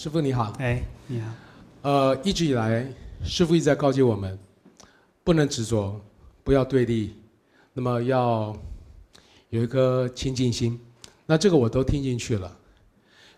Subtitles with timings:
[0.00, 1.32] 师傅你好，哎，你好。
[1.82, 2.86] 呃，一直以来，
[3.24, 4.38] 师傅一直在告诫我们，
[5.24, 6.00] 不能执着，
[6.44, 7.16] 不要对立，
[7.72, 8.56] 那么要
[9.50, 10.80] 有一颗清净心。
[11.26, 12.56] 那这个我都听进去了。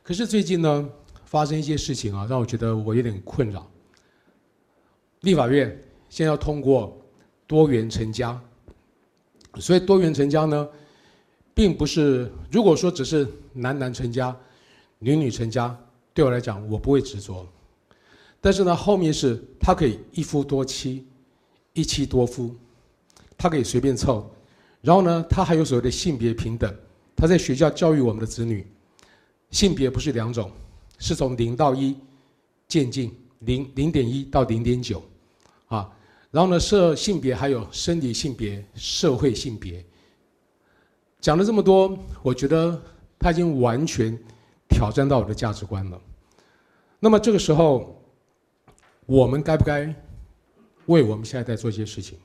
[0.03, 0.87] 可是最近呢，
[1.25, 3.67] 发生一些事情啊，让我觉得我有点困扰。
[5.23, 5.67] 立法院
[6.11, 6.95] 现在要通过
[7.47, 8.39] 多元成家，
[9.55, 10.69] 所以多元成家呢，
[11.55, 14.37] 并不是如果说只是男男成家，
[14.99, 15.75] 女女成家。
[16.13, 17.47] 对我来讲，我不会执着。
[18.41, 21.07] 但是呢，后面是他可以一夫多妻，
[21.73, 22.55] 一妻多夫，
[23.37, 24.29] 他可以随便凑。
[24.81, 26.75] 然后呢，他还有所谓的性别平等。
[27.15, 28.67] 他在学校教育我们的子女，
[29.51, 30.51] 性别不是两种，
[30.99, 31.95] 是从零到一
[32.67, 35.03] 渐进，零零点一到零点九，
[35.69, 35.91] 啊。
[36.31, 39.85] 然后呢，设性别还有生理性别、社会性别。
[41.21, 42.81] 讲了这么多，我觉得
[43.19, 44.19] 他已经完全。
[44.71, 46.01] 挑战到我的价值观了。
[46.99, 48.03] 那么这个时候，
[49.07, 49.95] 我们该不该
[50.87, 52.19] 为我们现在在做一些事情？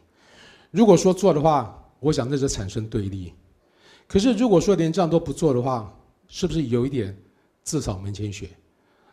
[0.72, 3.34] 如果说做的话，我想那是产生对立。
[4.08, 5.94] 可是如果说连这样都不做的话，
[6.28, 7.18] 是不是有一点
[7.64, 8.50] 自扫门前雪？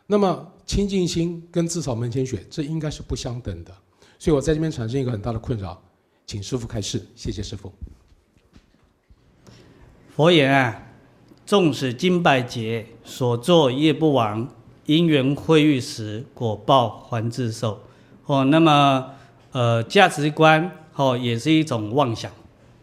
[0.05, 3.73] 那么清净心跟自扫门前雪，这应该是不相等的。
[4.19, 5.81] 所以我在这边产生一个很大的困扰，
[6.25, 7.05] 请师父开示。
[7.15, 7.71] 谢谢师父。
[10.15, 10.92] 佛言啊。
[11.45, 14.47] 纵使金百劫，所作业不亡，
[14.85, 17.81] 因缘会遇时，果报还自受。
[18.25, 19.11] 哦，那么
[19.51, 22.31] 呃，价值观哦，也是一种妄想，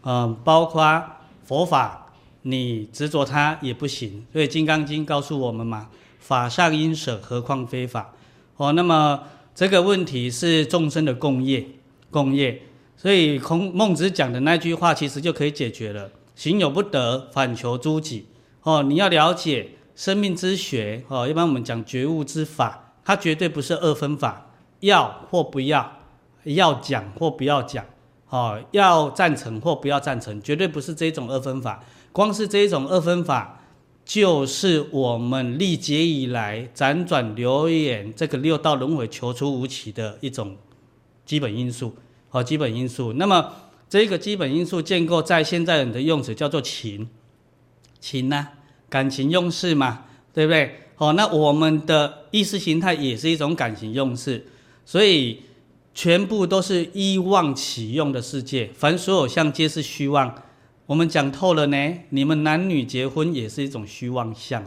[0.03, 1.03] 嗯、包括
[1.43, 2.13] 佛法，
[2.43, 4.25] 你执着它也不行。
[4.31, 5.89] 所以《金刚经》告诉我们嘛，
[6.19, 8.13] 法上应舍，何况非法？
[8.57, 9.23] 哦，那么
[9.55, 11.65] 这个问题是众生的共业，
[12.11, 12.61] 共业。
[12.95, 18.27] 所以孔孟子讲的那句话，其实就可以解决了：行有不得，反求诸己。
[18.63, 24.51] 哦，你要了解生命之学哦，一般我们讲觉悟之法，它绝对不是二分法，
[24.81, 25.99] 要或不要，
[26.43, 27.83] 要讲或不要讲，
[28.29, 31.83] 哦，要赞成或不要赞成，绝对不是这种二分法。
[32.11, 33.61] 光是这种二分法，
[34.05, 40.55] 就是我们历劫以来辗转流演这个六道轮回求出无期的一种
[41.25, 41.95] 基本因素，
[42.29, 43.13] 哦，基本因素。
[43.13, 43.53] 那么
[43.89, 47.09] 这个基本因素建构在现在人的用词叫做情。
[48.01, 48.51] 情呢、啊，
[48.89, 50.75] 感情用事嘛，对不对？
[50.95, 54.45] 好，那我们的意识形态也是一种感情用事，
[54.85, 55.39] 所以
[55.95, 60.35] 全部都是依妄起用的世界，凡所有相皆是虚妄。
[60.85, 64.63] 我们讲透了呢，你们男女结婚也是一种虚妄相，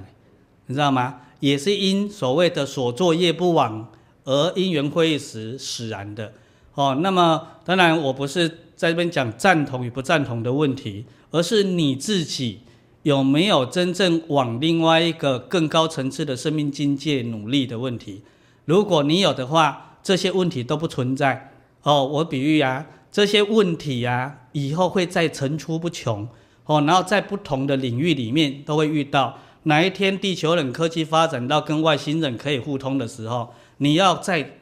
[0.67, 1.21] 你知道吗？
[1.39, 3.93] 也是因所谓的所作业不往
[4.25, 6.33] 而因缘会时使然的。
[6.75, 12.61] 哦，那么当然我不是在这边讲赞同与不赞同的问题，而是你自己。
[13.05, 18.23] 有没有真正往另外一个更高层次的生命境界努力的问题？
[18.65, 21.53] 如果你有的话，这些问题都不存在。
[21.83, 26.27] 哦，我比喻啊，这些问题啊，以后会再层出不穷。
[26.65, 29.39] 哦，然后在不同的领域里面都会遇到。
[29.65, 34.53] 哪一天地球人科技发展到跟外星人可以互通的时候，你要在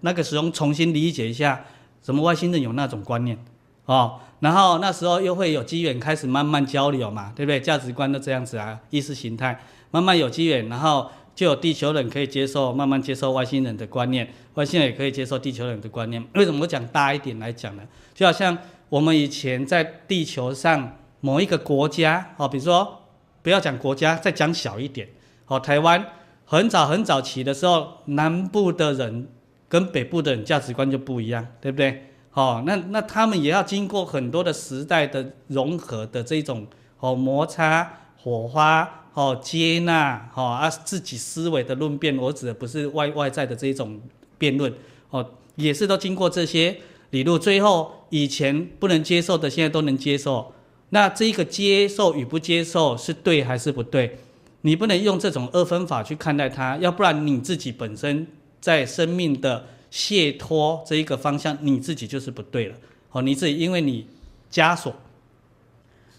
[0.00, 1.64] 那个时候重新理解一下，
[2.02, 3.38] 什么外星人有那种观念，
[3.84, 4.18] 哦。
[4.42, 7.60] 然后那时候又会有机缘开始慢慢交流嘛，对不对？
[7.60, 9.56] 价值观都这样子啊，意识形态
[9.92, 16.20] 慢慢有机缘，然后就有地球人可以接受，慢慢接受外星人的观念，外星人也可以接受地球人的观念。
[16.34, 17.84] 为什么我讲大一点来讲呢？
[18.12, 18.58] 就好像
[18.88, 23.00] 我们以前在地球上某一个国家，哦，比如说
[23.42, 25.08] 不要讲国家，再讲小一点，
[25.46, 26.04] 哦，台湾
[26.44, 29.28] 很早很早期的时候，南部的人
[29.68, 32.08] 跟北部的人价值观就不一样，对不对？
[32.34, 36.66] 哦，那那他们也要经过很多的时代的融合的这种
[36.98, 44.00] 哦摩擦、火花、哦接纳、哦啊自己思维的论辩，我指的不是外外在的这一种
[44.38, 44.72] 辩论，
[45.10, 46.78] 哦也是都经过这些
[47.10, 50.52] 理论，最后以前不能接受的，现在都能接受。
[50.88, 54.18] 那这一个接受与不接受是对还是不对？
[54.62, 58.26] 你不能用这种二分法去看待它，要不然你自己本身
[58.60, 62.74] 在生命的解脱这一个方向，你自己就是不对了。
[63.10, 64.06] 哦，你自己因为你
[64.50, 64.94] 枷锁、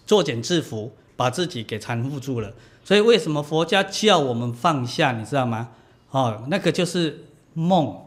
[0.06, 2.54] 作茧自缚，把自己给缠缚住了。
[2.84, 5.10] 所以为什么佛家叫我们放下？
[5.10, 5.70] 你知道吗？
[6.10, 7.24] 哦，那个就是
[7.54, 8.00] 梦。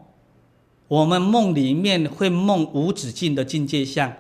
[0.87, 4.13] 我们梦里面会梦无止境的境界相，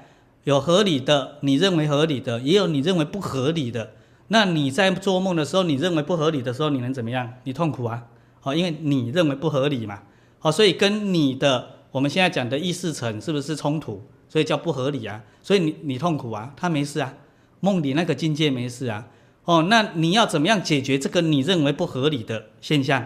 [0.43, 3.93] 有合理的，你认为合理的，也有你认为不合理的。
[4.27, 7.35] 那你在做梦的时候，你认为不合理的时候，你能怎么样？
[7.45, 8.07] 你痛苦啊！
[8.41, 10.01] 好，因为你认为不合理嘛。
[10.39, 14.01] 好，所以跟你的我们现在讲的意识层是不是冲突？
[14.29, 15.23] 所以叫不合理啊。
[15.41, 17.13] 所以你你痛苦啊，他没事啊，
[17.59, 19.07] 梦里那个境界没事啊。
[19.45, 23.05] 哦，那你要怎么样解决这个你认为不合理的现象？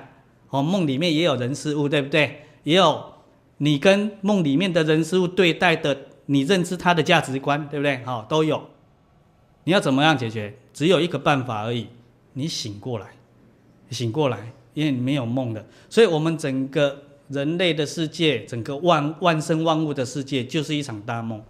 [0.50, 2.46] 哦，梦里面也有人事物，对不对？
[2.64, 3.14] 也有
[3.58, 5.96] 你跟梦里面的人事物对待的，
[6.26, 8.04] 你认知他的价值观，对不对？
[8.04, 8.70] 好，都有。
[9.64, 10.58] 你要怎么样解决？
[10.74, 11.88] 只有一个办法而已，
[12.34, 13.08] 你醒过来，
[13.92, 15.64] 醒过来，因为你没有梦的。
[15.90, 21.42] 所以，我们整个人类的世界，整个万万生万物的世界，就是一场大梦。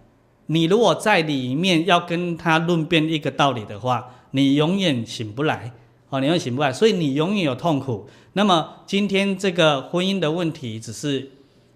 [0.46, 5.72] 你如果在里面要跟他论辩一个道理的话，你永远醒不来，
[6.10, 8.08] 哦，你永远醒不来，所以你永远有痛苦。
[8.34, 11.30] 那么，今天这个婚姻的问题只是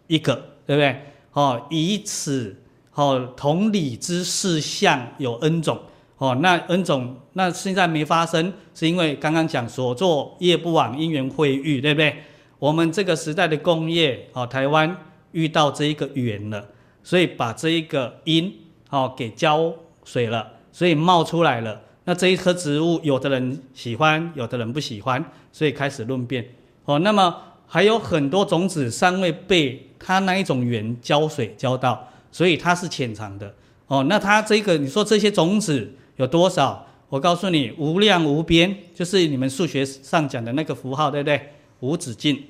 [0.06, 0.34] 一个，
[0.66, 1.02] 对不对？
[1.32, 2.56] 哦，以此，
[2.94, 5.78] 哦，同理之事项有 N 种。
[6.18, 12.16] 哦，那 N 种，那现在没发生，是因为刚刚讲所作业不往，因缘会遇，对不对？
[12.58, 14.96] 我们这个时代的工业，哦，台湾
[15.32, 16.68] 遇到这一个缘了，
[17.02, 18.52] 所以把这一个因，
[18.90, 19.72] 哦，给浇
[20.04, 21.82] 水了，所以冒出来了。
[22.04, 26.46] 那这一棵植物，有的人喜欢，有的人不喜欢，所以开始论辩。
[26.84, 27.36] 哦，那么
[27.66, 33.54] 还有很多种子尚未被它那一种缘浇水浇到，所以它是潜藏的。
[33.86, 35.92] 哦，那它这个，你说这些种子。
[36.16, 36.86] 有多少？
[37.10, 41.52] 我告诉你，无量无边，就是你们数学上讲的那个符号，对不对？
[41.80, 42.44] 无止境，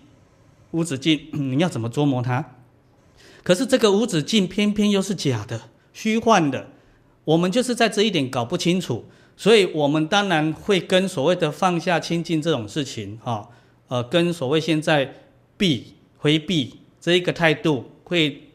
[0.71, 2.45] 无止境，你要怎么捉摸它？
[3.43, 6.69] 可是这个无止境偏偏又是假的、虚幻的，
[7.25, 9.05] 我们就是在这一点搞不清楚，
[9.37, 13.49] 所以我们当然会跟所谓的放下清净这种事情，哈，
[13.89, 15.15] 呃，跟所谓现在
[15.57, 18.51] 避回避这一个态度会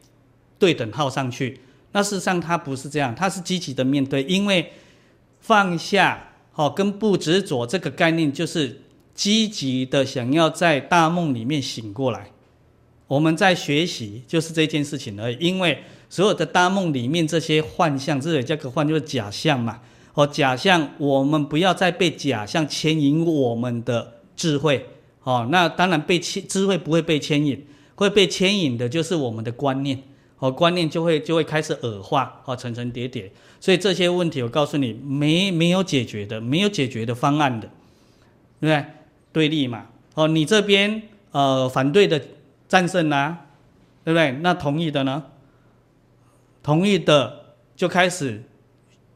[0.58, 1.60] 对等号上去。
[1.92, 4.72] 那事实上它不是这样，它是积极的面对，因为。
[5.44, 8.80] 放下，好，跟不执着这个概念，就是
[9.14, 12.30] 积极的想要在大梦里面醒过来。
[13.06, 15.36] 我们在学习，就是这件事情而已。
[15.38, 19.80] 因为所有的大梦里面这些幻象，这也叫个幻，就是假象嘛。
[20.14, 24.86] 哦，假象，我们不要再被假象牵引我们的智慧。
[25.24, 27.64] 哦，那当然被牵，智慧不会被牵引，
[27.94, 30.02] 会被牵引的就是我们的观念。
[30.38, 33.30] 哦，观念就会就会开始恶化，哦，层层叠叠。
[33.60, 37.68] 所以这些问题，我告诉你，没没有解决的，没有解决的方案的，
[38.60, 38.84] 对不对？
[39.32, 42.20] 对立嘛，哦，你这边呃反对的
[42.68, 43.46] 战胜啦、
[44.04, 44.32] 对不对？
[44.42, 45.22] 那同意的呢？
[46.62, 47.40] 同意的
[47.74, 48.42] 就开始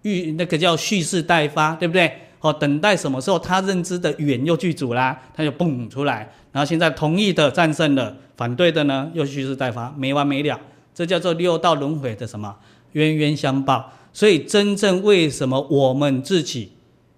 [0.02, 2.10] 预那个叫蓄势待发，对不对？
[2.40, 6.30] 哦，等待什么时候他认知的远又具足啦，他就蹦出来。
[6.52, 10.58] 然后现在同意的战胜了，反对的呢又蓄势待发，没完没了。
[10.94, 12.56] 这叫做六道轮回的什么
[12.92, 13.92] 冤冤相报。
[14.12, 16.72] 所以，真正为什么我们自己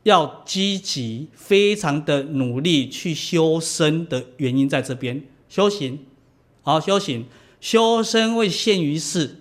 [0.08, 5.98] 要积极、非常的努力去修身的原因，在这边修行。
[6.62, 7.26] 好，修行，
[7.60, 9.36] 修身为现于世，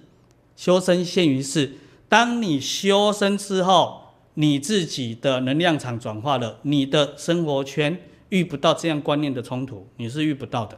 [0.58, 1.78] 修身现于世。
[2.10, 7.98] 当你修身之后，你自己的能量场转化了，你的生活圈
[8.30, 10.78] 遇不到这样观念的冲突，你是遇不到的。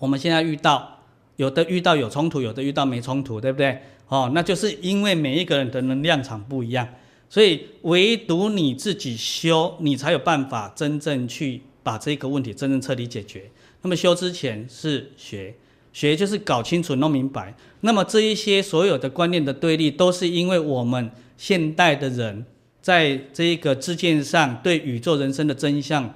[0.00, 0.98] 我们现在遇到，
[1.36, 3.82] 有的遇到有冲突，有的遇到没冲突，对不对？
[4.08, 6.88] 哦，那就是因为每一个人的能量场不一样，
[7.30, 13.48] 所以唯独你自己修，你才有办法真正去把这个问题真正彻底解决。
[13.82, 15.54] 那么修之前是学，
[15.92, 17.54] 学就是搞清楚、弄明白。
[17.82, 21.08] 那么这一些所有的观念的对立，都是因为我们
[21.38, 22.44] 现代的人
[22.82, 26.12] 在这一个知见上对宇宙人生的真相，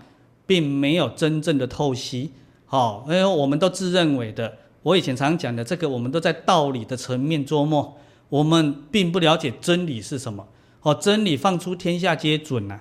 [0.46, 2.32] 并没有真正的透析。
[2.66, 4.58] 好，因为我们都自认为的。
[4.82, 7.96] 我以前常讲的这个，我们都在道理的层面琢磨，
[8.28, 10.46] 我们并不了解真理是什么。
[10.84, 12.78] 哦，真理放出天下皆准呐。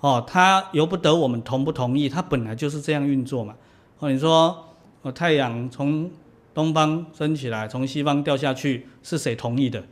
[0.00, 3.54] 哦，它由不得我们同不同意，它本来就是这样运作嘛。
[3.98, 4.62] 哦，你说，
[5.00, 6.10] 哦，太阳从
[6.52, 9.82] 东方升起来，从西方掉下去，是谁同意的？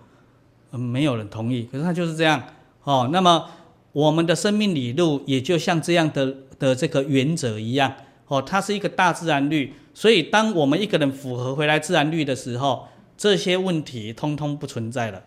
[0.73, 1.63] 嗯，没有人同意。
[1.73, 2.43] 可是它就是这样。
[2.83, 3.49] 哦，那么
[3.93, 7.91] 我们的生命理路也就像这样的的这个原则一样。
[8.27, 9.73] 哦，它是一个大自然律。
[9.95, 15.23] 所以，当我们一个人符合回来自然律的时候，这些问题通通不存在了，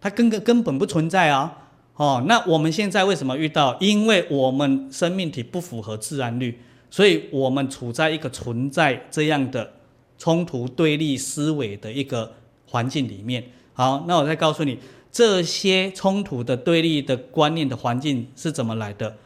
[0.00, 1.56] 它根根根本不存在啊！
[2.00, 3.76] 哦那我们现在为什么遇到？
[3.78, 9.70] 因为我们生命体不符合自然律，所以我们处在一个存在这样的
[10.16, 12.32] 冲突对立思维的一个
[12.64, 13.44] 环境里面。
[13.74, 14.78] 好，那我再告诉你，
[15.12, 19.18] 这些冲突的对立的观念的环境是怎么来的，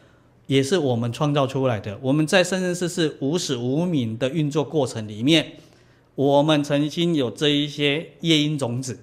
[0.47, 1.97] 也是我们创造出来的。
[2.01, 5.53] 我们在生生世世无始无明的运作过程里面，
[6.15, 8.99] 我们曾经有这一些业因种子，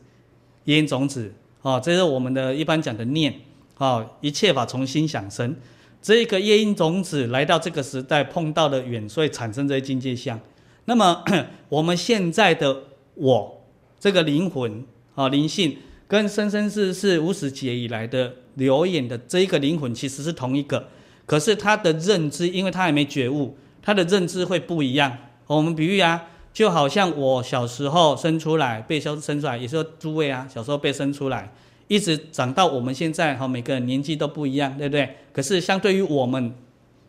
[0.65, 3.35] 业因种子，啊，这是我们的一般讲的念。
[3.83, 5.57] 啊，一切法从心想生，
[6.01, 10.39] 这一个业因种子来到这个时代，碰到了缘，所以产生这些境界相。
[10.85, 11.25] 那么
[11.69, 12.85] 我们现在的
[13.17, 13.65] 我，
[13.99, 14.85] 这个灵魂
[15.17, 20.87] 啊，灵性跟生生世世无始劫以来的流演的这一个灵魂其实是同一个，
[21.27, 25.19] 可是他的认知，因为他还没觉悟，他的认知会不一样。
[25.49, 31.53] 我们比喻啊，就好像我小时候生出来，被生生出来，也是说诸位啊，小时候被生出来。
[31.93, 35.15] 一直长到我们现在哈，每个人年纪都不一样，对不对？
[35.31, 36.55] 可是相对于我们，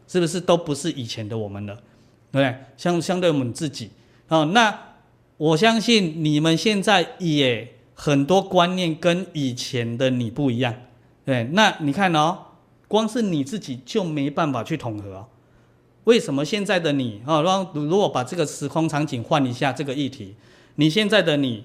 [0.10, 1.74] 是不是都不是以前的我们了？
[2.34, 2.54] 对不对？
[2.76, 3.92] 相相对我们自己，
[4.28, 4.78] 哦，那
[5.38, 10.76] 我相信你们现在也很多观念跟以前的你不一样，
[11.24, 11.46] 对？
[11.54, 12.38] 那你看哦，
[12.90, 15.26] 光是你自己就没办法去统合。
[16.04, 17.42] 为什么现在的你啊？
[17.74, 20.36] 如果把这个时空场景换一下，这个议题，
[20.76, 21.64] 你现在的你。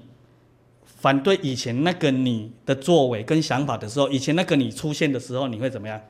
[1.01, 6.01] 反对以前那个你的作为跟想法的时候，以前那个你出现的时候，你会怎么样？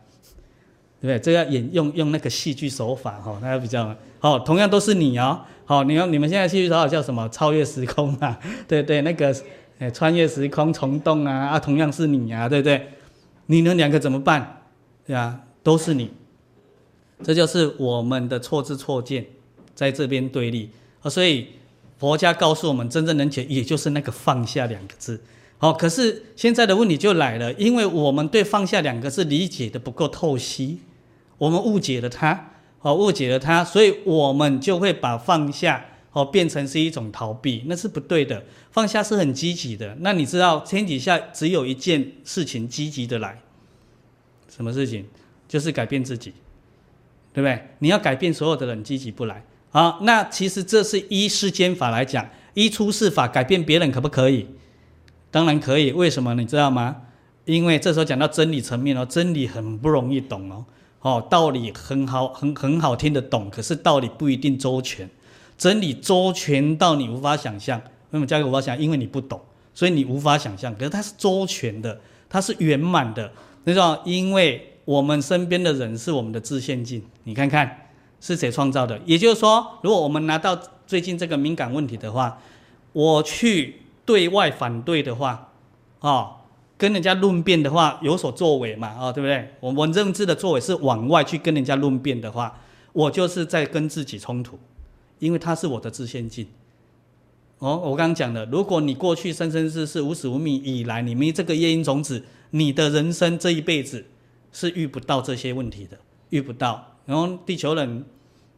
[1.01, 1.19] 对不对？
[1.21, 4.39] 这要演用用那个戏剧手法哈，那比较好。
[4.39, 7.29] 同样都是你哦，好，你看你们现在戏剧手法叫什么？
[7.29, 9.35] 超越时空啊， 对对，那个
[9.79, 12.89] 诶，穿越时空虫洞啊啊，同样是你啊，对不对？
[13.47, 14.63] 你们两个怎么办？
[15.07, 16.11] 对啊，都是你，
[17.23, 19.27] 这就是我们的错字错见
[19.75, 20.71] 在这边对立
[21.03, 21.49] 啊，所以。
[21.99, 25.21] 佛家告诉我们，真正能解，也就是那个放下两个字。
[25.59, 30.79] 好，可是现在的问题就来了，因为我们对放下两个字理解的不够透析，
[31.37, 38.45] 我们误解了它，好，误解了它，所以我们就会把放下哦变成是一种逃避，那是不对的。
[38.71, 39.97] 放下是很积极的。
[40.01, 43.41] 那你知道天底下只有一件事情积极的来，
[44.49, 45.05] 什么事情？
[45.49, 46.33] 就是改变自己，
[47.33, 47.71] 对不对？
[47.81, 49.43] 你要改变所有的人，积极不来。
[49.79, 54.45] 好，那其实这是依世间法来讲，依出世法改变别人可不可以？
[55.31, 55.93] 当然可以。
[55.93, 57.03] 为什么你知道吗？
[57.45, 60.65] 因为这时候讲到真理层面哦，真理很不容易懂哦。
[61.03, 65.09] 哦，道理很好，很很好听得懂，可是道理不一定周全。
[65.57, 67.79] 真理周全到你无法想象。
[67.79, 68.77] 为什么加个无法想？
[68.77, 69.41] 因为你不懂，
[69.75, 70.75] 所以你无法想象。
[70.75, 73.31] 可是它是周全的，它是圆满的。
[73.63, 77.85] 你知道，因为我们身边的人是我们的自现境，你看看。
[78.21, 79.01] 是谁创造的？
[79.05, 82.39] 也就是说，如果我们拿到最近这个敏感问题的话，
[82.93, 85.53] 我去对外反对的话，
[86.01, 86.37] 啊、哦，
[86.77, 89.55] 跟人家论辩的话，有所作为嘛，啊、哦，对不对？
[89.61, 92.61] 我们认知的作为是往外去跟人家论辩的话，
[92.93, 94.59] 我就是在跟自己冲突，
[95.19, 96.47] 因为它是我的自限境。
[97.59, 104.07] 哦，我刚刚讲的，如果你过去生生世世无始无明以来，你没这个业因种子，你的人生这一辈子
[104.53, 105.99] 是遇不到这些问题的，
[106.31, 106.98] 遇不到。
[107.09, 108.05] 然后地球人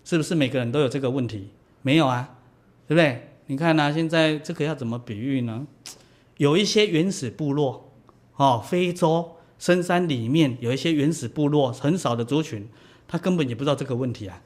[0.05, 1.51] 是不是每个人都有这个问题？
[1.83, 2.37] 没有啊，
[2.89, 3.29] 对不对？
[3.47, 5.65] 你看呐、啊，现在这个要怎么比喻呢？
[6.37, 7.93] 有一些原始部落，
[8.35, 12.69] 哦，非洲深山里面有一些原始部落，很少的族群，
[13.07, 14.43] 他根本也不知道这个问题啊。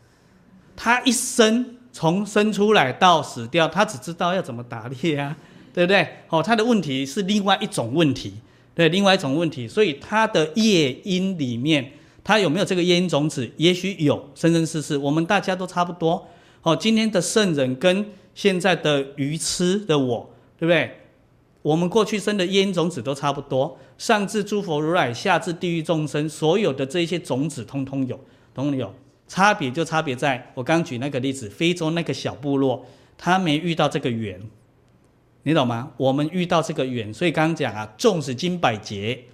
[0.76, 5.34] 他一生从生出来到死掉，他只知道要怎么打猎啊，
[5.72, 6.06] 对不对？
[6.28, 8.34] 哦，他的问题是另外一种问题，
[8.74, 11.92] 对，另外一种问题，所以他的夜莺里面。
[12.24, 13.48] 他有没有这个业因种子？
[13.58, 16.26] 也许有，生生世世，我们大家都差不多。
[16.62, 20.90] 哦，今天的圣人跟现在的愚痴的我，对不对？
[21.60, 23.78] 我们过去生的业因种子都差不多。
[23.98, 28.18] 上至诸佛如来，下至地狱众生，所有的这些种子，通通有，
[28.54, 28.92] 通通有。
[29.28, 32.86] 差别就差别在我刚举那个例子，非洲那个小部落，
[33.18, 34.40] 他没遇到这个缘，
[35.42, 35.92] 你懂吗？
[35.98, 39.24] 我们遇到这个缘，所以刚刚讲啊，纵使经百劫。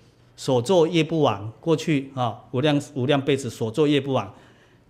[0.41, 4.35] 所作业不亡，过去啊无量无量辈子所作业不亡，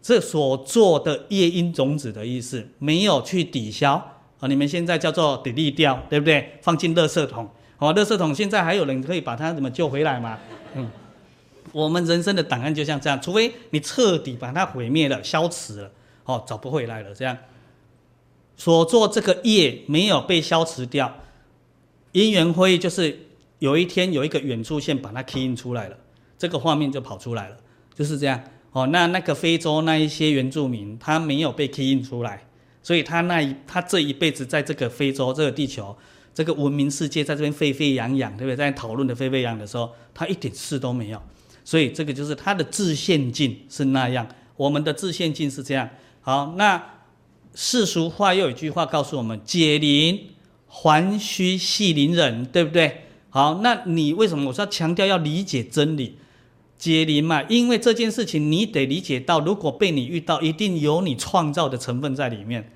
[0.00, 3.95] 这所做的业因种子的意思，没有去抵消
[4.38, 4.47] 啊。
[4.47, 6.57] 你们现在叫做丢弃掉，对不对？
[6.62, 7.50] 放进垃圾桶。
[7.78, 10.38] 哦，垃圾桶现在还有人可以把它怎么救回来吗？
[10.76, 10.88] 嗯，
[11.73, 15.90] 我们人生的档案就像这样，除非你彻底把它毁灭了、消磁了，
[16.26, 17.12] 哦，找不回来了。
[17.12, 17.37] 这样
[18.57, 21.12] 所做这个业没有被消磁掉，
[22.12, 23.26] 因缘会就是。
[23.61, 25.97] 有一天有一个远处线把它 key in 出来了，
[26.37, 27.57] 这个画面就跑出来了，
[27.95, 28.87] 就是这样哦。
[28.88, 32.43] 那那个非洲那一些原住民，他没有被 key in 出来，
[32.83, 35.97] 所以他那一他这一辈子在这个非洲这个地球
[36.35, 38.57] 这个文明世界在这边沸沸扬扬，对不对？
[38.57, 41.23] 在讨论的沸沸扬的时候，他一点事都没有。
[41.62, 44.26] 所以这个就是他的自限境是那样，
[44.57, 45.88] 我们的自限境是这样。
[46.23, 46.83] 好，那
[47.55, 50.29] 世俗话又有一句话告诉我们：解铃
[50.67, 53.02] 还须系铃人，对不对？
[53.31, 56.19] 好，那你为什么我说要强调要理解真理？
[56.77, 62.73] 解铃嘛，因为这件事情你得理解到，如果被你遇到，一定有你创造的成分在里面，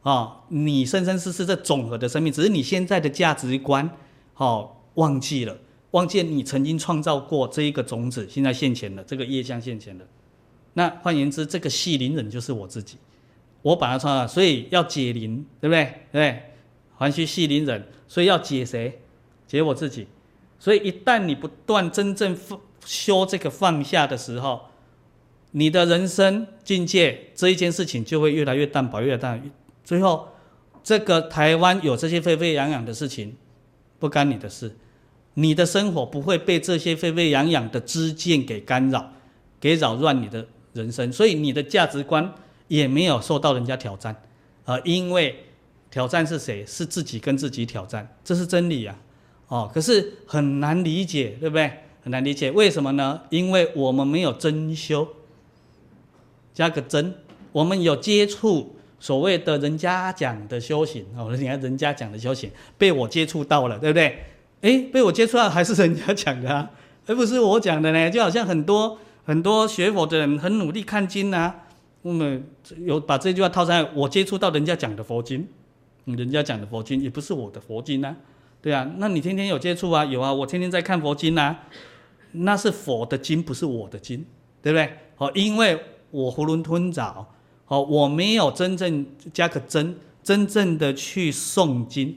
[0.00, 3.88] 啊、哦，你生生世世这总和的生命，只是你现在的价值观，
[4.36, 5.56] 哦，忘记了，
[5.90, 10.04] 忘记你曾经创造过这一个种子，现在现前了，这个业相现前了。
[10.72, 12.96] 那换言之，这个系铃人就是我自己，
[13.60, 15.84] 我把它创造，所以要解铃，对不对？
[15.84, 16.42] 对不对？
[16.96, 18.98] 还须系铃人，所以要解谁？
[19.52, 20.06] 解我自己。
[20.58, 24.62] 所以一旦你不断真正放修这个放下的时候，
[25.50, 29.50] 你的人生境界这一件事情就会越来越淡薄，越来越淡。
[29.84, 30.28] 最后，
[30.82, 33.36] 这个台湾有这些沸沸扬扬的事情，
[33.98, 34.74] 不干你的事，
[35.34, 39.12] 你的生活不会被这些沸沸扬扬的知见给干扰，
[39.60, 42.34] 给扰乱你的人生，所以你的价值观
[42.68, 44.22] 也没有受到人家挑战，
[44.64, 45.44] 呃，因为
[45.90, 46.64] 挑战是谁？
[46.64, 48.96] 是自己跟自己挑战，这是真理啊，
[49.52, 51.70] 哦，可是很难理解，对不对？
[52.02, 53.20] 很难理解，为什么呢？
[53.28, 55.06] 因为我们没有真修，
[56.54, 57.12] 加个真，
[57.52, 64.24] 我们有接触所谓的人家讲的修行哦，你看人家讲的修行被我接触到了，对不对？
[64.62, 66.70] 诶，被我接触到还是人家讲的啊，
[67.06, 68.10] 而不是我讲的呢。
[68.10, 71.66] 就好像很多很多学佛的人很努力看经啊，
[72.00, 72.42] 我们
[72.78, 75.46] 有把这句话套在，我接触到人家讲的佛经，
[76.06, 78.16] 人家讲的佛经也不是我的佛经啊，
[78.62, 80.04] 对啊，那你天天有接触啊？
[80.04, 81.64] 有啊，我天天在看佛经啊。
[82.34, 84.24] 那是佛的经，不是我的经，
[84.62, 84.90] 对不对？
[85.16, 85.78] 好，因为
[86.10, 87.26] 我囫囵吞枣，
[87.66, 92.16] 好，我没有真正加个真，真正的去诵经，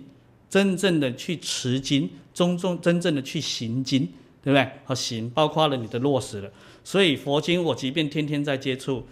[0.50, 4.08] 真正的去持经，真正真正的去行经，
[4.42, 4.70] 对不对？
[4.86, 6.50] 好，行包括了你的落实了。
[6.82, 9.04] 所以佛经我即便天天在接触，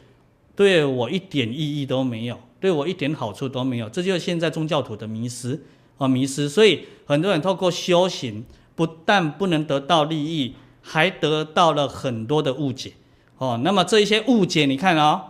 [0.55, 3.89] 对我一点意义都没有，对我一点好处都没有。
[3.89, 5.59] 这就是现在宗教徒的迷失
[5.97, 6.47] 啊，迷失。
[6.49, 10.55] 所以很多人透过修行，不但不能得到利益。
[10.85, 12.91] 还得到了很多的误解，
[13.37, 15.21] 哦，那么这一些误解，你看哦，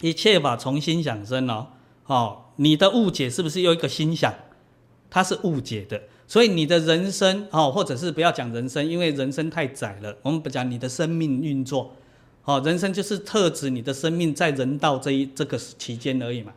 [0.00, 1.68] 一切法从心想生哦，
[2.06, 4.34] 哦，你的误解是不是又一个心想？
[5.08, 11.94] 它是误解的，所以你的人生哦，或者是不要讲人生，因为人生太窄了，我们不讲你的生命运作，
[12.44, 16.52] 哦，人生就是特指你的生命在人道这一这个期间而已嘛，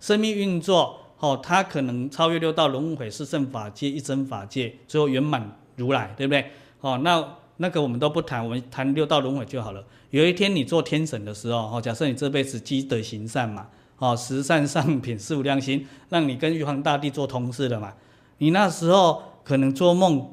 [0.00, 6.50] 生命运作，哦，他可能超越六道轮回、四圣法界、一真法界，最后圆满如来，对不对？
[6.80, 7.26] 哦，那。
[7.60, 9.84] 那个我们都不谈，我们谈六道轮回就好了。
[10.10, 13.66] 有一天你做天神的时候，哦，假设你这辈子积德行善嘛，
[13.98, 17.92] 哦，十善上品，四无量心，让你跟玉皇大帝做同事了嘛。
[18.38, 20.24] 你那时候可能做梦，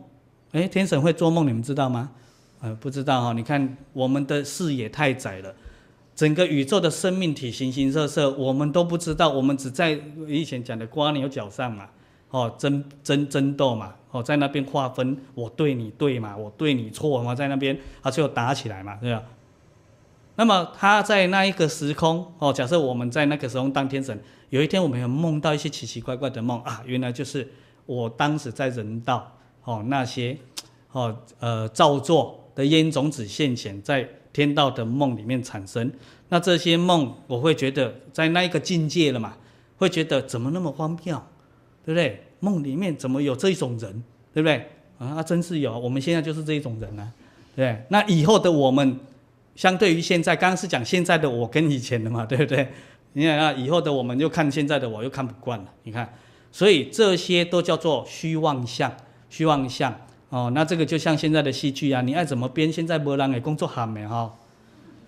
[0.51, 2.11] 诶，天神会做梦，你们知道吗？
[2.61, 3.33] 呃，不知道哈。
[3.33, 5.51] 你看我们的视野太窄了，
[6.15, 11.89] 整个宇宙的生命体形形色色，我们都不知道，我们只在以前讲的瓜牛角上嘛。
[12.31, 19.23] 哦，争争争斗嘛，哦，在那边划分，我对你对嘛，我对你错嘛，在那边啊，最后打起来嘛，对吧？
[20.35, 27.47] 那么他在那一个时空，哦，假设我们在那个时空当天神，有一天我们有梦到一些奇奇怪怪的梦啊，原来就是
[27.85, 30.37] 我当时在人道，哦，那些，
[30.91, 35.89] 哦，呃，造作的烟种子现前在天道的梦里面产生，
[36.27, 39.37] 那这些梦我会觉得在那一个境界了嘛，
[39.77, 41.23] 会觉得怎么那么荒谬？
[41.85, 42.21] 对不对？
[42.41, 44.03] 梦里面怎么有这种人？
[44.33, 44.67] 对不对？
[44.97, 45.79] 啊，真是有！
[45.79, 47.09] 我们现在就是这种人啊，
[47.55, 47.85] 对，对。
[47.87, 48.99] 那以后的我们，
[49.55, 52.67] 相对于现在，刚刚是讲现在的我跟以前的嘛， 对不对？
[53.13, 55.65] 你看啊，以后的我们又看现在的我，又看不惯了。
[55.83, 56.13] 你看，
[56.51, 58.91] 所以这些都叫做虚妄相，
[59.29, 59.95] 虚妄相
[60.35, 60.51] 哦。
[60.53, 62.71] 那这个就像现在的戏剧啊，你爱怎么编？
[62.71, 64.33] 现在没人给工作喊没哈？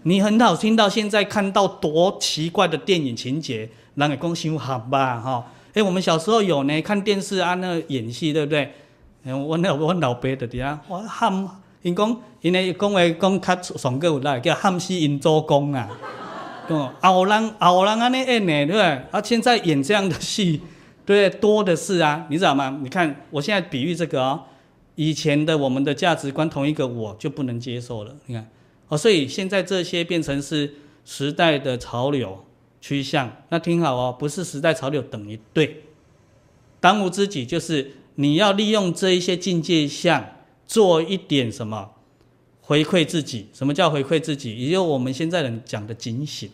[0.04, 5.46] 你很好听到现在看到多奇怪的电影情节，人给工修好吧哈？
[5.74, 8.72] 哎，我们小时候有呢，看电视啊，那演戏，对不对？
[9.26, 11.50] 我那我老爸的底下，我喊，
[11.82, 15.90] 因讲，因为讲话讲较爽个有来，叫喊死因祖公啊。
[16.70, 18.82] 哦，后人后人安尼演呢，对不对？
[19.12, 20.62] 啊，现在演这样的戏，
[21.06, 22.80] 对，多的是啊，你知道吗？
[22.82, 24.42] 你看，我现在比喻这个哦，
[24.98, 28.18] 以前的我们的价值观，同一个我就不能接受了。
[28.26, 28.52] 你看，
[28.90, 32.44] 哦，所以现在这些变成是时代的潮流。
[32.80, 35.84] 趋向，那听好哦，不是时代潮流等于对。
[36.80, 40.24] 当务之急就是你要利用这一些境界相，
[40.68, 41.90] 做一点什么
[42.62, 43.48] 回馈自己。
[43.52, 44.56] 什么叫回馈自己？
[44.56, 46.50] 也就我们现在人讲的警醒。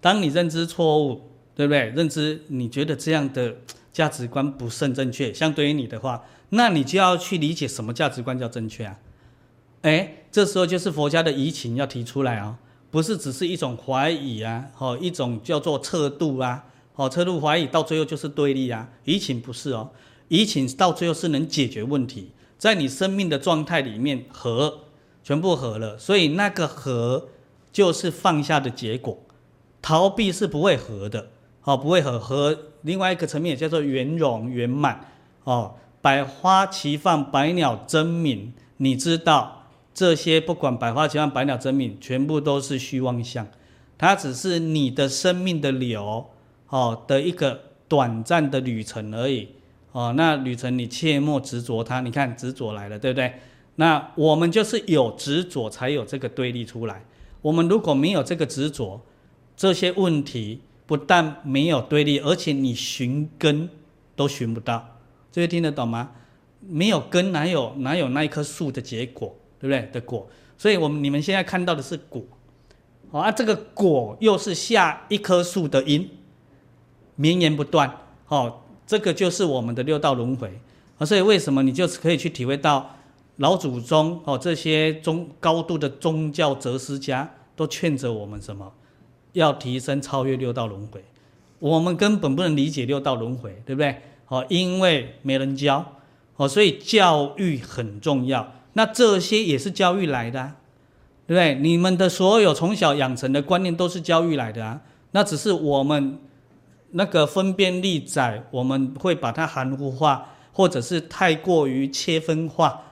[0.00, 1.90] 当你认知错误，对不对？
[1.90, 3.58] 认知你觉得这样的
[3.92, 8.98] 价值观不甚正确，相对于你的话，那你就要去理解什么价值观叫正确啊？
[9.82, 12.58] 哎，这时候就是佛家的疑情要提出来啊、
[12.90, 19.90] 不是只是一种怀疑啊，哦，一种叫做测度啊，哦，测度怀疑到最后就是对立啊，疑情不是哦，
[20.28, 24.80] 疑情到最后是能解决问题，在你生命的状态里面和
[25.22, 27.28] 全部和了，所以那个和
[27.72, 29.22] 就是放下的结果，
[29.82, 31.28] 逃避是不会和的，
[31.62, 35.12] 哦，不会和和另外一个层面也叫做圆融圆满，
[35.44, 35.74] 哦，
[36.06, 39.66] 百花齐放，百鸟争鸣，你知道。
[39.92, 43.44] 这些不管百花齐放、百鸟争鸣，全部都是虚妄相，
[43.98, 46.26] 它只是你的生命的流，
[46.68, 49.48] 哦的一个短暂的旅程而已，
[49.90, 52.00] 哦，那旅程你切莫执着它。
[52.02, 53.40] 你看执着来了，对不对？
[53.74, 57.04] 那我们就是有执着，才有这个对立出来。
[57.42, 59.00] 我们如果没有这个执着，
[59.56, 63.68] 这些问题不但没有对立，而且你寻根
[64.14, 64.95] 都寻不到。
[65.36, 66.12] 这位听得懂吗？
[66.60, 69.36] 没有根，哪有哪有那一棵树的结果？
[69.60, 70.26] 对不对的果？
[70.56, 72.24] 所以我们你们现在看到的是果，
[73.10, 76.08] 好啊，这个果又是下一棵树的因，
[77.16, 77.94] 绵延不断。
[78.24, 80.58] 好，这个就是我们的六道轮回
[80.96, 81.04] 啊。
[81.04, 82.96] 所以为什么你就是可以去体会到
[83.36, 88.72] 老祖宗哦这些宗高度的宗教哲思家都劝着我们什么？
[89.34, 91.04] 要提升超越六道轮回。
[91.58, 94.00] 我们根本不能理解六道轮回，对不对？
[94.28, 95.92] 哦，因为没人教，
[96.36, 98.52] 哦，所以教育很重要。
[98.72, 100.56] 那这些也是教育来的啊，
[101.26, 101.54] 对不对？
[101.54, 104.82] 你们的所有从小养成的观念都是教育来的啊。
[105.12, 106.18] 那只是我们
[106.90, 112.82] 那个分辨力窄，我们会把它含糊化，或者是太过于切分化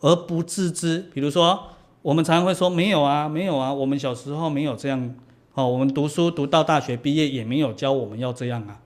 [0.00, 1.08] 而不自知。
[1.14, 1.68] 比如说，
[2.02, 5.14] 我们常常会说没有啊，没有啊，我们小时候没有这样
[5.54, 5.68] 哦。
[5.68, 8.80] 我们读书读到大学毕业也没有教我们要这样啊，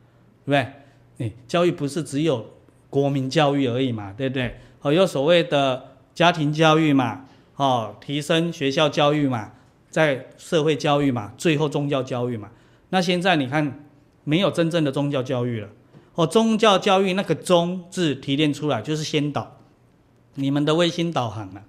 [0.44, 0.72] 对不对？
[1.18, 2.46] 诶，教育不是只有
[2.90, 4.56] 国民教育而已嘛，对不对？
[4.82, 5.84] 哦，有所谓的。
[6.18, 9.52] 家庭教育嘛，哦，提升学校教育嘛，
[9.88, 12.48] 在社会教育嘛，最后宗教教育嘛。
[12.88, 13.84] 那现在你看，
[14.24, 15.68] 没有真正的宗教教育了。
[16.16, 19.58] 哦，宗教教育那个“宗”字提炼出来就是先导，
[20.34, 21.62] 你们的卫星导航啊，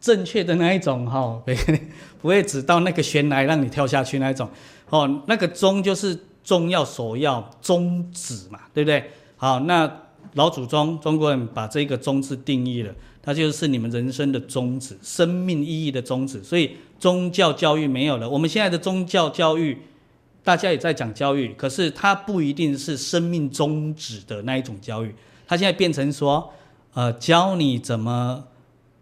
[0.00, 1.44] 正确的那一种哈、哦，
[2.20, 4.50] 不会指到那个悬崖让你跳下去那一种。
[4.90, 9.10] 哦，那个“宗”就是重要、首要、宗旨嘛，对不对？
[9.36, 9.90] 好，那
[10.34, 12.94] 老祖宗中国人把这个“宗”字定义了。
[13.22, 16.44] 它就是你们人生的宗旨，生命意义的宗旨。
[16.44, 18.28] 所以宗教教育没有了。
[18.28, 19.78] 我们现在的宗教教育，
[20.42, 25.14] 大家也在讲教育，可是它不一定是生命宗旨的那一种教育。
[25.46, 26.52] 它现在变成说，
[26.92, 28.44] 呃，教你怎么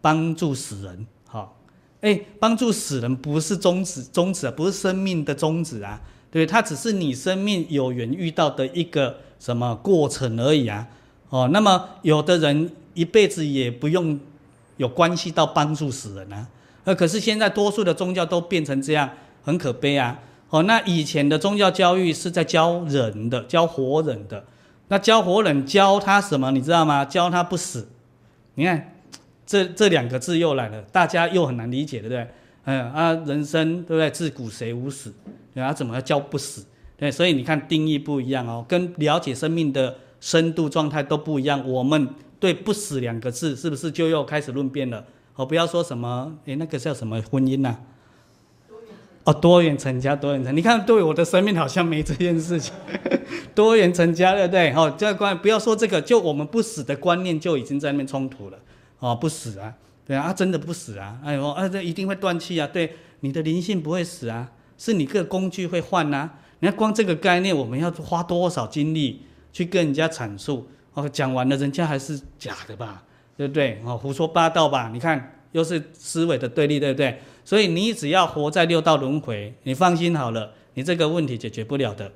[0.01, 1.05] 帮助死人。
[1.27, 1.59] 好，
[2.03, 6.01] 哎，帮助死人不是宗旨，宗旨啊不是生命的宗旨啊。
[6.33, 10.88] 对，它只是你生命有缘遇到的一个什么过程而已啊。
[11.29, 12.73] 哦，那么有的人。
[12.95, 14.21] 一辈子也不用
[14.77, 16.47] 有关系到帮助死人啊，
[16.85, 19.09] 呃，可是现在多数的宗教都变成这样，
[19.42, 20.18] 很可悲啊。
[20.51, 24.45] 哦，那以前的宗教教育是在教人的，教活人的。
[24.88, 26.51] 那教活人教他什么？
[26.51, 27.03] 你知道吗？
[27.03, 27.88] 教他不死。
[28.57, 28.95] 你看，
[29.47, 32.29] 这这两个字又来了，大家又很难理解，对不对？
[32.64, 34.11] 嗯啊，人生对不对？
[34.11, 35.12] 自古谁无死？
[35.55, 36.64] 对啊怎么叫不死？
[36.96, 41.66] 对，所以你看定义不一样哦，跟了解生命的深度状态都不一样。
[41.68, 42.09] 我们。
[42.42, 45.05] 对“不死”两个字，是不是就又开始论辩了？
[45.37, 47.79] 哦，不要说什么，诶，那个叫什么婚姻呐、啊？
[49.22, 50.57] 哦，多元成家，多元成。
[50.57, 52.75] 你看，对我的生命好像没这件事情。
[53.55, 54.72] 多元成家，对不对？
[54.72, 58.59] 哦，这个观，不要说这个，就我们不死的观念就已经在那边冲突了。
[58.98, 59.72] 哦，不死啊，
[60.18, 61.18] 啊，真的不死啊。
[61.25, 62.66] 哎呦，啊，这一定会断气啊。
[62.66, 69.22] 对，你的灵性不会死啊，是你个工具会换呐、你看，光这个概念，我们要花多少精力
[69.53, 70.68] 去跟人家阐述？
[70.94, 73.05] 哦，讲完了，人家还是假的吧，
[73.37, 73.81] 对不对？
[73.85, 74.90] 哦，胡说八道吧？
[74.92, 77.18] 你看，又是思维的对立，对不对？
[77.44, 82.12] 所以你只要活在六道轮回，你放心好了，你这个问题解决不了的。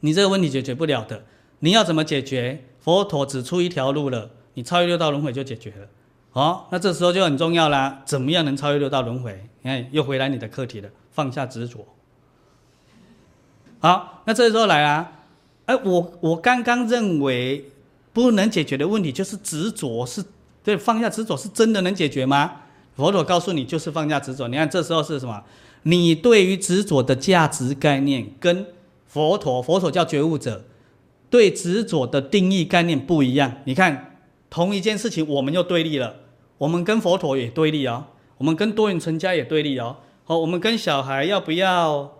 [0.00, 1.24] 你这个问题解决不了的，
[1.58, 2.64] 你要怎么解决？
[2.80, 5.88] 佛陀指出一条路了，你超越六道轮回就解决了。
[6.32, 9.48] 哦，那这时候就很重要啦，怎么样能超越六道轮回？
[9.62, 11.86] 你看，又回来你的课题了，放下执着。
[13.80, 15.12] 好，那这时候来啊。
[15.66, 17.70] 哎，我我刚刚认为
[18.12, 20.24] 不能解决的问题就是执着，是
[20.64, 22.52] 对，放下执着是真的能解决吗？
[22.96, 24.48] 佛陀告诉你，就是放下执着。
[24.48, 25.44] 你看这时候是什么？
[25.82, 28.66] 你对于执着的价值概念跟
[29.06, 30.64] 佛陀，佛陀叫觉悟者，
[31.28, 33.58] 对执着的定义概念不一样。
[33.64, 34.17] 你看
[34.50, 36.16] 同一件事情，我们又对立了。
[36.58, 38.06] 我们跟佛陀也对立哦，
[38.36, 39.96] 我们跟多元成家也对立哦。
[40.24, 42.14] 好，我们跟小孩要不要？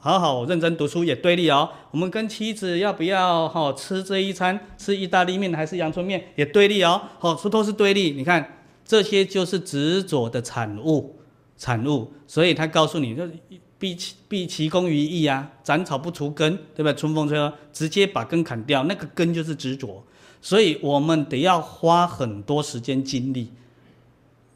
[0.00, 8.12] 好好认真读书也对立哦，我们跟妻子要不要好吃这一餐，吃意大利面还是阳春面也对立哦，好，这都是对立。
[8.12, 11.16] 你看这些就是执着的产物，
[11.56, 12.12] 产物。
[12.28, 13.28] 所以他告诉你，就
[13.76, 16.94] 毕其毕其功于一役啊，斩草不除根，对不对？
[16.94, 20.04] 春风吹，直接把根砍掉，那个根就是执着。
[20.40, 23.52] 所以我们得要花很多时间精力，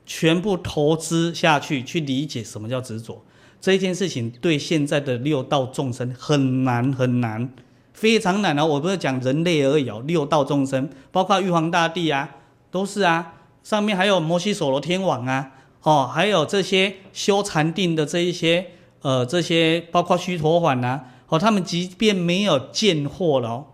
[0.06, 3.22] 全部投资下去，去理解什么叫执着。
[3.60, 7.48] 这件事情对现在的六道众生很难很难，
[7.92, 8.64] 非常难啊！
[8.64, 12.28] 我不是讲人类而已哦，六道众生，包括玉皇大帝啊，
[12.70, 13.34] 都是啊。
[13.62, 18.66] 上面还有摩西所罗天王啊，哦，还有这些修禅定的这一些，
[19.02, 23.64] 呃，这些包括须陀洹呐，哦，他们即便没有见惑了，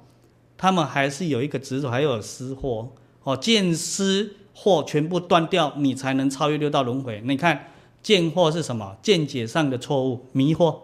[0.59, 2.91] 他们还是有一个执着，还有私货
[3.23, 7.23] 哦，见私货全部断掉，你才能超越六道轮回。
[7.25, 7.69] 你看。
[8.01, 8.97] 见货是什么？
[9.03, 10.83] 见解上的错误、迷惑，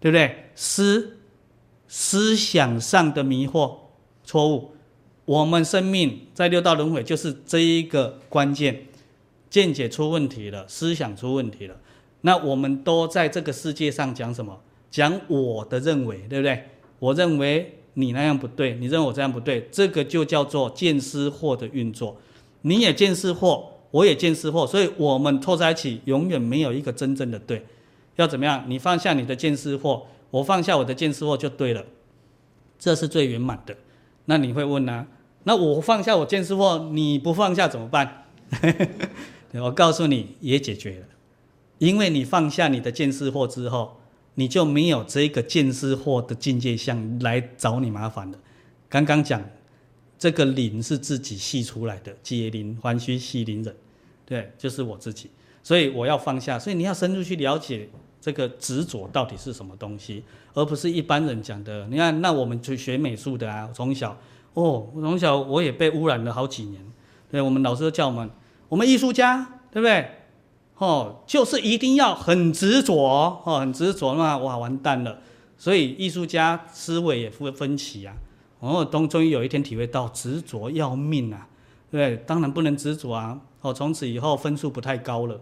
[0.00, 0.50] 对不对？
[0.56, 1.16] 思
[1.86, 3.76] 思想上的迷惑、
[4.24, 4.72] 错误。
[5.24, 8.86] 我们生命在六道轮回就是这一个关键，
[9.48, 11.76] 见解出问题了，思想出问题了。
[12.22, 14.60] 那我们都在这个世界上讲什么？
[14.90, 16.64] 讲我的认为，对不对？
[16.98, 22.16] 我认为你那样不对，你认为我这样不对，这个就叫做见思惑的运作。
[22.62, 23.64] 你也见思惑。
[23.90, 27.64] 我也见思惑，所以我们凑在一起，永远没有一个真正的对。
[28.16, 28.62] 要怎么样？
[28.68, 31.82] 你放下你的见思惑，我放下我的见思惑就对了，
[32.78, 33.74] 这是最圆满的。
[34.26, 35.06] 那你会问呢、
[35.44, 38.26] 那我放下我见思惑，你不放下怎么办？
[39.56, 41.06] 我告诉你，也解决了，
[41.78, 43.97] 因为你放下你的见思惑之后，
[44.38, 48.38] 你就没有这个见思惑的境界相来找你麻烦了。
[48.88, 49.42] 刚刚讲。
[50.20, 53.72] 这个灵是自己系出来的，解铃还须系铃人，
[54.26, 55.30] 对，就是我自己，
[55.62, 56.58] 所以我要放下。
[56.58, 57.88] 所以你要深入去了解
[58.20, 60.24] 这个执着到底是什么东西，
[60.54, 61.86] 而不是一般人讲的。
[61.86, 64.18] 你看，那我们去学美术的啊，从小
[64.54, 66.84] 哦，从小我也被污染了好几年。
[67.30, 68.28] 对，我们老师都叫我们，
[68.68, 70.17] 我们艺术家，对不对？
[70.78, 75.18] 哦，就是一定要很执着哦，很执着嘛，哇，完蛋了。
[75.56, 78.14] 所以艺术家思维也分分歧啊。
[78.60, 81.48] 哦，终终于有一天体会到执着要命啊，
[81.90, 83.40] 对，当然不能执着啊。
[83.60, 85.40] 哦，从此以后分数不太高了，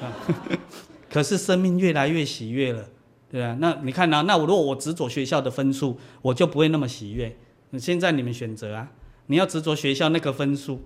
[0.00, 0.08] 啊，
[1.10, 2.84] 可是生命越来越喜悦了，
[3.30, 3.56] 对啊。
[3.60, 7.36] 那你看呐，啊，那我如果我执着学校的分数，我就不会那么喜悦。
[7.78, 8.88] 现在你们选择啊，
[9.26, 10.80] 你要执着学校那个分数，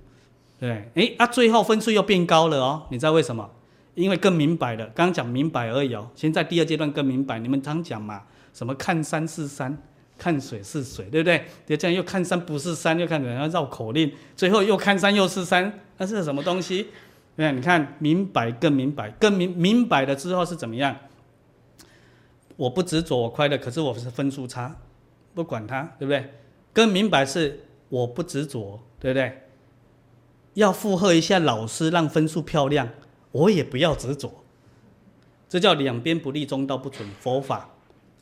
[0.59, 3.49] 对，哎啊，最后分数又变高了哦，你知道为什么？
[3.94, 7.38] 因为更明白了，刚刚讲明白而已哦，现在第二阶段更明白。
[7.38, 9.76] 你们常讲嘛，什么看山是山。
[10.18, 11.44] 看水是水，对不对？
[11.66, 16.87] 就这样又看山不是山，又看人家绕口令，最后又看山又是山，那是什么东西？
[17.35, 20.96] 对，你看明白更明白，更明明白了之后是怎么样？
[22.55, 24.76] 我不执着，我快乐，可是我是分数差，
[25.35, 26.33] 不管它，对不对？
[26.72, 29.42] 更明白是我不执着，对不对？
[30.55, 32.88] 要附和一下老师，让分数漂亮，
[33.33, 34.45] 我也不要执着，
[35.49, 37.09] 这叫两边不利，中道不存。
[37.21, 37.71] 佛法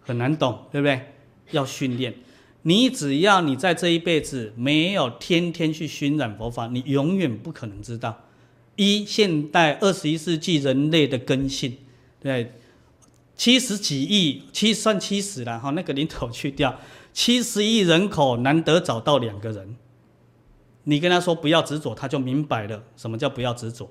[0.00, 1.12] 很难懂，对不对？
[1.50, 2.14] 要训练，
[2.62, 8.24] 你只要你在这一辈子没有天天去熏染佛法，你永远不可能知道。
[8.76, 11.76] 一现代二十一世纪人类的根性，
[12.20, 12.52] 对，
[13.36, 16.78] 七十几亿，七算七十了哈，那个零头去掉，
[17.12, 19.76] 七十亿人口难得找到两个人，
[20.84, 23.90] 你跟他说不要执着，他就明白了什么叫不要执着。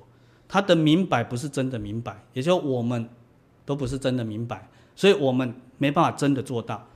[0.49, 3.07] 他的明白不是真的明白，也就我们
[3.65, 6.87] 都不是真的明白，所以我们没办法真的做到。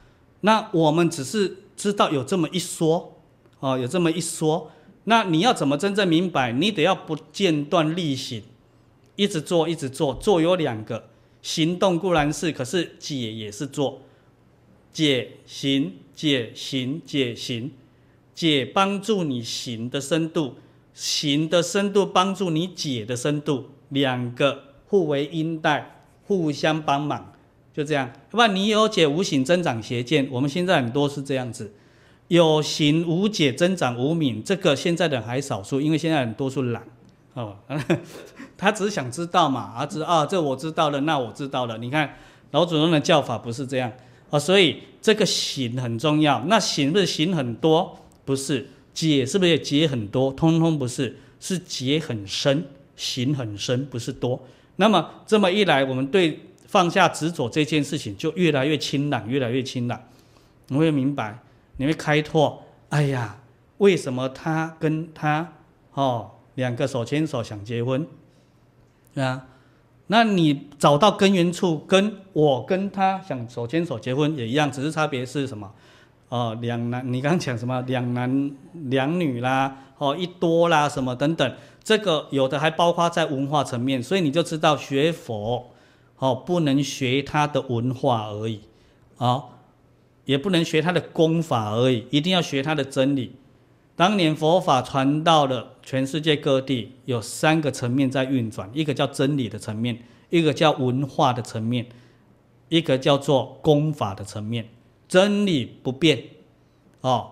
[0.41, 3.21] 那我们只是知道有这么一说，
[3.59, 4.71] 哦，有这么一说。
[5.05, 6.51] 那你要怎么真正明白？
[6.51, 8.41] 你得要不间断力行，
[9.15, 10.15] 一直做，一直做。
[10.15, 11.09] 做有两个，
[11.41, 14.01] 行动固然是，可是解也是做。
[14.91, 17.71] 解行，解行，解行，
[18.33, 20.55] 解帮助你行的深度，
[20.93, 27.33] 行的深度帮助你解的深度，两个互为因带，互相帮忙。
[27.73, 30.27] 就这样，不然你有解无行增长邪见。
[30.31, 31.73] 我们现在很多是这样子，
[32.27, 34.43] 有行无解增长无明。
[34.43, 36.83] 这个现在的还少数，因为现在很多数懒
[37.33, 37.55] 哦，
[38.55, 41.79] 他只是想知道嘛，啊知啊，这我知道了，那我知道了。
[41.79, 42.15] 你看
[42.51, 43.91] 老祖宗的教法不是这样
[44.29, 46.43] 啊，所以这个行很重要。
[46.45, 47.97] 那行不是行很多？
[48.23, 48.69] 不是。
[48.93, 50.31] 解是不是也解很多？
[50.31, 54.41] 通通不是，是解很深，行很深，不是多。
[54.75, 56.39] 那么这么一来，我们对。
[56.65, 60.01] 放下执着这件事情，就越来越清朗，越来越清朗。
[60.69, 61.37] 你会明白，
[61.77, 62.63] 你会开拓。
[62.89, 63.43] 哎呀，
[63.77, 65.53] 为什么他跟他
[65.93, 68.07] 哦两个手牵手想结婚？
[69.13, 69.45] 啊，
[70.07, 75.71] 那你找到根源处，跟我跟他想手牵手结婚也一样，只是差别是什么？
[76.29, 77.81] 哦，两男，你刚刚讲什么？
[77.81, 78.51] 两男
[78.89, 85.69] 两女啦，哦，一多啦什么等等，这个有的还包括在文化层面，所以你就知道学佛，
[86.17, 88.61] 哦，不能学他的文化而已，
[89.17, 89.49] 哦，
[90.25, 93.35] 也不能学他的功法而已，一定要学他的真理。
[93.95, 99.99] 当年佛法传到了全世界各地，有三个层面在运转，一个叫真理的层面，
[100.31, 101.85] 一个叫文化的层面，
[102.69, 104.67] 一个叫做功法的层面。
[105.07, 106.23] 真理不变，
[107.01, 107.31] 哦，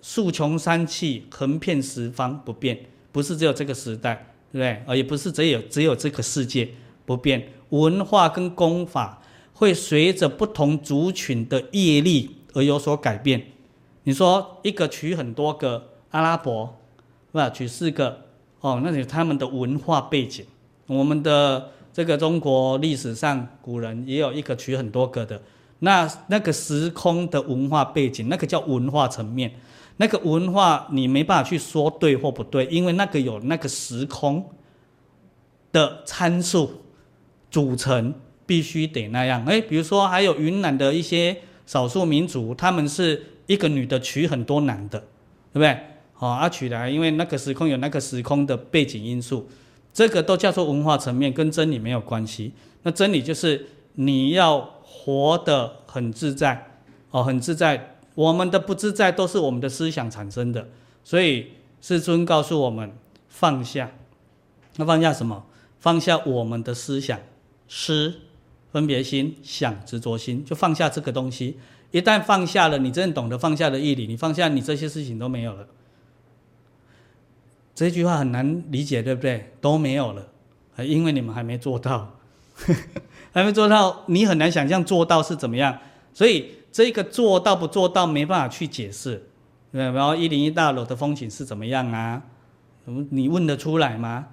[0.00, 2.78] 树穷三气，横遍十方不变，
[3.10, 4.70] 不是只有这个时代，对不对？
[4.86, 6.68] 啊，也不是只有只有这个世界
[7.04, 7.48] 不变。
[7.70, 13.42] 文化跟功法会随着不同族群的业力而有所改变。
[14.04, 16.78] 你说一个娶很多个阿拉伯，
[17.30, 17.50] 是吧？
[17.50, 18.24] 娶四个
[18.60, 20.46] 哦，那是他们的文化背景。
[20.86, 25.42] 我们的这个中国历史上古人也有一个娶很多个的，
[25.80, 29.52] 那那个时空的文化背景，那个叫文化层面。
[29.98, 34.48] 那个文化你没办法去说对或不对，因为那个有那个时空
[35.72, 36.82] 的参数
[37.50, 38.14] 组成，
[38.46, 39.44] 必须得那样。
[39.46, 41.36] 哎，比如说还有云南的一些
[41.66, 43.22] 少数民族，他们是。
[43.48, 45.74] 一个女的娶很多男的，对不对？
[46.12, 49.48] 好、哦，啊娶来，因为那个时空有那个时空的背景因素，
[49.90, 52.52] 这个都叫做文化层面，跟真理没有关系。
[52.82, 53.64] 那真理就是
[53.94, 54.77] 你要
[55.08, 57.96] 活得很自在，哦，很自在。
[58.14, 60.68] 我们的不自在都是我们的思想产生的，
[61.02, 62.92] 所以世尊告诉我们
[63.26, 63.90] 放下。
[64.76, 65.46] 那放下什么？
[65.80, 67.18] 放下我们的思想、
[67.66, 68.20] 思、
[68.70, 71.58] 分别心、想、执着心，就放下这个东西。
[71.90, 75.66] 一旦放下了，你真的懂得放下的义理，你放下，你这些事情都没有了。
[77.74, 79.54] 这句话很难理解，对不对？
[79.62, 80.28] 都没有了，
[80.84, 82.14] 因为你们还没做到，
[83.38, 85.78] 还没做到，你很难想象做到是怎么样。
[86.12, 89.30] 所以这个做到不做到没办法去解释。
[89.70, 92.22] 对然后一零一大楼的风景是怎么样啊？
[93.10, 94.26] 你问得出来吗？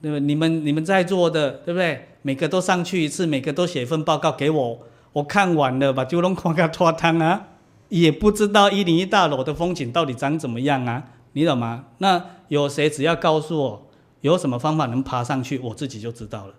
[0.00, 0.18] 对不？
[0.18, 2.08] 你们你们在座的，对不对？
[2.22, 4.78] 每个都上去一次，每个都写一份报告给我。
[5.14, 7.48] 我看完了吧，就拢看个拖汤啊，
[7.88, 11.86] 也不知道一零一大楼的风景到底长怎么样啊，你懂吗？
[11.98, 13.90] 那有谁只要告诉我
[14.20, 16.54] 有什么方法能爬上去，我自己就知道了。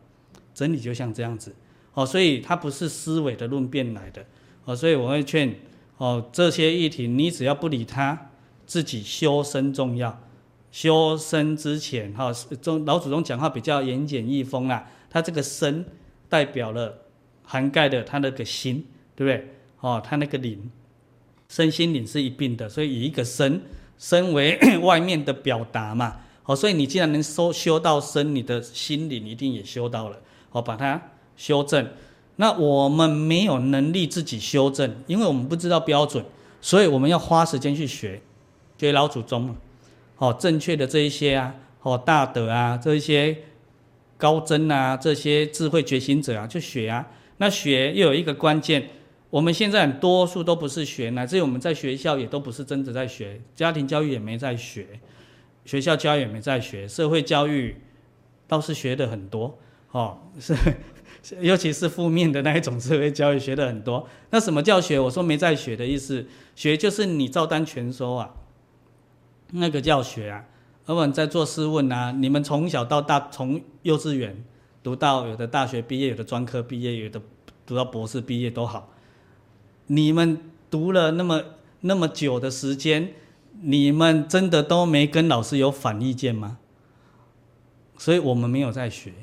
[0.54, 1.56] 真理就像这样子，
[1.94, 4.26] 哦，所以它不是思维的论辩来的，
[4.66, 5.56] 哦，所以我会劝，
[5.98, 8.32] 哦，这些议题你只要不理他，
[8.66, 10.22] 自己修身重要。
[10.72, 15.86] 修身之前，哈，中老祖宗讲话比较言简意丰啦，他这个身
[16.30, 17.00] 代表了。
[17.46, 18.88] 涵盖的他那个心，
[19.18, 19.54] 对不对？
[19.82, 20.72] 哦，他那个灵，
[21.50, 23.62] 身心灵是一并的，所以以一个身，
[23.98, 26.22] 身为 外面的表达嘛。
[26.46, 30.18] 哦，所以你既然能修修到身，你的心灵一定也修到了。
[30.54, 31.86] 哦，把它修正。
[32.38, 36.24] 那我们没有能力自己修正，因为我们不知道标准，
[36.62, 38.22] 所以我们要花时间去学，
[38.78, 39.56] 学老祖宗。
[40.18, 43.38] 哦，正确的这一些啊，哦，大德啊，这一些
[44.18, 47.06] 高僧啊，这些智慧觉醒者啊，就学啊。
[47.38, 48.90] 那学又有一个关键，
[49.30, 54.88] 我们现在多数都不是学，乃至于我们在学校也都不是真的在学，家庭教育也没在学，
[55.66, 57.76] 学校教育也没在学，社会教育
[58.48, 59.58] 倒是学的很多，
[59.94, 60.54] 哦， 是，
[61.40, 64.08] 尤其是负面的那一种社会教育学的很多。
[64.30, 65.00] 那什么叫学？
[65.00, 68.34] 我说没在学的意思，学就是你照单全收啊，
[69.52, 70.46] 那个叫学啊。
[70.86, 74.44] 而我们在做试问啊，你们从小到大，从幼稚园。
[74.84, 77.22] 读到有的大学毕业，有的专科毕业，有的
[77.66, 78.92] 读到博士毕业都好。
[79.88, 80.38] 你们
[80.70, 81.42] 读了那么
[81.80, 83.14] 那么久的时间，
[83.62, 86.58] 你们真的都没跟老师有反意见吗？
[87.98, 89.14] 所以我们没有在学，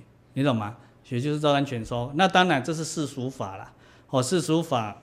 [0.41, 0.75] 你懂吗？
[1.05, 2.11] 学就是照单全收。
[2.15, 3.75] 那当然这是世俗法啦。
[4.09, 5.03] 哦，世俗法，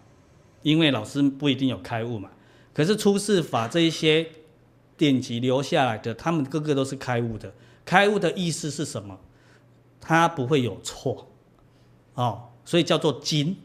[0.64, 2.32] 因为老师不一定有开悟嘛。
[2.74, 4.28] 可是出世法这一些
[4.98, 7.54] 典籍留下来的，他们个个都是开悟的。
[7.86, 9.20] 开悟的意思是什么？
[10.02, 11.28] 它不会有错，
[12.16, 13.58] 哦，所以叫做经。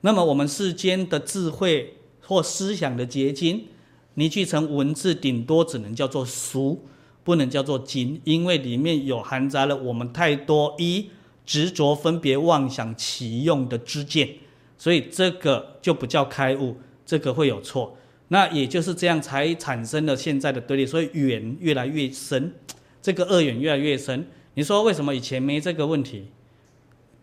[0.00, 3.68] 那么我们世间的智慧或思想的结晶，
[4.14, 6.84] 凝聚成文字，顶多只能叫做书，
[7.22, 11.10] 不能叫做经，因为里面有含杂了我们太多一
[11.50, 14.36] 执着、分别、妄想起用的知见，
[14.78, 17.96] 所以这个就不叫开悟，这个会有错。
[18.28, 22.54] 那也就是这样才产生了现在的对立，所以缘越来越深，
[23.02, 24.28] 这个恶缘越来越深。
[24.54, 26.28] 你说为什么以前没这个问题？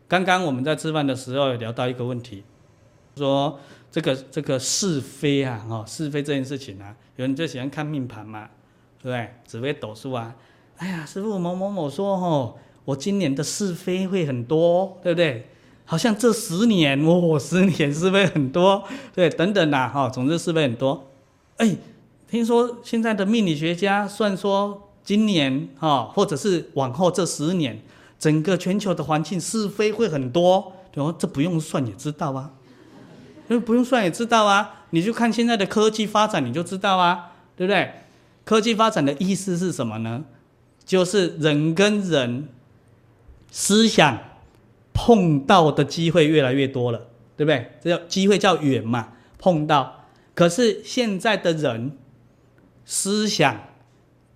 [0.09, 2.43] 刚刚我们在吃饭的时候有聊到一个问题，
[3.15, 3.57] 说
[3.89, 8.49] 这个这个是非啊，哦，是非这件事情啊，有人就喜欢看命盘嘛，
[9.01, 9.29] 对不对？
[9.45, 10.35] 紫微斗数啊，
[10.75, 12.57] 哎呀，师傅某某某说哦，
[12.87, 15.49] 我今年的是非会很多，对不对？
[15.83, 18.81] 好像这十年哦，十年是非很多，
[19.13, 21.11] 对，等等呐，哈，总之是非很多。
[21.57, 21.75] 哎，
[22.29, 27.81] 听说现在的命理学家算说，今年啊，或者是往后这十年，
[28.17, 30.71] 整个全球的环境是非会很多。
[30.89, 32.53] 对哦，这不用算也知道啊，
[33.49, 37.91] 因为不用算也知道啊，你就看现在的科技发展，你就知道啊，对不对？
[38.45, 40.23] 科技发展的意思是什么呢？
[40.85, 42.47] 就是人跟人
[43.51, 44.19] 思想
[44.93, 47.71] 碰到的机会越来越多了，对不对？
[47.81, 50.05] 这叫机会叫缘嘛，碰到。
[50.33, 51.97] 可是现在的人
[52.85, 53.69] 思想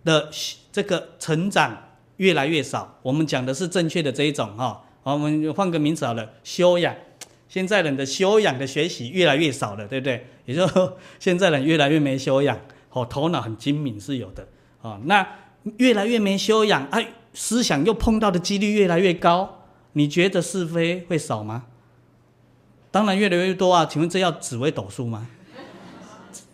[0.04, 0.30] 的
[0.72, 2.98] 这个成长越来越少。
[3.02, 6.96] 我们讲的是正确的这一种哈，我们换个名词好了，修养。
[7.48, 10.26] 现在人的修养的学习越来越少了，对不对？
[10.46, 12.58] 也就，现在人越来越没修养，
[12.92, 14.48] 哦，头脑很精明是有的，
[14.82, 15.28] 哦，那
[15.78, 19.64] 越来越没修养，哎，思想又碰到的几率越来越高，
[19.94, 21.66] 你觉得是非会少吗？
[22.92, 25.28] 当然越来越多啊，请问这要紫微斗数吗？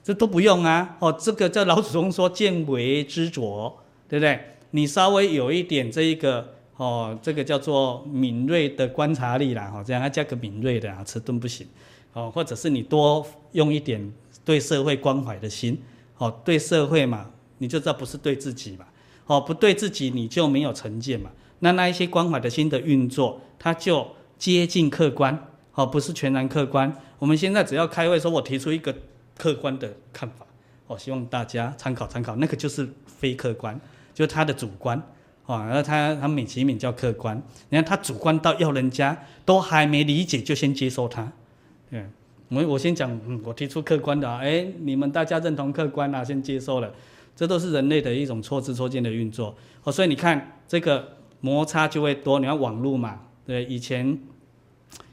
[0.03, 3.73] 这都不用啊，哦，这个叫老祖宗说见微知著，
[4.07, 4.39] 对不对？
[4.71, 11.67] 你稍微有一点这一个，哦，这个叫做敏锐的观察力啦，哦，这样还加个敏锐的啊，迟钝不行，
[12.13, 14.13] 哦，或者是你多用一点
[14.45, 15.81] 对社会关怀的心，
[16.17, 18.85] 哦，对社会嘛，你就知道不是对自己嘛，
[19.27, 24.07] 哦，不对自己你就没有成见嘛，那那一些关怀的心的运作，它就
[24.37, 26.91] 接近客观，哦，不是全然客观。
[27.19, 28.95] 我们现在只要开会说，我提出一个。
[29.39, 30.47] 客观的看法，
[30.87, 32.35] 我希望大家参考参考。
[32.37, 33.79] 那个就是非客观，
[34.15, 34.97] 就是他的主观，
[35.45, 37.39] 啊，然后他他美其名叫客观。
[37.69, 39.15] 你看他主观到要人家
[39.45, 41.31] 都还没理解就先接受他，
[41.91, 42.11] 嗯，
[42.49, 46.91] 我我先讲，嗯，我提出客观的，啊哎，你们大家认同客观啊，先接受了，
[47.37, 49.55] 这都是人类的一种错知错见的运作。
[49.83, 52.39] 哦，所以你看这个摩擦就会多。
[52.39, 54.19] 你看网络嘛，对，以前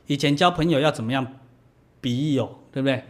[0.07, 1.25] 以前交朋友要怎么样？
[2.01, 3.05] 笔友，对不对？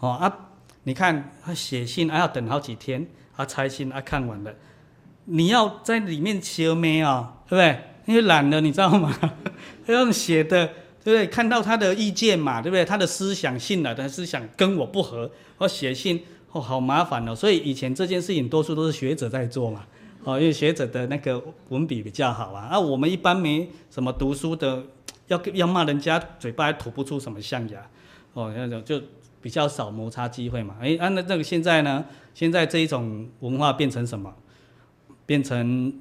[0.00, 0.44] 哦啊。
[0.84, 3.06] 你看他写信还要等好几天，
[3.36, 4.54] 啊拆信啊看完了，
[5.26, 7.42] 你要在里面写没啊？
[7.46, 7.84] 对不对？
[8.06, 9.14] 因为懒了，你知道吗？
[9.86, 10.66] 他用写的，
[11.04, 11.26] 对不对？
[11.26, 12.86] 看到他的意见嘛，对不对？
[12.86, 17.34] 他的思想信了，他思想跟我不合，我写信哦，好麻烦哦。
[17.34, 19.84] 所以以前这件事情多数都是学者在做嘛，
[20.24, 22.68] 哦，因为学者的那个文笔比较好啊。
[22.70, 24.82] 啊，我们一般没什么读书的，
[25.26, 27.86] 要要骂人家，嘴巴还吐不出什么象牙，
[28.32, 29.00] 哦，那种就。
[29.40, 30.74] 比较少摩擦机会嘛？
[30.80, 32.04] 哎，啊，那这个现在呢？
[32.34, 34.34] 现在这一种文化变成什么？
[35.26, 35.94] 变成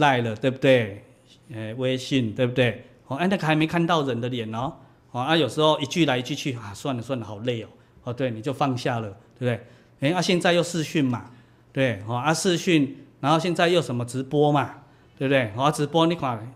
[0.00, 1.04] 赖了，对不对？
[1.52, 2.84] 呃，微信，对不对？
[3.06, 4.72] 哦，哎，那个还没看到人的脸哦。
[5.12, 7.68] 哦，啊，有时候一句来一句去啊，算了算了，好累哦。
[8.02, 9.62] 哦，对，你就放下了，对不
[10.00, 10.10] 对？
[10.10, 11.30] 哎，啊，现在又视讯嘛，
[11.72, 14.70] 对，哦，啊，视讯，然后现在又什么直播嘛，
[15.18, 15.52] 对不对？
[15.56, 16.52] 哦，啊，直播你看。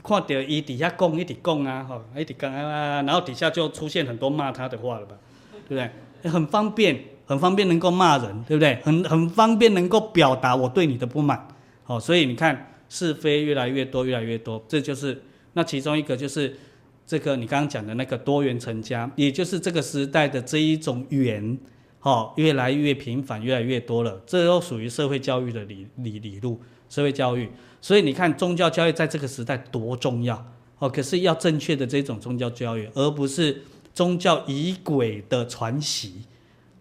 [0.00, 5.16] 看到伊底下讲，一直讲啊，吼，一直讲啊，然后底下就出现很多骂他的话了吧，
[5.68, 6.30] 对不对？
[6.30, 8.76] 很方便，很方便能够骂人，对不对？
[8.84, 11.48] 很很方便能够表达我对你的不满，
[11.82, 15.20] 好，所以你看是非越来越多，越来越多，这就是
[15.54, 16.56] 那其中一个就是
[17.04, 21.58] 这个你刚刚讲的那个多元成家，也就是这个时代的这一种缘，
[22.00, 27.50] 好，越来越频繁，越来越多了，这都属于社会教育的理理理路，社会教育。
[27.80, 30.44] 所以你看，宗教教育在这个时代多重要
[30.78, 30.88] 哦！
[30.88, 36.22] 可是要正确的这种宗教教育，而不是宗教仪轨的传习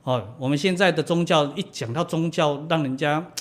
[0.03, 0.35] 哦。
[0.39, 3.31] 我们现在的宗教一讲到宗教，让人家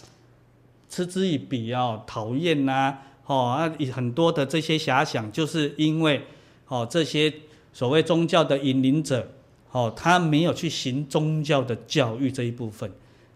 [0.89, 6.23] 嗤之以鼻啊，讨厌呐，哦啊，很多的这些遐想，就是因为
[6.69, 7.33] 哦这些
[7.73, 9.31] 所谓宗教的引领者
[9.77, 12.91] 哦，他没有去行宗教的教育这一部分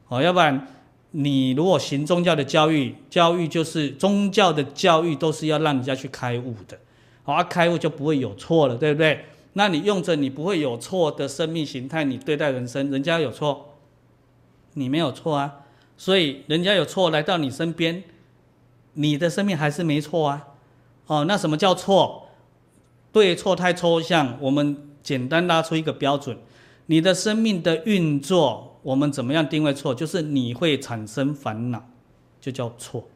[0.09, 0.66] 哦，要不然。
[1.11, 6.78] 你如果行宗教的教育，教育就是宗教的教育，都是要让人家去开悟的，
[7.24, 9.26] 好，啊，开悟就不会有错了，对不对？
[9.55, 13.74] 那你用着你不会有错的生命形态，你对待人生，人家有错，
[14.74, 15.57] 你没有错啊，
[15.99, 18.05] 所以人家有错来到你身边，
[18.95, 20.47] 你的生命还是没错啊，
[21.07, 22.28] 哦，那什么叫错？
[23.12, 26.37] 对错太抽象，我们简单拉出一个标准，
[26.87, 28.69] 你的生命的运作。
[28.83, 29.95] 我们怎么样定位错？
[29.95, 31.85] 就是你会产生烦恼，
[32.41, 33.07] 就叫错，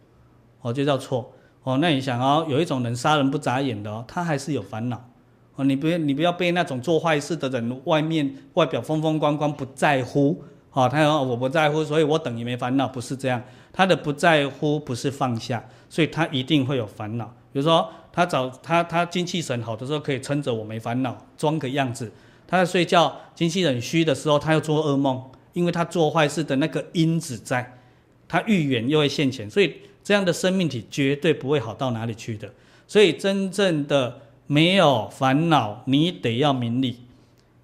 [0.61, 1.33] 哦，就叫错，
[1.63, 5.09] 哦，那你想哦，有一种人杀人不眨眼的哦，他还是有烦恼，
[5.57, 17.25] 哦，你不要你不要被那种做坏事的人外面外表风风光光不在乎，哦，他说我不在乎，所以我等于没烦恼，不是这样，他的不在乎不是放下，所以他一定会有烦恼。
[17.55, 22.11] 比如说他找他他精气神好的时候可以撑着我没烦恼，装个样子，
[22.47, 25.23] 他在睡觉精气神虚的时候他又做噩梦。
[25.55, 27.79] 因为他做坏事的那个因子在，
[28.27, 32.53] 他愈远又会现前，所以这样的生命体绝对不会好到哪里去的。
[32.89, 36.99] 所以真正的没有烦恼，你得要明理，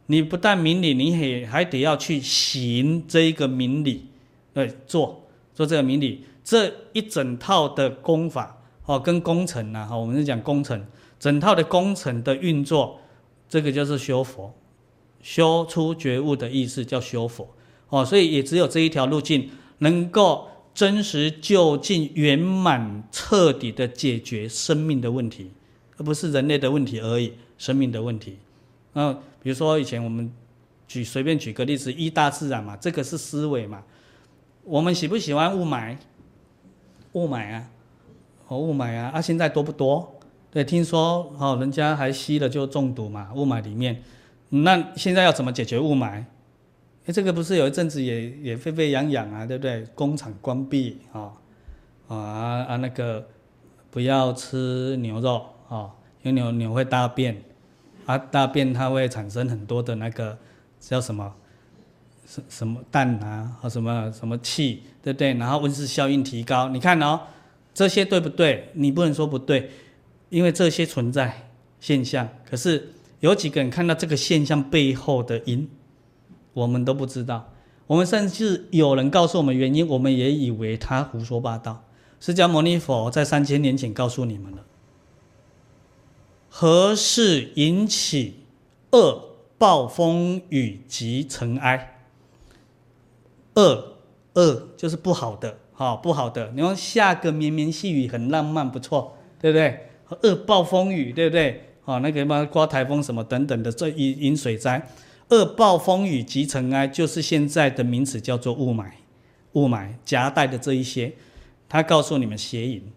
[0.06, 4.06] 你不但明理，你也还得要去行这一个明理，
[4.54, 8.59] 对，做做这个明理，这一整套的功法
[8.90, 10.84] 哦，跟工程呐，哈，我们是讲工程，
[11.18, 12.98] 整套的工程的运作，
[13.48, 14.52] 这个就是修佛，
[15.22, 17.48] 修出觉悟的意思叫修佛
[17.88, 20.48] 哦，所以也只有这一条路径能够。
[20.72, 25.50] 真实、就近、圆满、彻底的解决生命的问题，
[25.96, 28.38] 而不是人类的问题而已，生命的问题。
[28.94, 29.12] 嗯，
[29.42, 30.32] 比如说以前我们
[30.86, 33.82] 举随便举个例子，依大自然嘛，这个是思维嘛。
[34.62, 35.96] 我们喜不喜欢雾霾？
[37.14, 37.68] 雾霾啊，
[38.50, 40.12] 哦雾霾啊，啊现在多不多？
[40.50, 44.02] 对，听说哦，人家还吸了就中毒嘛，雾霾里面。
[44.48, 46.24] 那现在要怎么解决雾霾？
[47.06, 49.86] 哎，这个不是有一阵子也也沸沸扬扬啊，对不对？
[49.94, 51.30] 工厂关闭啊，
[52.08, 53.24] 啊啊那个
[53.92, 57.40] 不要吃牛肉啊，因为牛牛会大便，
[58.06, 60.36] 啊大便它会产生很多的那个
[60.80, 61.32] 叫什么
[62.26, 65.34] 什什么氮啊，和什么什么气，对不对？
[65.34, 67.20] 然后温室效应提高，你看哦，
[67.72, 68.70] 这些对不对？
[68.74, 69.70] 你不能说不对，
[70.28, 72.28] 因为这些存在现象。
[72.48, 75.68] 可是有几个人看到这个现象背后的因？
[76.52, 77.52] 我们都不知道，
[77.86, 81.84] 我们甚至有人告诉我们原因，我们也以为他胡说八道。
[82.18, 84.64] 释迦牟尼佛在三千年前告诉你们了：
[86.48, 88.40] 何事引起
[88.90, 92.02] 恶暴风雨及尘埃？
[93.54, 93.96] 恶
[94.34, 96.52] 恶就是不好的，好不好的。
[96.54, 99.88] 你说下个绵绵细雨很浪漫，不错，对不对？
[100.22, 101.68] 恶暴风雨，对不对？
[101.86, 104.86] 哦，那个什么刮台风什么等等的，这引引水灾。
[105.30, 108.90] 恶暴风雨及尘埃，就是现在的名词，叫做雾霾。
[109.54, 111.14] 雾霾夹带的这一些，
[111.66, 112.92] 他告诉你们邪淫。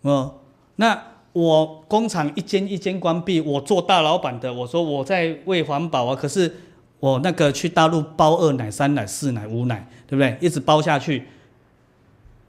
[0.00, 0.36] 哦，
[0.76, 1.02] 那
[1.34, 6.50] 我工厂一间一间关闭，我做大老板的，我说我在为环保啊，可是
[6.98, 10.38] 我那个去大陆包二奶、三奶、四奶、五奶，对不对？
[10.40, 11.24] 一直包下去，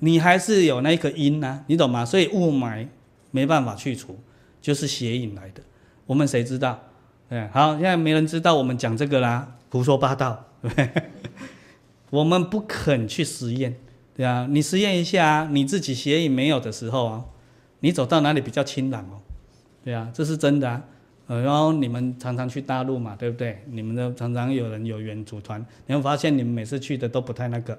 [0.04, 2.04] 你还是有那个因呐、啊，你懂吗？
[2.04, 2.88] 所以雾霾
[3.30, 4.20] 没办法去除，
[4.60, 5.62] 就是邪引来的。
[6.08, 6.80] 我们谁知道？
[7.30, 10.89] 对，好，现在没人知道我们讲这个啦，胡说八道，对不对？
[12.10, 13.76] 我们不肯去实验，
[14.16, 17.26] 对啊，你实验一下，你自己邪影没有的时候啊，
[17.82, 19.22] 你走到哪里比较清朗哦？
[19.86, 20.84] 对啊，这是真的啊。
[21.28, 23.64] 呃，然后你们常常去大陆嘛，对不对？
[23.70, 27.74] 你们都常常有人有缘组团，你会发现你们每次去的都不太那个，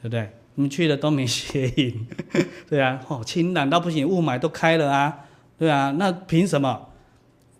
[0.00, 0.30] 对不对？
[0.54, 1.94] 你们去了都没血液，
[2.68, 5.26] 对啊，哦，清朗到不行，雾霾都开了啊，
[5.58, 6.88] 对啊，那凭什么？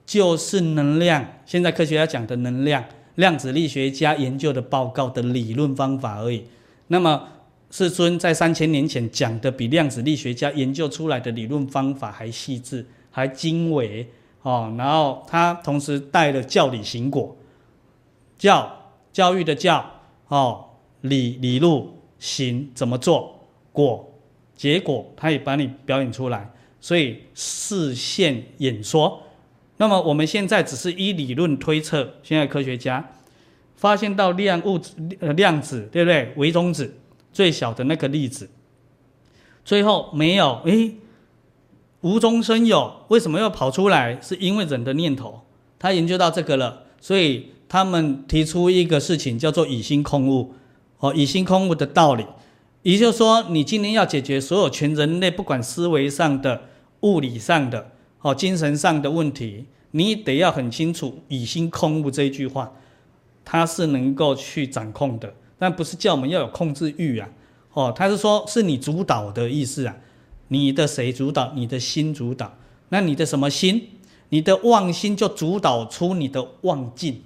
[0.07, 2.85] 就是能量，现在科学家讲的能量，
[3.15, 6.45] 量子力学家研究的报告的理论方法而已。
[6.89, 7.29] 那么
[7.71, 14.07] 世尊在三千年前讲的，比量子力学家研究出来的理论方法还细致，还精微
[14.43, 14.75] 哦。
[14.77, 17.35] 然后他同时带了教理行果，
[18.39, 19.85] 教教育的教
[20.29, 20.67] 哦，
[21.01, 23.39] 理理路行怎么做
[23.71, 24.11] 果
[24.57, 26.51] 结果，他也把你表演出来，
[26.81, 29.23] 所以视线演说。
[29.77, 33.13] 那么我们现在只是依理论推测，现在科学家
[33.77, 36.33] 发现到量物质呃量子对不对？
[36.37, 36.97] 微中子
[37.31, 38.49] 最小的那个粒子，
[39.63, 40.95] 最后没有诶，
[42.01, 44.19] 无中生有，为什么又跑出来？
[44.23, 45.43] 是因为人的念头。
[45.79, 50.55] 他研究到这个了，所以他们提出一个事情叫做以心控物
[51.05, 52.25] 哦，以心空物的道理，
[52.81, 56.63] 也就是说，你今天要解决所有全人类不管思维上的、
[57.01, 57.91] 物理上的。
[58.23, 62.73] 哦，精神上的问题，你得要很清楚“以心空物”这一句话，
[63.45, 67.29] 它是能够去掌控的，但不是叫我们要有控制欲啊。
[67.75, 69.95] 哦，它是说是你主导的意思啊，
[70.49, 71.53] 你的谁主导？
[71.55, 72.57] 你的心主导。
[72.89, 73.89] 那你的什么心？
[74.31, 77.21] 你的妄心就主导出你的妄境，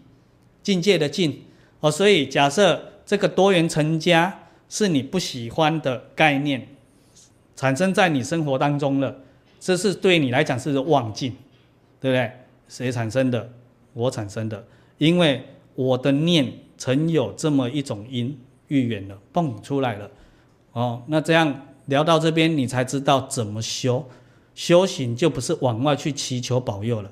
[0.64, 1.42] 境界的境。
[1.78, 4.38] 哦，所以假设这个多元成家
[4.68, 6.68] 是你不喜欢的概念，
[7.56, 9.16] 产生在你生活当中了。
[9.58, 11.34] 这是对你来讲是妄境，
[12.02, 12.30] 对不对？
[12.68, 13.50] 谁产生的？
[13.94, 14.62] 我产生的，
[14.98, 15.42] 因为
[15.74, 20.10] 我的念曾有这么一种因预言了，蹦出来了。
[20.72, 24.06] 哦，那这样聊到这边，你才知道怎么修。
[24.54, 27.10] 修行就不是往外去祈求保佑了，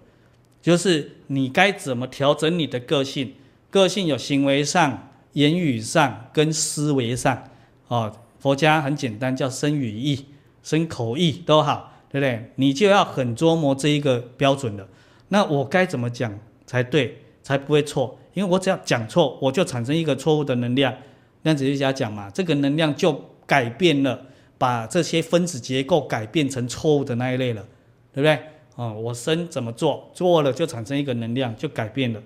[0.61, 3.33] 就是你该怎么调整你的个性。
[3.71, 5.06] 个性有行为上、
[5.37, 7.45] 言语上跟思维上。
[7.89, 10.27] 哦，佛家很简单，叫身语意、
[10.63, 11.93] 身口意都好。
[12.09, 12.53] 对不对？
[12.55, 14.89] 你就要很琢磨这一个标准了。
[15.29, 16.33] 那我该怎么讲
[16.65, 18.17] 才对，才不会错？
[18.33, 20.95] 因为我只要讲错，我就产生一个错误的能量。
[21.43, 24.27] 量子力学家讲嘛，这个能量就改变了，
[24.57, 27.67] 把这些分子结构改变成错误的那一类了，
[28.15, 28.39] 对不对？
[28.77, 32.23] 哦，我身怎么做，做了就产生一个能量，就改变了。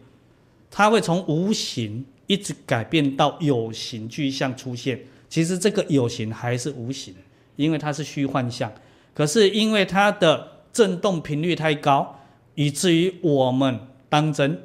[0.71, 5.01] 它会从无形一直改变到有形具象出现。
[5.29, 7.13] 其实这个有形还是无形，
[7.57, 8.73] 因为它是虚幻象。
[9.13, 12.21] 可是因为它的震动频率太高，
[12.55, 14.63] 以至于我们当真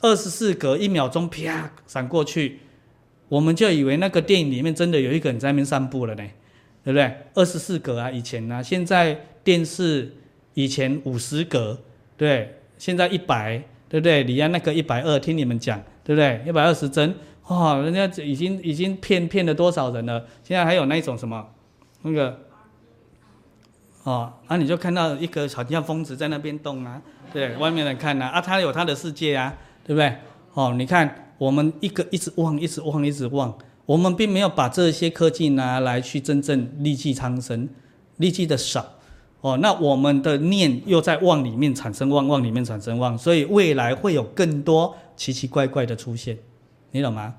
[0.00, 2.60] 二十四格一秒钟啪闪过去，
[3.28, 6.24] 我们就以为那个电影里面真的有一个人在那边散步了呢，
[6.82, 7.14] 对不对？
[7.34, 10.16] 二十四格啊，以前呢、现在电视
[10.54, 11.78] 以前五十格，
[12.16, 14.24] 对，现在一百，对不对？
[14.24, 16.42] 你按那个一百二，听你们讲，对不对？
[16.46, 17.14] 一百二十帧，
[17.48, 20.26] 哇，人家已经已经骗骗了多少人了？
[20.42, 21.46] 现在还有那种什么
[22.02, 22.38] 那个，
[24.04, 27.00] 哦，啊，你就看到一个好像疯子在那边动啊，
[27.32, 30.16] 对，外面人看啊，啊，他有他的世界啊，对不对？
[30.54, 31.18] 哦，你看。
[31.38, 33.52] 我们一个一直忘，一直忘，一直忘。
[33.84, 37.68] 我们并没有把这些科技拿来去真正利济苍生，
[38.18, 38.86] 利济的少。
[39.40, 46.36] 哦，那我们的念又在妄里面产生妄，妄里面产生妄，所以未来会有更多奇奇怪怪的出现，
[46.90, 47.36] 你懂吗？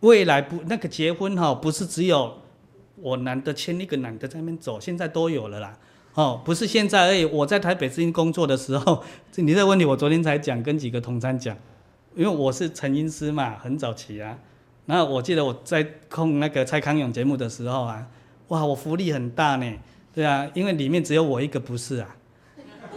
[0.00, 2.42] 未来不那个结婚哈，不是只有
[2.96, 5.78] 我男的牵一个男的在那边走，现在都有了啦。
[6.12, 7.24] 哦，不是现在而已。
[7.24, 9.02] 我在台北之音工作的时候，
[9.36, 11.56] 你这个问题我昨天才讲，跟几个同参讲。
[12.14, 14.38] 因为我是陈音师嘛，很早期啊。
[14.84, 18.06] 那我记得我在控那个蔡康永节目的时候啊，
[18.48, 19.72] 哇，我福利很大呢。
[20.12, 22.16] 对啊，因为里面只有我一个不是啊，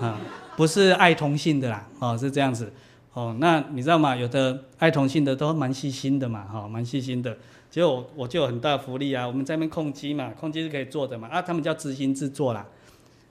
[0.02, 0.20] 啊，
[0.58, 2.74] 不是爱同性的啦，哦，是这样子。
[3.16, 4.16] 哦，那你知道吗？
[4.16, 7.36] 有的爱同性的都蛮细心的嘛，哈、哦，蛮细心的。
[7.72, 12.66] 结果我我就有很大福利啊，我们在那边控机嘛，控机是可以做的嘛，啊，他们叫执行制作啦。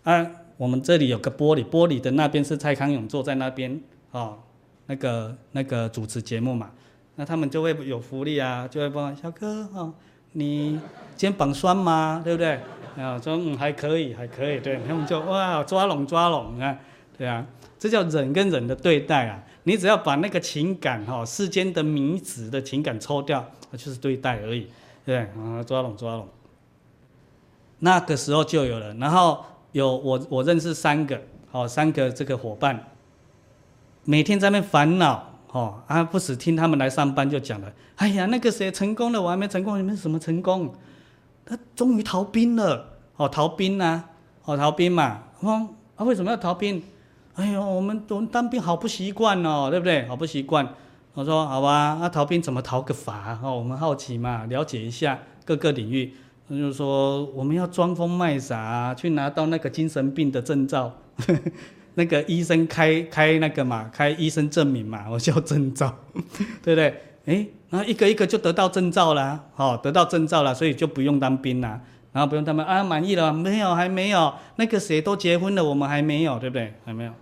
[0.03, 0.27] 啊，
[0.57, 3.81] 我们这里有个玻璃，玻璃的那边是蔡康永坐在那边，
[4.11, 4.39] 哦。
[4.87, 6.71] 那个那个主持节目嘛，
[7.17, 9.95] 那他们就会有福利啊，就会问小哥、哦，
[10.33, 10.79] 你
[11.17, 12.21] 肩膀酸吗？
[12.23, 12.61] 对不对？
[13.03, 16.77] 啊，说嗯还可以还可以，对，他们就哇抓拢抓拢，啊，
[17.17, 17.47] 对啊，
[17.79, 19.43] 这叫人跟人的对待啊。
[19.65, 24.69] 你只要把那个情感哈、世间的迷子的情感抽掉，就是对待而已，
[25.05, 26.29] 对啊，抓拢抓拢。
[27.81, 32.89] 那个时候就有了，然后有我我认识三个，好三个这个伙伴。
[34.05, 40.75] 每天在那烦恼，哦，啊，不时听他们来上班就讲了，哎呀，那个谁成功了，我还没成功，你们什么成功？
[41.47, 44.11] 他终于逃兵了，哦，逃兵啊，
[44.45, 46.83] 哦，逃兵嘛，哦，啊，为什么要逃兵？
[47.35, 50.07] 哎呦，我们我们当兵好不习惯哦，对不对？
[50.07, 50.69] 好不习惯。
[51.15, 53.39] 我说好吧，那、逃兵怎么逃个法？
[53.43, 56.15] 哦，我们好奇嘛，了解一下各个领域。
[56.49, 60.93] 他就说我们要装疯卖傻，去拿到那个精神病的证照。
[61.97, 65.97] 那个医生开开那个嘛，开医生证明嘛，我叫证照，
[66.63, 66.95] 对不对？
[67.27, 71.81] 哎，然后一个一个就得到证照了，好，得到证照了，所以就不用当兵啦，
[72.13, 73.75] 然后不用他们啊，满意了没有？
[73.75, 76.75] 还没有，那个谁都结婚了，我们还没有，对不对？
[76.85, 77.13] 还没有，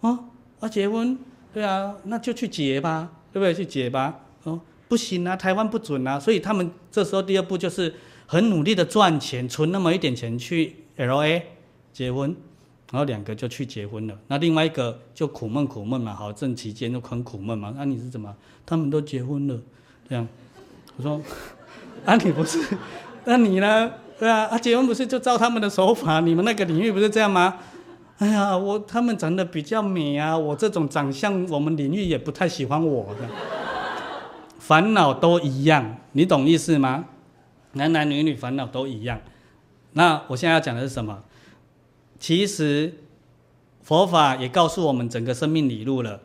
[0.00, 0.18] 哦，
[0.60, 1.18] 啊，结婚，
[1.52, 3.54] 对啊，那就去结吧，对不对？
[3.54, 7.94] 去结吧，哦，不行啊，台湾不准啊，所以他们这时候第二步就是
[8.26, 11.42] 很努力的赚钱，存那么一点钱去 LA
[11.92, 12.36] 结婚。
[12.92, 17.72] 然后两个就去结婚了，那另外一个就苦闷苦闷嘛，好，正期间就很苦闷嘛。
[17.76, 18.34] 那、啊、你是怎么？
[18.66, 19.56] 他们都结婚了，
[20.08, 20.26] 这样。
[20.96, 21.22] 我说，
[22.04, 22.58] 啊你不是？
[23.26, 23.92] 那你呢？
[24.18, 26.18] 对啊，啊结婚不是就照他们的手法？
[26.18, 27.58] 你们那个领域不是这样吗？
[28.20, 33.26] 哎呀，我他们长得比较美啊，我这种长相，我们领域也不太喜欢我的。
[34.60, 37.06] 烦恼都一样，你懂意思吗？
[37.72, 39.18] 男男女女烦恼都一样。
[39.94, 41.22] 那我现在要讲的是什么？
[42.18, 42.92] 其实，
[43.82, 46.20] 佛法也告诉我们整个生命理路了。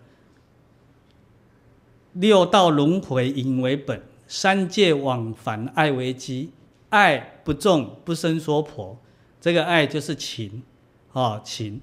[2.11, 6.51] 六道轮回引为本，三界往返爱为基。
[6.89, 8.97] 爱不重不生说婆，
[9.39, 10.61] 这个爱就是情，
[11.15, 11.79] 啊情。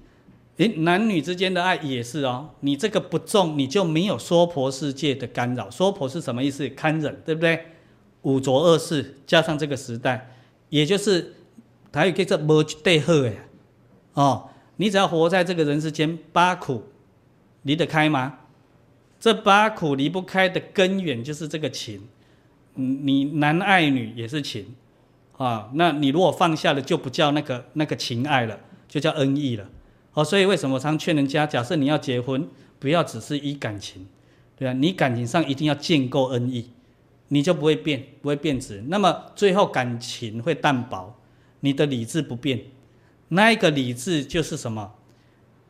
[0.57, 2.51] 诶，男女之间的爱也是哦。
[2.59, 5.69] 你这个不重，你就没有娑婆世界的干扰。
[5.71, 6.69] 娑婆是什么意思？
[6.69, 7.65] 堪忍，对不对？
[8.21, 10.29] 五浊恶世加上这个时代，
[10.69, 11.33] 也就是
[11.91, 13.39] 台语叫做无一对好诶。
[14.13, 16.83] 哦，你只要活在这个人世间，八苦
[17.63, 18.39] 离得开吗？
[19.19, 22.07] 这八苦离不开的根源就是这个情。
[22.75, 24.75] 你男爱女也是情，
[25.37, 28.59] 啊、那你如果放下了，就不叫那个那个情爱了，
[28.93, 29.67] 就叫恩义了。
[30.13, 34.05] 哦，所以为什么我常劝人家，假设你要结婚，不要只是依感情，
[34.55, 36.69] 对啊，你感情上一定要建构恩义，
[37.29, 38.83] 你就不会变，不会变质。
[38.89, 41.15] 那么最后感情会淡薄，
[41.61, 42.65] 你的理智不变。
[43.29, 44.93] 那一个理智就是什么？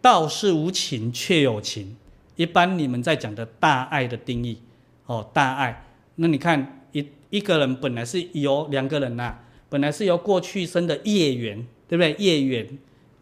[0.02, 1.96] 道是无情却有情。
[2.36, 4.58] 一般你们在讲的大爱的定义，
[5.06, 5.86] 哦，大爱。
[6.16, 12.14] 那你看一一个人本来是由两个人呐、本来是由过去生的业缘，对不对？
[12.20, 12.68] 业缘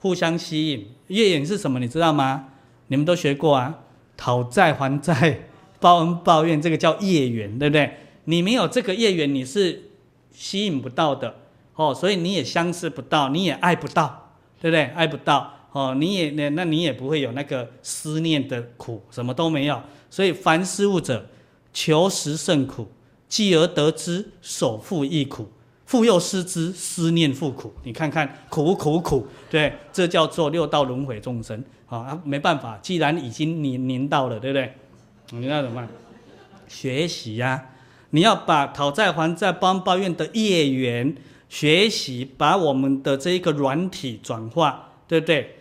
[0.02, 0.88] 互相吸引。
[1.08, 1.80] 业缘是什么？
[1.80, 2.50] 你知道吗？
[2.88, 3.80] 你们都学过啊，
[4.18, 5.48] 讨债还债，
[5.80, 7.98] 报恩报怨，这个叫业缘，对不对？
[8.26, 9.92] 你没有这个业缘，你是
[10.32, 11.36] 吸引不到的
[11.76, 14.84] 哦，所以你也相识不到，你也爱不到，对不对？
[14.96, 19.82] 爱不到哦，你也那那你也不会有那个思念的苦，什么都没有。
[20.10, 21.28] 所以凡事物者，
[21.72, 22.88] 求实甚苦，
[23.28, 25.50] 继而得之，守复亦苦。
[25.92, 27.74] 复又失之，思念复苦。
[27.84, 32.18] 你看看，苦苦苦，对，这叫做六道轮回众生啊！
[32.24, 34.74] 没办法，既然已经临临到了，对不对？
[35.32, 35.90] 你那怎么办？
[36.66, 37.72] 学习呀、
[38.12, 41.14] 你要把讨债还债、帮抱怨的业缘
[41.50, 45.58] 学习，把我们的这一个软体转化，对不对？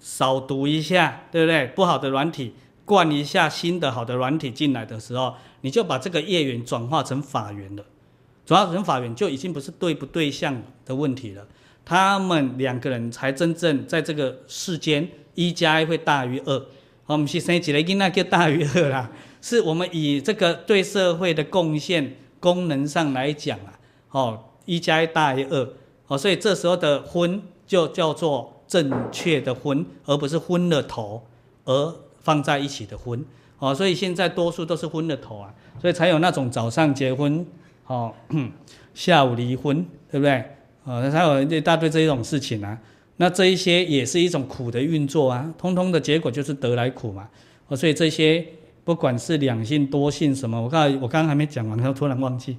[0.00, 1.68] 扫毒一下，对不对？
[1.68, 2.54] 不好的软体，
[2.84, 7.84] 灌一下新的好的软体进来的时候，你就把这个业缘转化成法缘了。
[8.44, 11.46] 主要人法院就已经不是对不对象的问题了，
[11.84, 16.66] 他们两个人才真正在这个世间，一加一会大于二。
[17.06, 23.78] 我们是生几个囡仔叫大于二啦，是我们以这个对社会的贡献功能上来讲啊，
[24.10, 25.68] 哦，一加一大于二，
[26.06, 31.22] 哦，所以这时候的婚就叫做正确的婚，而不是昏了头
[31.64, 33.24] 而放在一起的婚。
[33.58, 37.46] 哦，所以现在多数都是昏了头啊，所以才有那种早上结婚。
[37.86, 38.14] 哦，
[38.94, 40.44] 下午离婚，对不对？
[40.84, 42.78] 哦，还有一大堆这一种事情啊。
[43.16, 47.28] 那这一些也是一种苦的运作啊，通通的结果就是得来苦嘛。
[47.68, 48.44] 哦，所以这些
[48.82, 52.56] 不管是两性多性什么，我刚我刚刚还没讲完，然后突然忘记。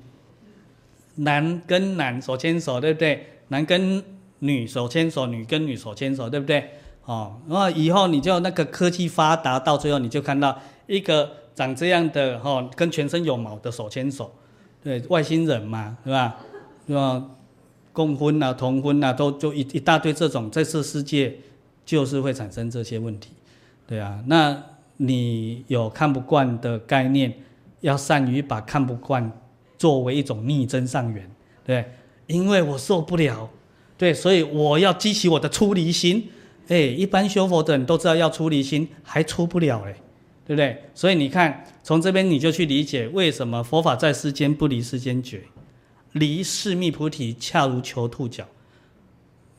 [1.15, 3.28] 男跟男手牵手，对不对？
[3.49, 4.01] 男跟
[4.39, 6.69] 女手牵手，女跟女手牵手，对不对？
[7.05, 10.57] 哦，然后以后你就那个科技发达，到最后你就看到
[10.88, 14.34] 一个长这样的哦，跟全身有毛的手牵手。
[14.84, 16.36] 对，外星人嘛，是吧？
[16.86, 17.25] 是吧？
[17.93, 21.36] 共婚啊，同婚啊，都就一一大堆这种，在这世界
[21.86, 23.29] 就是会产生这些问题，
[23.88, 24.21] 对啊。
[24.27, 24.61] 那
[24.97, 27.34] 你有看不惯的概念，
[27.81, 29.31] 要善于把看不惯
[29.77, 31.29] 作为一种逆增上缘，
[31.63, 31.86] 对，
[32.27, 33.49] 因为我受不了，
[33.97, 36.29] 对，所以我要激起我的出离心。
[36.69, 39.95] 哎，一般修佛的人都知道要出离心，还出不了嘞。
[40.46, 40.84] 对不对？
[40.94, 45.44] 所以你看，从这边你就去理解为什么佛法在世间不离世间觉，
[46.12, 48.46] 离世觅菩提恰如求兔角。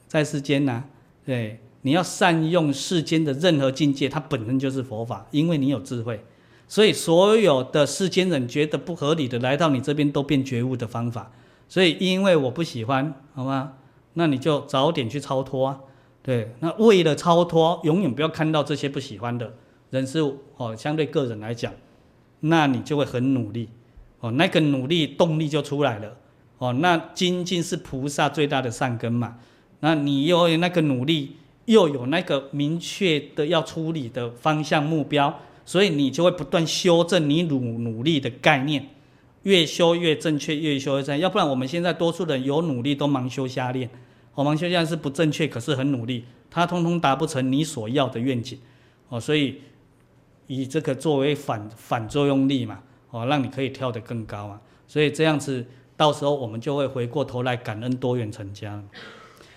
[0.07, 0.85] 在世间呢、
[1.25, 6.23] 对，你要善用世间的任何境界，它本身就是佛法，因为你有智慧，
[6.69, 11.33] 所以所有的世间人觉得不合理的来到你这边都变觉悟的方法。
[11.69, 13.73] 所以因为我不喜欢，好吗？
[14.13, 15.81] 那你就早点去超脱啊。
[16.23, 19.55] 对，那为了超脱，永远不要看到这些不喜欢的。
[19.95, 20.19] 人是
[20.57, 21.73] 哦，相对个人来讲，
[22.41, 23.69] 那你就会很努力
[24.21, 26.17] 哦，那个努力动力就出来了
[26.59, 26.73] 哦。
[26.75, 29.39] 那精进是菩萨最大的善根嘛，
[29.81, 31.37] 那你又有那个努力，
[31.67, 38.89] 又有那个明确的要处理的方向目标，所以你就会不断修正你努努力的概念，
[39.45, 41.19] 越修越正确，越修越正。
[41.19, 43.89] 要不然我们现在多数人有努力都盲修瞎练，
[44.35, 48.59] 哦，盲修瞎练是不正确，可是很努力，它通通达不成你所要的愿景
[49.09, 49.61] 哦，所以。
[50.47, 52.81] 以这个作为反反作用力嘛，
[53.11, 55.67] 哦，让你可以跳得更高啊，所以这样子，
[55.97, 58.83] 到时候我们就会回过头来感恩多元成家。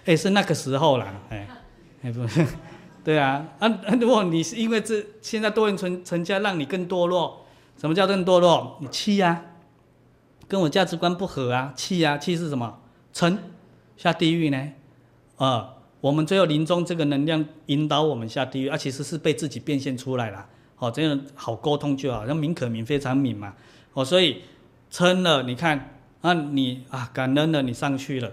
[0.05, 1.47] 哎，是那个时候啦，哎，
[2.03, 2.45] 哎不是，
[3.03, 3.67] 对啊，啊，
[3.99, 7.45] 如果你是因为这现在多元成成家让你更堕落，
[7.77, 8.77] 什么叫更堕落？
[8.81, 9.43] 你气、啊，
[10.47, 12.79] 跟我价值观不合啊，气、啊，气是什么？
[13.11, 13.37] 沉，
[13.97, 14.71] 下地狱呢？
[15.35, 20.47] 啊，我们最后临终这个能量引导我们下地狱，啊，其实是被自己变现出来了。
[20.79, 23.53] 哦，这样好沟通就好，像明可明非常明嘛。
[23.93, 24.43] 哦，所以
[24.91, 28.31] 撑了，你看，啊，你啊感恩了，你上去了，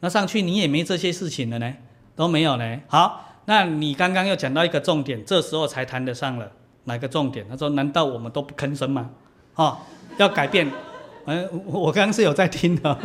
[0.00, 1.74] 那上去你也没这些事情了呢，
[2.14, 2.80] 都没有呢。
[2.86, 6.52] 好，那你刚刚又讲到一个重点，这时候才谈得上了
[6.84, 7.46] 哪个重点？
[7.48, 9.10] 他说：难道我们都不吭声吗？
[9.54, 9.78] 哦，
[10.18, 10.70] 要改变。
[11.24, 12.98] 嗯，我刚刚是有在听的。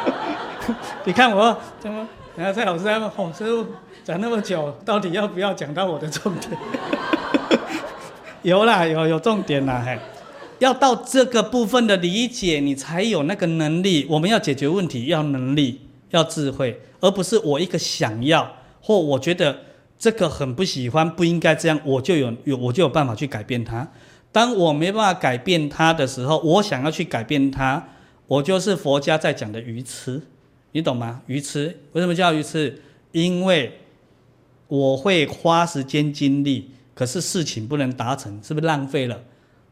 [1.04, 2.06] 你看我怎么？
[2.36, 3.66] 然后蔡老师在问，哦，师父
[4.04, 6.52] 讲那么久，到底要不要讲到我的重点？
[8.42, 9.98] 有啦，有有重点啦，嘿，
[10.60, 14.06] 要到这个部分的理解，你才有那个能力。
[14.08, 15.80] 我们要解决问题，要能力，
[16.10, 19.58] 要智慧，而不是我一个想要，或我觉得
[19.98, 23.88] 这个很不喜欢，不应该这样，我就有有我就有办法去改变它。
[24.30, 27.82] 当我没办法改变它的时候，我想要去改变它，
[28.26, 30.22] 我就是佛家在讲的愚痴，
[30.72, 31.22] 你懂吗？
[31.26, 32.82] 愚痴为什么叫愚痴？
[33.10, 33.80] 因为
[34.68, 36.70] 我会花时间精力。
[36.98, 39.22] 可是事情不能达成，是不是浪费了？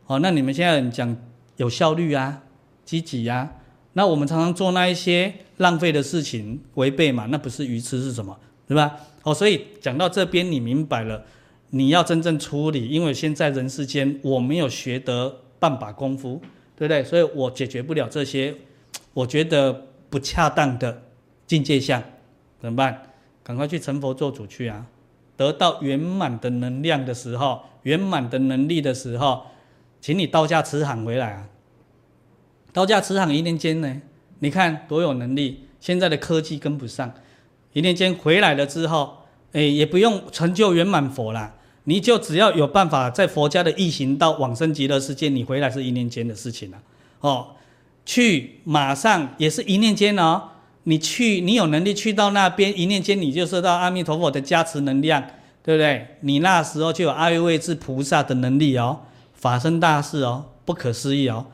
[0.06, 1.16] 哦，那你们现在讲
[1.56, 2.44] 有效率啊，
[2.84, 3.52] 积极呀？
[3.94, 7.26] 那我们常常做那一些浪费的事情，违背嘛？
[7.28, 8.38] 那不是愚痴是什么？
[8.68, 8.94] 对吧？
[9.24, 11.24] 哦，所以讲到这边，你明白了，
[11.70, 16.40] 你要真正处理，因为现在人世间我没有学得半把功夫，
[16.76, 17.02] 对不对？
[17.02, 18.54] 所以我解决不了这些，
[19.12, 19.72] 我觉得
[20.08, 21.02] 不恰当的
[21.44, 22.00] 境界下，
[22.60, 23.02] 怎么办？
[23.42, 24.86] 赶快去成佛做主去啊！
[25.36, 29.46] 得到圆满的能量的时候，圆满的能力的时候，
[30.00, 31.48] 请你道驾慈航回来啊！
[32.72, 34.02] 道驾慈航一念间呢，
[34.38, 37.12] 你看多有能力，现在的科技跟不上，
[37.72, 39.18] 一念间回来了之后。
[39.52, 46.82] 哎，也不用成就圆满佛啦，你就只要有办法在佛家的易行到往生极乐世界，你回来是一念间的事情了。
[47.20, 47.54] 哦，
[48.04, 50.50] 去马上也是一念间哦，
[50.88, 55.20] 你去，你有能力去到那边，一念间你就受到阿弥陀佛的加持能量，
[55.64, 56.06] 对不对？
[56.20, 59.00] 你那时候就有阿育吠智菩萨的能力哦，
[59.34, 61.46] 法身大事哦，不可思议哦，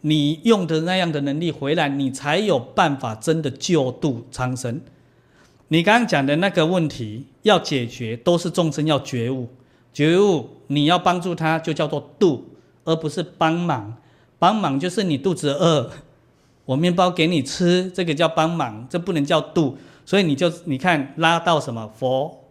[0.00, 4.80] 你用的那样的能力回来，你才有办法真的救度苍生。
[5.68, 9.50] 你刚刚讲的那个问题要解决，都是众生要觉悟，
[9.92, 12.42] 觉悟你要帮助他，就叫做度，
[12.84, 13.98] 而不是帮忙。
[14.38, 15.90] 帮忙就是你肚子饿，
[16.68, 19.78] 我面包给你吃，这个叫帮忙，这不能叫度。
[20.04, 22.44] 所以你就你看拉到什么佛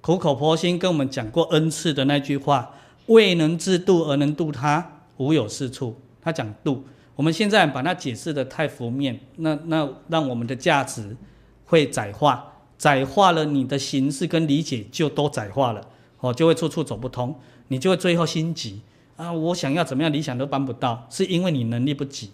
[0.00, 2.70] 苦口婆心跟我们讲过 N 次的那句话，
[3.06, 5.96] 未能自度而能度他，无有是处。
[6.22, 6.84] 他讲度，
[7.16, 11.16] 我们现在把它解释得太浮面，那那让我们的价值
[11.64, 12.52] 会窄化。
[12.78, 15.80] 窄化了你的形式跟理解就都窄化了，
[16.20, 17.34] 哦，就会处处走不通，
[17.66, 18.82] 你就会最后心急
[19.16, 19.32] 啊！
[19.32, 22.30] 我想要怎么样理想都办不到，是因为你能力不及，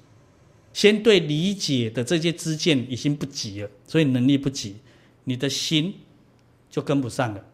[0.73, 4.77] 先对理解的这些知见已经不及了，所以能力不及，
[5.25, 5.95] 你的心
[6.71, 7.45] 就跟不上了。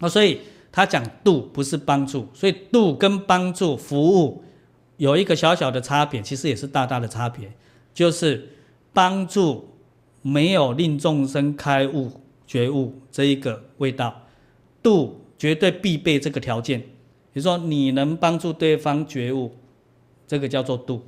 [0.00, 0.40] 啊，所以
[0.72, 4.42] 他讲度不是帮助，所以度跟帮助服务
[4.96, 7.52] 有一个小小的差别，其实也是大大的差别，
[7.92, 8.50] 就是
[8.92, 9.68] 帮助。
[10.26, 12.10] 没有令众生开悟
[12.46, 14.22] 觉悟这一个味道，
[14.82, 16.80] 度绝对必备这个条件。
[16.80, 19.54] 比如说，你能帮助对方觉悟，
[20.26, 21.04] 这个叫做度。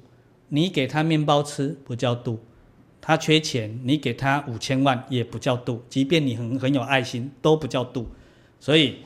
[0.48, 2.38] 你给他面包吃不叫度，
[3.00, 5.82] 他缺钱，你给他五千万也不叫度。
[5.88, 8.08] 即便你很很有爱心，都不叫度。
[8.60, 8.96] 所以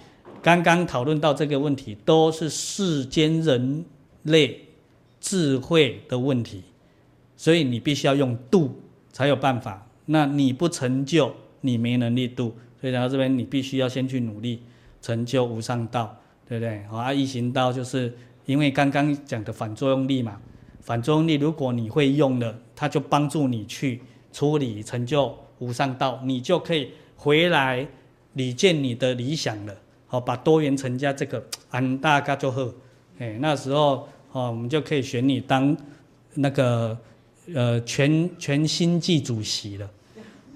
[0.42, 3.84] 刚刚讨论到这个问题，都是世间人
[4.22, 4.66] 类
[5.20, 6.62] 智慧的问题，
[7.36, 8.80] 所以你必须要用度
[9.12, 9.86] 才有办法。
[10.06, 14.62] 那你不成就，你没能力度，所以来到这边，你必须要先去努力
[15.00, 16.16] 成就无上道，
[16.48, 16.82] 对不对？
[16.90, 18.14] 啊，易行道就是
[18.46, 20.40] 因为刚刚讲的反作用力嘛，
[20.80, 24.00] 反作用力如果你会用了，它就帮助你去
[24.32, 27.86] 处理成就无上道，你就可以回来
[28.34, 29.74] 理见你的理想了。
[30.06, 32.66] 好，把多元成家这个安大家就好，
[33.18, 35.76] 哎，那时候哦，我们就可以选你当
[36.34, 36.98] 那个
[37.54, 39.88] 呃全全心记主席了。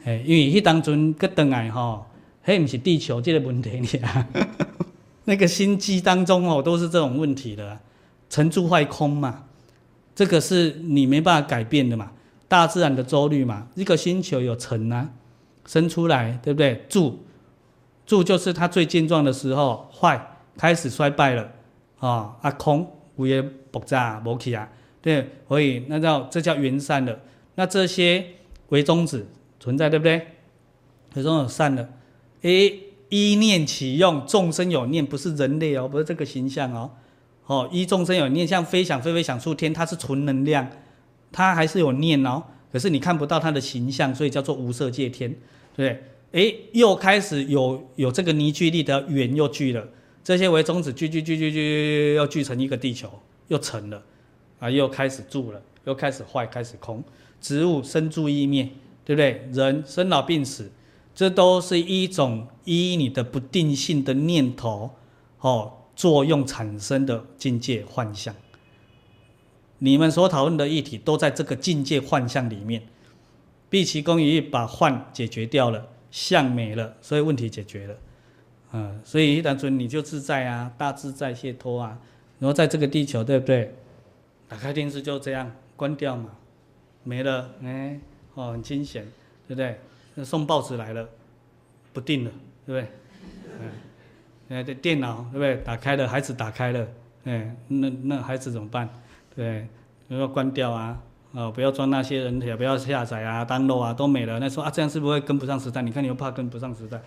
[0.04, 2.04] 哎，因为迄当阵个等来吼，
[2.44, 4.26] 迄不是地球这个问题啊，
[5.24, 7.78] 那个星际当中哦，都是这种问题的，
[8.28, 9.44] 成住坏空嘛，
[10.14, 12.12] 这个是你没办法改变的嘛，
[12.48, 15.10] 大自然的周律嘛，一个星球有成啊，
[15.66, 16.84] 生出来对不对？
[16.88, 17.18] 住，
[18.06, 21.42] 住就是它最健壮的时候，坏开始衰败了，
[21.98, 24.68] 啊、哦、啊空五也爆炸无起啊，
[25.02, 27.18] 对，所以那叫这叫缘散了，
[27.56, 28.24] 那这些
[28.68, 29.26] 为宗旨。
[29.60, 30.20] 存在对不对？
[31.14, 31.88] 有时候散了，
[32.42, 36.90] 诶，依念起用，众生有念，不是人类哦，不是这个形象哦。
[37.46, 40.70] 哦，一众生有念，像飞翔飞飞想出天，它是纯能量，
[41.30, 42.42] 它还是有念哦。
[42.72, 45.30] 可是你看不到它的形象，所以叫做无色界天，
[45.76, 45.94] 对不
[46.32, 46.50] 对？
[46.50, 49.86] 诶，又开始有有这个凝聚力的缘又聚了，
[50.22, 53.08] 这些为种子聚聚聚聚聚，又聚成一个地球，
[53.48, 54.02] 又成了，
[54.58, 57.02] 啊，又开始住了，又开始坏，开始空，
[57.40, 58.68] 植物生住异灭。
[59.06, 59.46] 对不对？
[59.52, 60.72] 人生老病死，
[61.14, 64.92] 这都是一种依你的不定性的念头，
[65.40, 68.34] 哦，作用产生的境界幻象。
[69.78, 72.82] 你们所讨论的议题都在这个境界幻象里面。
[73.68, 77.96] 毕其功于一，把幻解决掉了，相没了，所以问题解决了。
[78.72, 81.98] 嗯，所以一单纯你就自在啊，大自在解脱啊。
[82.38, 83.74] 然后在这个地球，对不对？
[84.48, 86.30] 打开电视就这样关掉嘛，
[87.02, 87.98] 没了，哎。
[88.36, 89.04] 哦，很清闲，
[89.46, 89.78] 对不对？
[90.16, 91.08] 那送报纸来了，
[91.92, 92.30] 不定了，
[92.66, 92.90] 对不对？
[93.60, 93.70] 嗯，
[94.48, 95.56] 哎，这电脑对不对？
[95.64, 96.86] 打开了，孩子打开了，
[97.24, 98.88] 哎，那那孩子怎么办？
[99.34, 99.66] 对，
[100.08, 100.98] 要关掉啊，
[101.32, 104.38] 哦，不要装那些人也不要下载啊，download 啊，都没了。
[104.38, 105.82] 那说啊，这样是不是会跟不上时代？
[105.82, 107.00] 你看你又怕跟不上时代，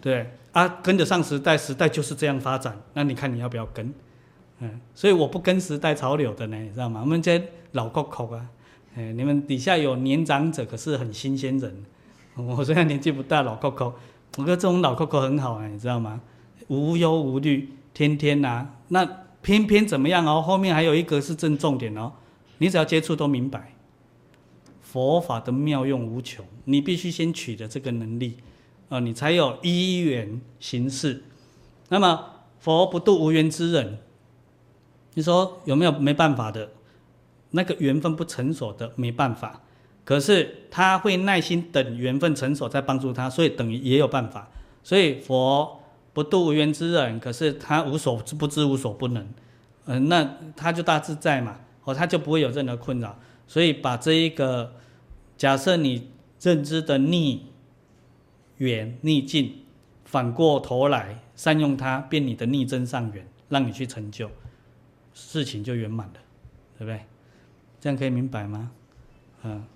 [0.00, 2.78] 对啊，跟得上时代，时代就是这样发展。
[2.94, 3.92] 那你看你要不要跟？
[4.60, 7.00] 嗯，所以我不跟时代潮流的呢，你知道吗？
[7.00, 8.46] 我们这老国口啊。
[8.96, 11.84] 哎，你们底下有年长者，可是很新鲜人。
[12.36, 13.92] 我虽然年纪不大，老扣扣，
[14.38, 16.18] 我觉得这种老扣扣很好啊，你知道吗？
[16.68, 19.04] 无忧无虑，天天呐、那
[19.42, 20.42] 偏偏怎么样哦？
[20.42, 22.12] 后面还有一个是正重点哦，
[22.58, 23.74] 你只要接触都明白，
[24.80, 28.38] 佛法的妙用无穷，你必须先取得这个能力，
[28.88, 31.22] 啊，你才有依缘行事。
[31.88, 32.24] 那么
[32.58, 33.98] 佛不度无缘之人，
[35.14, 36.70] 你说有没有没办法的？
[37.52, 39.62] 那个缘分不成熟的没办法，
[40.04, 44.50] 可是他会耐心等缘分成熟再帮助他，所以等于也有办法。
[44.82, 45.80] 所以佛
[46.16, 49.28] 不度无缘之人，可是他无所不知，无所不能，
[49.84, 53.18] 嗯，那他就大自在嘛，哦，他就不会有任何困扰。
[53.46, 54.72] 所以把这一个
[55.36, 56.10] 假设你
[56.40, 57.44] 认知的逆
[58.56, 59.56] 缘逆境，
[60.06, 64.30] 反过头来善用它，变你的逆增上缘，让你去成就，
[65.12, 66.14] 事情就圆满了，
[66.78, 67.02] 对不对？
[67.78, 68.70] 这样可以明白吗？
[69.42, 69.66] 嗯。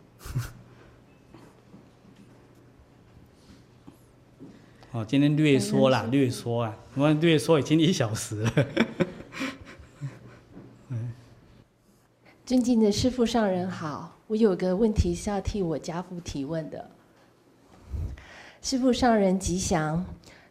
[4.93, 8.53] 哦，今天略说啦，略说啊，我们略说已经一小时了。
[12.45, 16.91] 尊敬的师父上人好，我有个问题是要替我家父提问的。
[18.61, 20.05] 师父上人吉祥，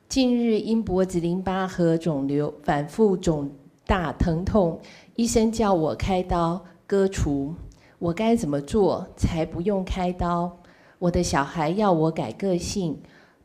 [0.07, 3.51] 近日因脖子淋巴核肿瘤反复肿
[3.85, 4.79] 大疼痛，
[5.17, 7.53] 医生叫我开刀割除，
[7.97, 10.57] 我该怎么做才不用开刀？
[10.97, 12.97] 我的小孩要我改个性，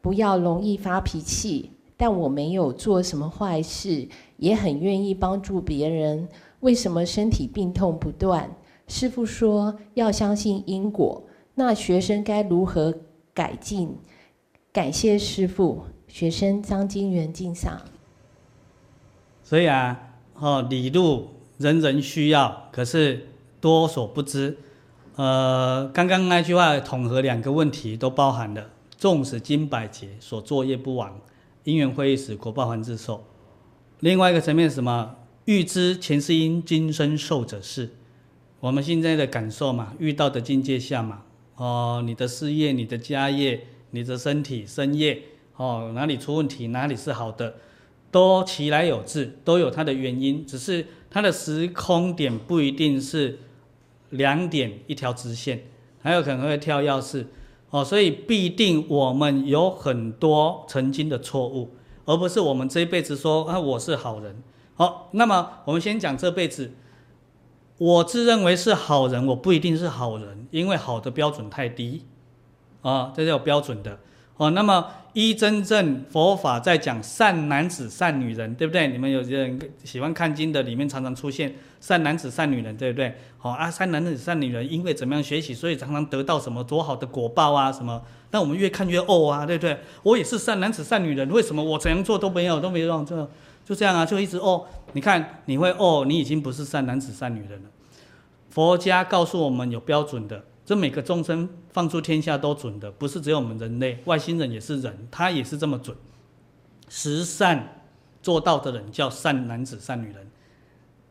[0.05, 6.29] 不要容易发脾气，但我没有做什么坏事，也很愿意帮助别人。
[6.61, 8.55] 为什么身体病痛不断？
[8.87, 11.25] 师傅说要相信因果，
[11.55, 12.93] 那学生该如何
[13.33, 13.97] 改进？
[14.71, 17.81] 感谢师傅，学生张金元敬上。
[19.43, 23.29] 所以啊，哦，理路人人需要，可是
[23.59, 24.59] 多所不知。
[25.17, 28.67] 呃，刚刚那句话统合两个问题都包含了：
[29.05, 31.21] 纵使经百劫，所作业不亡，
[31.65, 33.23] 因缘会遇时，果报还自受。
[34.01, 35.17] 另外一个层面是什么？
[35.45, 37.91] 欲知前世因，今生受者是。
[38.61, 41.25] 我们现在的感受嘛，遇到的境界下嘛，
[41.57, 45.21] 哦，你的事业、你的家业、你的身体、身业，
[45.57, 47.57] 哦，哪里出问题，哪里是好的，
[48.11, 53.39] 都其来有自，都有它的原因，只是它的时空点不一定是
[54.09, 55.65] 两点一条直线，
[56.01, 57.27] 还有可能会跳钥匙，
[57.75, 61.71] 哦，所以必定我们有很多曾经的错误，
[62.05, 64.41] 而不是我们这一辈子说啊我是好人。
[64.77, 66.71] 好，那么我们先讲这辈子，
[67.79, 72.05] 我自认为是好人，我不一定是好人，因为好的标准太低，
[72.83, 73.99] 啊，这叫标准的。
[74.37, 78.89] 哦，那么一真正佛法在讲善男子、善女人，对不对？
[78.89, 83.15] 你们有些人喜欢看经的，里面常常出现善男子、善女人，对不对？
[83.39, 88.03] 好啊，善男子、善女人，因为怎么样学习，所以常常得到什么多好的果报啊，什么？
[88.29, 89.79] 但我们越看越哦啊，对不对？
[90.03, 93.31] 我也是善男子、善女人，为什么我怎样做都没有，都没有让这？
[93.65, 94.67] 就这样啊，就一直哦。
[94.95, 97.69] 你看，你会哦，你已经不是善男子、善女人了。
[98.51, 105.97] 佛家告诉我们有标准的，这每个众生放出天下都准的，不是只有我们人类，外星人也是人，他也是这么准。
[106.89, 107.83] 十善
[108.23, 110.31] 做到的人叫善男子、善女人。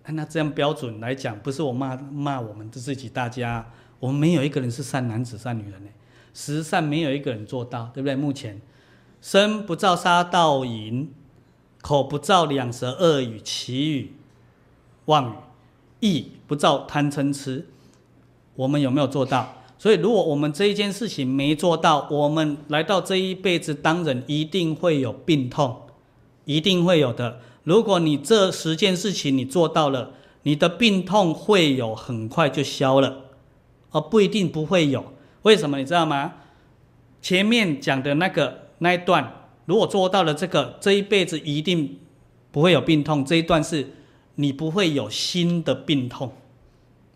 [0.04, 5.90] 按那这样标准来讲，不是我骂骂我们自己大家，我们没有一个人是善男子、善女人呢。
[6.34, 8.16] 十善没有一个人做到，对不对？
[8.16, 8.62] 目前
[9.22, 11.12] 身不造杀盗淫。
[11.82, 14.14] 口不造两舌恶语、綺语、
[15.08, 15.36] 妄语，
[16.00, 17.68] 意不造贪嗔痴，
[18.56, 19.56] 我们有没有做到？
[19.78, 25.82] 所以，如果我们这一件事情没做到，我们来到这一辈子当人，一定会有病痛，
[26.46, 27.40] 一定会有的。
[27.64, 30.12] 如果你这十件事情你做到了，
[30.44, 33.26] 你的病痛会有，很快就消了，
[33.92, 35.04] 而不一定不会有。
[35.42, 36.34] 为什么你知道吗？
[37.22, 39.40] 前面讲的那个那一段。
[39.66, 41.98] 如果做到了这个，这一辈子一定
[42.52, 43.24] 不会有病痛。
[43.24, 43.94] 这一段是，
[44.36, 46.34] 你不会有新的病痛，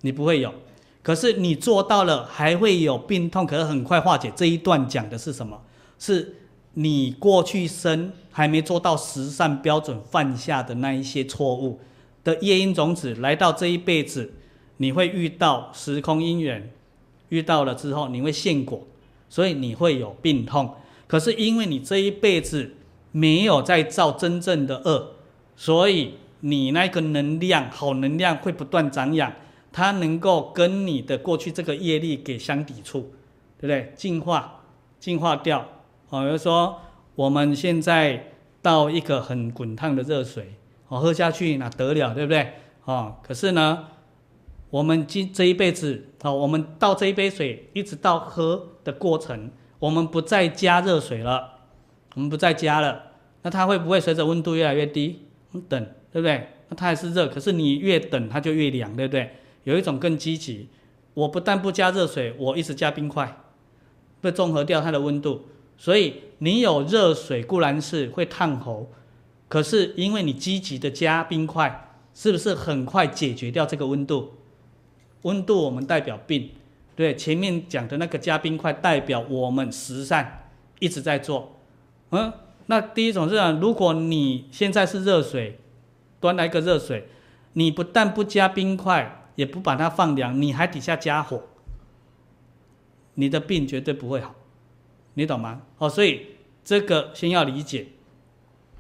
[0.01, 0.53] 你不会有。
[1.07, 4.29] 可是你做到了，还会有病痛，可是很快化解。
[4.35, 5.61] 这一段讲的是什么？
[5.97, 6.35] 是
[6.73, 11.79] 你过去生还没做到十善标准犯下的那一些错误
[12.25, 14.33] 的业因种子，来到这一辈子，
[14.75, 16.69] 你会遇到时空因缘，
[17.29, 18.85] 遇到了之后你会现果，
[19.29, 20.75] 所以你会有病痛。
[21.07, 22.73] 可是因为你这一辈子
[23.13, 25.13] 没有在造真正的恶，
[25.55, 29.31] 所以你那个能量好能量会不断长养，
[29.71, 33.11] 它能够跟你的过去这个业力给相抵触，
[33.59, 33.93] 对不对？
[33.95, 34.63] 净化，
[34.99, 35.67] 净化掉。
[36.09, 36.79] 哦，比如说
[37.15, 40.55] 我们现在倒一个很滚烫的热水，
[40.87, 42.53] 哦，喝下去哪得了，对不对？
[42.85, 43.87] 哦，可是呢，
[44.69, 49.51] 我们今这一辈子，哦，我们倒这一杯水，一直到喝的过程。
[49.79, 51.59] 我们不再加热水了，
[52.15, 53.11] 我们不再加了。
[53.43, 55.27] 那它会不会随着温度越来越低？
[55.69, 56.47] 等，对不对？
[56.69, 59.29] 那它还是热，可是你越等它就越凉，对不对？
[59.67, 60.69] 有一种更积极，
[61.13, 63.37] 我不但不加热水，我一直加冰块，
[64.21, 65.45] 会中和掉它的温度。
[65.77, 68.89] 所以你有热水固然是会烫喉，
[69.49, 74.35] 可是因为你积极的加冰块，是不是很快解决掉这个温度？
[75.23, 76.51] 温度我们代表病，
[76.95, 80.47] 对，前面讲的那个加冰块代表我们十善
[80.79, 81.57] 一直在做，
[82.11, 82.31] 嗯。
[82.69, 85.59] 那第一种是啊，如果你现在是热水，
[86.21, 87.09] 端来一个热水，
[87.53, 91.43] 你不但不加冰块，也不把它放凉，你还底下加火，
[93.13, 94.35] 你的病绝对不会好，
[95.13, 95.61] 你懂吗？
[95.77, 96.35] 哦，所以
[96.65, 97.87] 这个先要理解。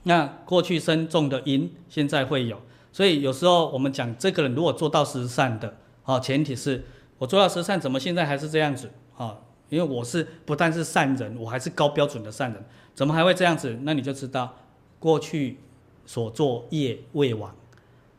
[0.03, 6.83] 那过去生种的因，现在会有，所以有时候我们讲这个人如果做到十善的，哦，前提是
[7.17, 8.91] 我做到十善，怎么现在还是这样子？
[9.15, 9.37] 哦，
[9.69, 12.65] 因为我是不但是善人，我还是高标准的善人。
[12.95, 13.77] 怎么还会这样子？
[13.83, 14.55] 那你就知道，
[14.99, 15.59] 过去
[16.05, 17.53] 所作业未完，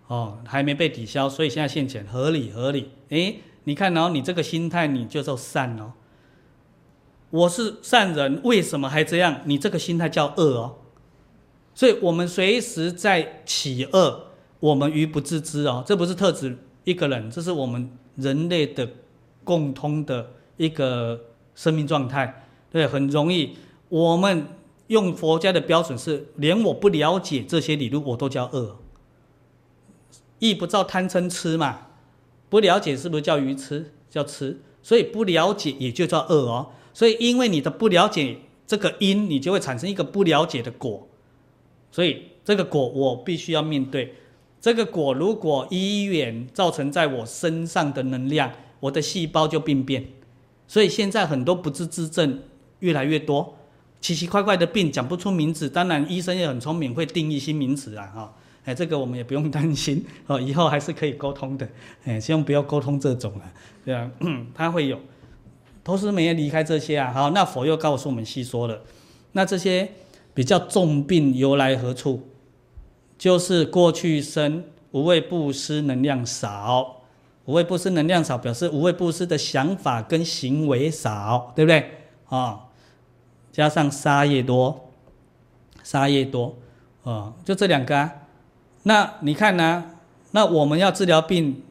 [0.09, 2.91] 哦，还没被抵消，所以现在现钱合理合理。
[3.11, 5.93] 诶，你看，然后你这个心态，你就做善哦。
[7.31, 9.43] 我是善人，为什么还这样？
[9.45, 10.79] 你这个心态叫恶哦。
[11.75, 14.27] 所以我们随时在起恶，
[14.61, 15.85] 我们愚不自知哦。
[15.87, 18.89] 这不是特指一个人，这是我们人类的
[19.45, 21.21] 共通的一个
[21.55, 22.45] 生命状态。
[22.71, 23.57] 对，很容易
[23.89, 24.47] 我们。
[24.89, 28.75] 用佛家的标准是，连我不了解这些理论，我都叫恶。
[30.39, 31.89] 意不照贪嗔痴嘛，
[32.49, 33.93] 不了解是不是叫愚痴？
[34.11, 36.71] 叫痴，所以不了解也就叫恶哦。
[36.95, 41.07] 所以因为你的不了解这个因，你就会产生一个不了解的果。
[41.91, 44.15] 所以这个果我必须要面对。
[44.61, 50.05] 这个果如果依缘造成在我身上的能量，我的细胞就病变。
[50.67, 52.43] 所以现在很多不治之症
[52.81, 53.57] 越来越多。
[54.01, 58.07] 奇奇怪怪的病讲不出名字，当然医生也很聪明，会定义新名词啊！
[58.15, 58.37] 哈，
[58.69, 61.67] 哎，这个我们也不用担心哦，以后还是可以沟通的。
[62.05, 63.49] 哎，希望不要沟通这种啊，
[63.83, 64.11] 对啊，
[64.55, 65.01] 他会有，
[65.83, 67.11] 同时没有离开这些啊。
[67.11, 68.83] 好，那佛又告诉我们细说了，
[69.33, 69.91] 那这些
[70.35, 72.29] 比较重病由来何处？
[73.17, 77.05] 就是过去生无畏布施能量少，
[77.47, 81.91] 无畏布施能量少，表示无畏布施的想法跟行为少，对不对？
[82.27, 82.67] 啊。
[83.51, 84.93] 加上杀业多，
[85.83, 86.59] 杀业多，
[87.05, 88.13] 哦，就这两个啊。
[88.89, 89.85] 那你看呢、
[90.31, 91.63] 那我们要治疗病，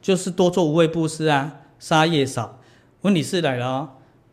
[0.00, 2.60] 就是多做无畏布施啊，杀业少。
[3.00, 3.88] 问题是来了哦，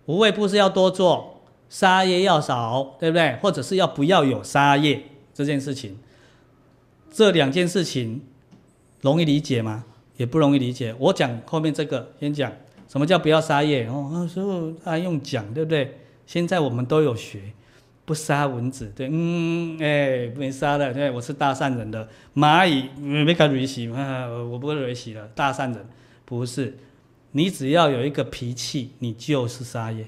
[0.06, 3.38] 无畏布施要多做，杀业要少，对不对？
[3.42, 5.98] 或者是要不要有杀业这件事情？
[7.12, 8.22] 这两件事情
[9.02, 9.86] 容易理解吗？
[10.18, 10.94] 也不容易理解。
[11.00, 12.52] 我讲后面这个，先讲
[12.88, 15.98] 什么叫不要杀业哦，那时候还用讲，对不对？
[16.28, 17.42] 现在我们都有学，
[18.08, 25.86] 不杀蚊子，对，嗯，哎，没杀的，对，我是大善人的蚂蚁，没敢瑞洗啊，我不会瑞洗了，大善人
[26.24, 26.78] 不是，
[27.34, 30.08] 你只要有一个脾气，你就是杀业，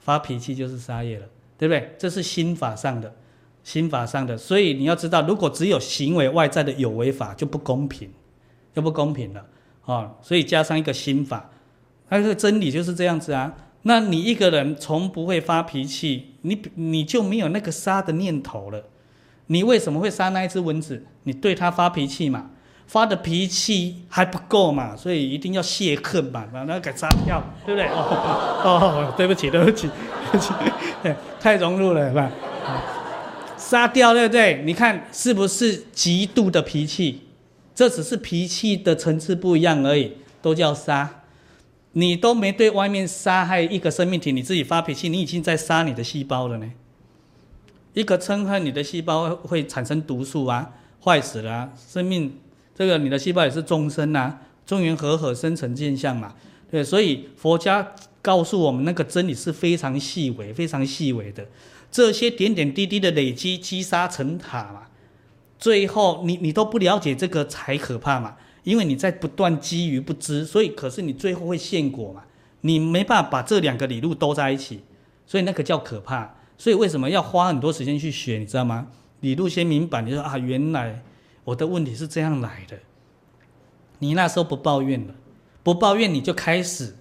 [0.00, 1.94] 发脾气就是杀业了，对不对？
[1.96, 3.14] 这是心法上的，
[3.62, 8.10] 心法上的，所以你要知道，如果只有行为外在的有为法就不公平，
[8.74, 9.40] 就不公平了
[9.82, 11.48] 啊、哦，所以加上一个心法，
[12.10, 13.54] 它这个真理就是这样子啊。
[13.82, 18.84] 那你一个人从不会发脾气，你你就没有那个杀的念头了。
[19.48, 21.04] 你为什么会杀那一只蚊子？
[21.24, 22.50] 你对它发脾气嘛？
[22.86, 24.94] 发的脾气还不够嘛？
[24.94, 27.88] 所以一定要泄恨嘛，把它给杀掉，对不对？
[27.88, 29.88] 哦哦，对不起，对不起，
[30.30, 30.52] 对不起，
[31.40, 32.30] 太融入了是吧？
[33.56, 34.62] 杀掉对不对？
[34.64, 37.22] 你看是不是极度的脾气？
[37.74, 41.23] 这只是脾气的层次不一样而已，都叫杀。
[41.94, 46.72] 你都没对外面杀害一个生命体，你自己发脾气，你已经在杀你的细胞了呢。
[47.92, 50.72] 一个嗔恨，你的细胞会产生毒素啊，
[51.02, 51.72] 坏死了。
[51.76, 52.36] 生命
[52.74, 56.34] 这个你的细胞也是众生啊，众缘和合生成现象嘛。
[56.68, 61.46] 对，所以佛家告诉我们那个真理是非常细微、非常细微的。
[61.92, 64.88] 这些点点滴滴的累积积沙成塔嘛，
[65.60, 68.34] 最后你你都不了解这个才可怕嘛。
[68.64, 72.24] 因为你在不断积于不知，所以可是你最后会现果嘛？
[72.62, 74.80] 你没办法把这两个理路都在一起，
[75.26, 76.34] 所以那个叫可怕。
[76.56, 78.38] 所以为什么要花很多时间去学？
[78.38, 78.88] 你知道吗？
[79.20, 81.02] 理路先明白，你说啊，原来
[81.44, 82.78] 我的问题是这样来的。
[83.98, 85.14] 你那时候不抱怨了，
[85.62, 86.96] 不抱怨你就开始，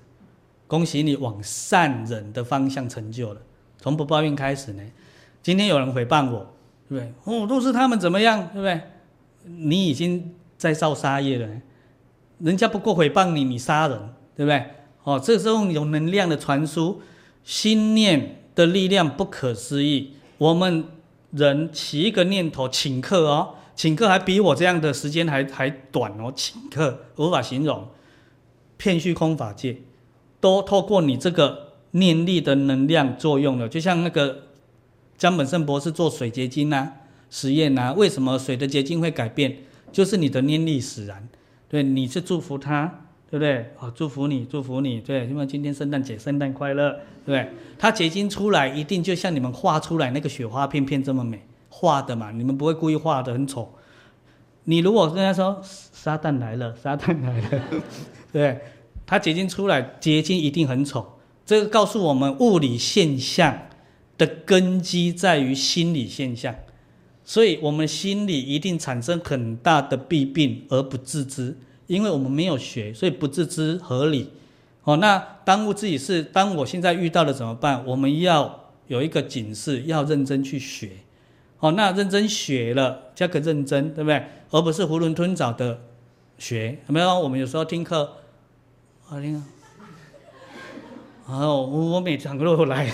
[0.68, 3.42] 恭喜你往善人的方向成就了。
[3.78, 4.84] 从不抱怨开始呢，
[5.42, 6.54] 今天有人诽谤我，
[6.90, 7.14] 对不对？
[7.24, 8.82] 哦，都是他们怎么样，对不对？
[9.46, 10.36] 你已经。
[10.64, 11.50] 在造杀业了，
[12.40, 14.00] 人家不过诽谤你，你杀人，
[14.34, 14.64] 对不对？
[15.04, 17.02] 哦，这时候有能量的传输，
[17.44, 20.14] 心念的力量不可思议。
[20.38, 20.86] 我们
[21.32, 27.90] 人起一个念头请客哦，请客还比我这样的时间还还短哦，请客无法形容，
[28.78, 29.80] 遍虚空法界
[30.40, 34.44] 都透过你这个念力的能量作用了，就像那个
[35.18, 36.94] 江本胜博士做水结晶啊
[37.30, 39.58] 实验啊，为什么水的结晶会改变？
[39.94, 41.30] 就是你的念力使然，
[41.70, 43.72] 对，你是祝福他，对不对？
[43.78, 46.92] 好，祝福你，祝福你，对，因为今天圣诞节，圣诞快乐，
[47.24, 47.50] 对不对？
[47.78, 53.72] 它结晶出来一定就像你们画出来那个雪花片片这么美，画的嘛，你们不会故意画的很丑。
[54.66, 57.64] 你如果跟他说撒旦来了，撒旦来了，
[58.34, 58.60] 对，
[59.06, 61.20] 它结晶出来结晶一定很丑。
[61.46, 63.68] 这个告诉我们，物理现象
[64.18, 66.56] 的根基在于心理现象，
[67.26, 74.30] 所以我们心里一定产生很大的弊病而不自知，因为我们没有学，所以不自知合理。
[74.84, 77.86] 哦，那当务之急是，当我现在遇到了怎么办？
[77.86, 80.92] 我们要有一个警示，要认真去学。
[81.60, 84.22] 哦，那认真学了，加个认真，对不对？
[84.52, 85.80] 而不是囫囵吞枣的
[86.38, 86.80] 学。
[86.88, 87.18] 有没有？
[87.18, 88.18] 我们有时候听课，
[89.08, 89.48] 啊，听啊。
[91.28, 92.92] 哦，我每堂都来，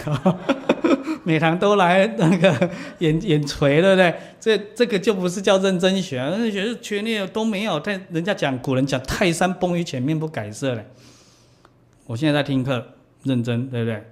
[1.24, 2.70] 每堂都来那个
[3.00, 4.16] 眼眼垂，对不对？
[4.40, 7.80] 这这个就不是叫认真学，认真学是缺念都没有。
[7.80, 10.86] 但人家讲古人讲泰山崩于前面不改色嘞。
[12.06, 12.84] 我现在在听课，
[13.24, 14.04] 认真，对不对？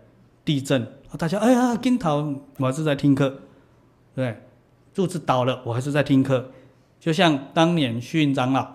[0.46, 3.36] 地震，大家哎呀，惊逃，我还是在听课，对
[4.16, 4.38] 不对？
[4.94, 6.52] 柱子倒了，我还是在听课。
[7.00, 8.68] 就像当年虚云长老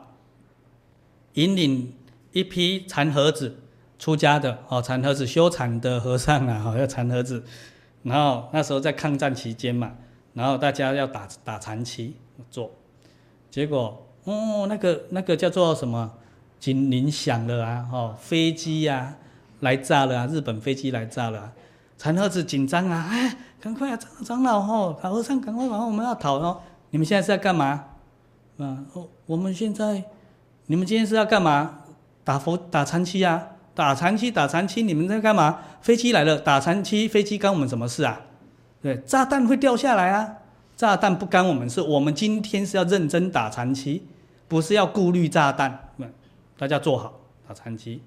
[1.35, 1.93] 引领
[2.33, 3.59] 一批禅和子。
[3.99, 7.45] 出家的哦，禅和子修禅的和尚啊，好要禅和子，
[8.03, 9.93] 然后那时候在抗战期间嘛，
[10.35, 12.17] 然后大家要打打禅七
[12.51, 12.71] 做，
[13.51, 16.13] 结果哦，那个那个叫做什么
[16.59, 19.17] 警铃响了啊，哦，飞机呀、啊、
[19.61, 21.53] 来炸了啊，日本飞机来炸了、啊，
[21.97, 26.61] 禅和子紧张啊，哎，赶快啊，长长老吼，老和尚赶快往我们要逃哦，
[26.91, 27.85] 你们现在是在干嘛？
[28.59, 30.05] 啊，哦，我们现在，
[30.67, 31.79] 你们今天是要干嘛？
[32.25, 33.49] 打佛打禅七啊？
[33.75, 35.61] 打禅七，打禅七，你们在干嘛？
[35.81, 38.21] 飞机来了，打禅七，飞机干我们什么事啊？
[38.83, 40.39] 对，炸弹会掉下来啊！
[40.77, 44.03] 炸弹不干我们事，我们今天是要认真打禅七，
[44.47, 45.89] 不是要顾虑炸弹。
[46.59, 48.03] 大家坐好，打禅七，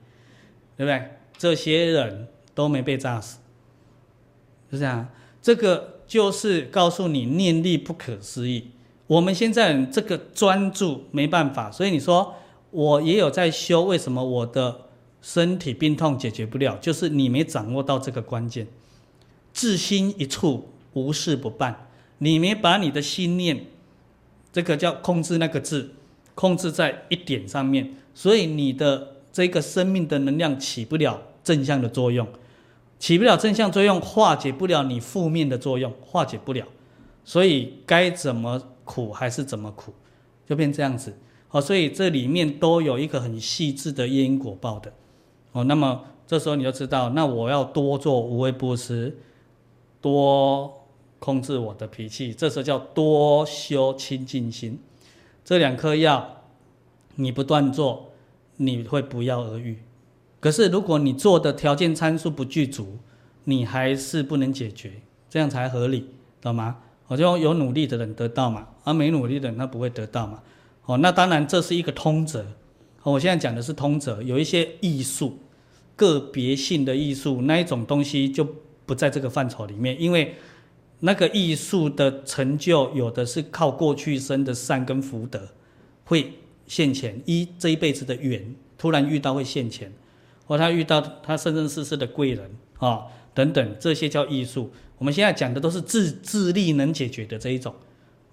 [0.77, 1.11] 对不对？
[1.37, 3.39] 这些人都没被炸死，
[4.69, 5.07] 是这样。
[5.41, 8.71] 这个就是告诉你念力不可思议。
[9.07, 12.35] 我们现在这个专注没办法，所以你说
[12.71, 14.81] 我也有在修，为什么我的？
[15.26, 18.68] 身体病痛解决不了，就是你没掌握到这个关键。
[19.52, 21.88] 至心一处，无事不办。
[22.19, 23.65] 你没把你的心念，
[24.53, 25.95] 这个叫控制那个字，
[26.35, 32.27] 控制在一点上面，所以你的这个生命的能量起不了正向的作用，
[32.99, 36.68] 起不了正向作用，化解不了你负面的作用，化解不了。
[37.23, 39.91] 所以该怎么苦还是怎么苦，
[40.47, 41.18] 就变这样子。
[41.47, 44.93] 好，所以这里面都有一个很细致的因果报的。
[45.56, 49.15] 哦，那么这时候你就知道，那我要多做无畏布施，
[50.02, 50.84] 多
[51.18, 54.77] 控制我的脾气，这时候叫多修清净心。
[55.45, 56.41] 这两颗药，
[57.15, 58.11] 你不断做，
[58.57, 59.77] 你会不药而愈。
[60.41, 62.98] 可是如果你做的条件参数不具足，
[63.45, 64.91] 你还是不能解决，
[65.30, 66.10] 这样才合理，
[66.41, 66.80] 懂吗？
[67.07, 70.41] 我就有努力的人得到嘛，而没努力的人他不会得到嘛。
[70.86, 72.45] 哦，那当然这是一个通则。
[73.03, 75.38] 我现在讲的是通则，有一些艺术。
[75.95, 78.47] 个别性的艺术那一种东西就
[78.85, 80.35] 不在这个范畴里面，因为
[80.99, 85.49] 那个艺术的成就有的是靠过去生的善跟福德
[86.03, 86.34] 会
[86.67, 89.91] 现前，一这一辈子的缘突然遇到会现前，
[90.45, 94.72] 或他遇到他生生世世的贵人啊、等等，这些叫艺术。
[94.97, 97.73] 我们现在讲的都是自自力能解决的这一种，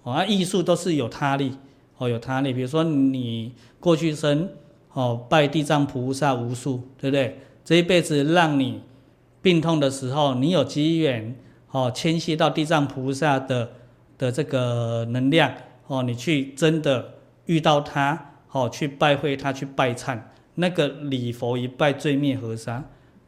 [0.03, 1.51] 啊艺术都是有他力
[1.97, 4.49] 哦，有他力，比如说你过去生
[4.93, 7.37] 哦拜地藏菩萨无数，对不对？
[7.63, 8.81] 这一辈子让你
[9.41, 11.35] 病痛的时候，你有机缘
[11.71, 13.71] 哦，迁徙到地藏菩萨的
[14.17, 15.53] 的这个能量
[15.87, 17.15] 哦，你去真的
[17.45, 20.19] 遇到他哦，去拜会他，去拜忏，
[20.55, 22.83] 那个礼佛一拜，罪灭河沙，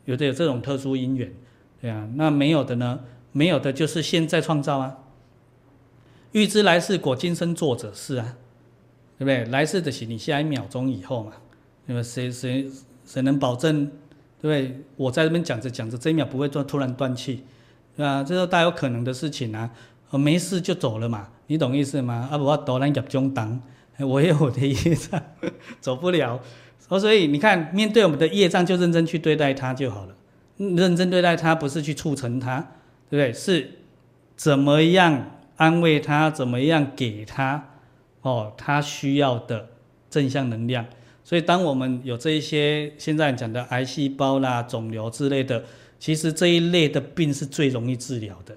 [0.05, 1.33] 有的有这种特殊因缘，
[1.81, 3.01] 对啊，那没有的呢？
[3.31, 4.97] 没有的就是现在创造啊，
[6.31, 8.37] 预知来世果，今生做者是啊，
[9.17, 9.43] 对不对？
[9.45, 11.33] 来世的是你下一秒钟以后嘛，
[11.85, 12.69] 那么谁谁
[13.05, 13.91] 谁能保证？
[14.41, 17.43] 对，我在这边讲着讲着，这一秒不会断突然断气，
[17.97, 18.23] 啊？
[18.23, 19.69] 这是大有可能的事情啊。
[20.11, 22.29] 没事就走了嘛，你懂意思吗？
[22.31, 23.61] 啊，不我多难入中档，
[23.99, 25.21] 我有我的业障，
[25.81, 26.39] 走不了。
[26.79, 30.15] 所以你看，面对我们的业障，就认真去对待它就好了。
[30.57, 32.59] 认真对待它，不是去促成它，
[33.09, 33.33] 对不对？
[33.33, 33.71] 是
[34.37, 37.69] 怎么样安慰他，怎么样给他
[38.21, 39.67] 哦他需要的
[40.09, 40.85] 正向能量。
[41.27, 45.63] 所以，当我们有这一些现在讲的癌细胞啦、肿瘤之类的，
[45.99, 48.55] 其实这一类的病是最容易治疗的。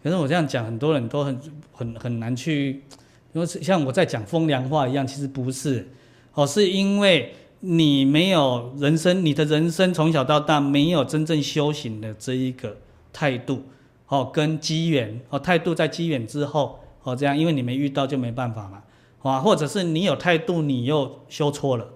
[0.00, 1.40] 可是我这样讲，很多人都很
[1.72, 2.84] 很很难去，
[3.32, 5.88] 因为像我在讲风凉话一样，其实不是，
[6.34, 12.76] 哦，是因为你没有人生，你的人生从小到大没有真正修行的这一个
[13.12, 13.64] 态度，
[14.06, 18.84] 哦，跟机缘，哦，态度在机缘之后，哦，这样，因为你没遇到就没办法嘛，
[19.28, 21.88] 啊，或者是你有态度，你又修错了。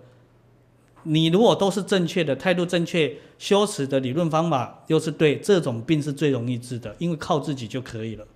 [1.04, 8.26] 你如果都是正确的态度，正确修持的理论方法又是对，这种病是最容易治的，因为靠自己就可以了，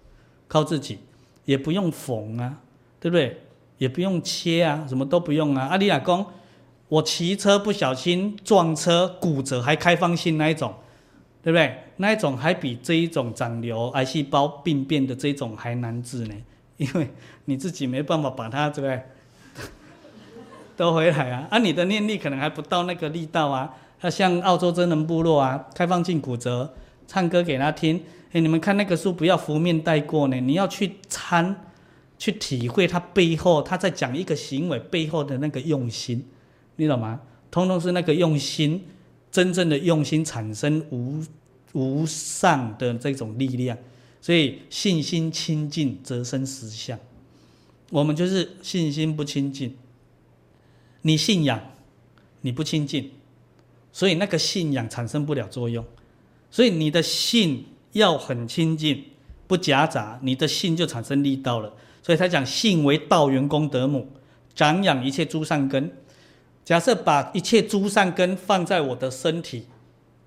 [0.48, 0.98] 靠自己
[1.44, 2.60] 也不用缝啊，
[3.01, 3.40] 对不对？
[3.78, 5.66] 也不用切啊，什么都不用啊。
[5.66, 6.24] 阿里亚公，
[6.89, 10.72] 我骑车不小心撞车骨折还开放性那一种，
[11.43, 11.78] 对不对？
[11.97, 16.34] 那一种还比这一种长瘤癌细胞病变的这种还难治呢，
[16.76, 17.10] 因为
[17.47, 19.02] 你自己没办法把它，对不对？
[20.77, 21.49] 都回来啊！
[21.51, 23.74] 啊，你的念力可能还不到那个力道啊。
[24.01, 26.74] 他像澳洲真人部落啊，开放性骨折，
[27.07, 28.03] 唱歌给他听。
[28.32, 30.40] 哎，你们看那个书，不要拂面带过呢。
[30.40, 31.55] 你要去参，
[32.19, 36.24] 去体会他背后，他在讲一个行为背后的那个用心，
[36.77, 37.20] 你懂吗？
[37.51, 38.85] 通通是那个用心，
[39.31, 41.23] 真正的用心产生无
[41.74, 43.77] 无上的这种力量。
[44.20, 46.99] 所以信心清净则生实相。
[47.90, 49.77] 我们就是信心不清净。
[51.03, 51.61] 你信仰，
[52.41, 53.12] 你不亲近，
[53.93, 55.85] 所以那个信仰产生不了作用。
[56.51, 59.05] 所以你的信要很亲近，
[59.47, 61.73] 不夹杂，你的信就产生力道了。
[62.03, 64.09] 所以他讲信为道源功德母，
[64.55, 65.91] 长养一切诸善根。
[66.65, 69.66] 假设把一切诸善根放在我的身体，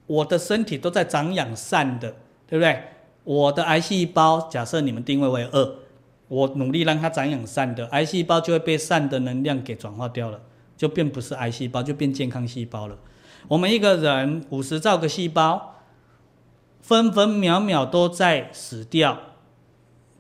[0.08, 2.16] 我的身体都在长养善的，
[2.48, 2.82] 对不对？
[3.24, 5.80] 我的癌细胞，假设你们定位为恶，
[6.28, 10.42] 我努力让它长养善的，癌细胞就会被善的能量给转化掉了。
[10.78, 12.98] 就变不是癌细胞，就变健康细胞了。
[13.48, 15.76] 我们一个人五十兆个细胞，
[16.82, 19.20] 分分秒秒都在死掉，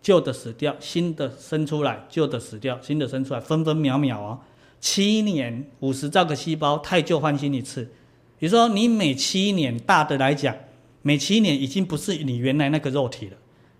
[0.01, 4.39] 旧的死掉，新的生出来，旧的死掉，新的生出来，分分秒秒啊。
[4.79, 7.91] 七年五十兆个细胞，太旧换新一次。
[8.37, 10.55] 比如说，你每七年大的来讲，
[11.01, 13.37] 每七年已经不是你原来那个肉体了，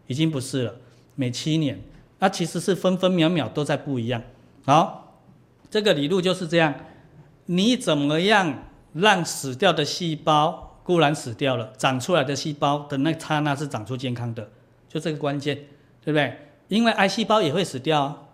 [0.07, 0.75] 已经不是了。
[1.13, 1.79] 每七年，
[2.19, 4.21] 那其实是分分秒秒都在不一样。
[4.65, 5.04] 好。
[5.69, 6.73] 这个理路就是这样，
[7.47, 8.63] 你怎么样
[8.93, 14.49] 让死掉的细胞固然死掉了，长出来的细胞的那刹那是长出健康的，
[14.87, 15.55] 就这个关键，
[16.03, 16.37] 对不对？
[16.67, 18.27] 因为癌细胞也会死掉，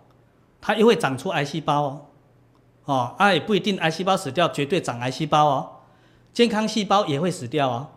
[0.60, 2.06] 它也会长出癌细胞哦，
[2.84, 5.70] 哦，啊也不一定癌细胞死掉绝对长癌细胞哦，
[6.32, 7.88] 健康细胞也会死掉哦，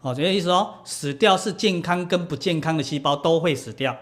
[0.00, 3.96] 哦，这个意思哦，死掉是健康跟不健康的细胞都会死掉，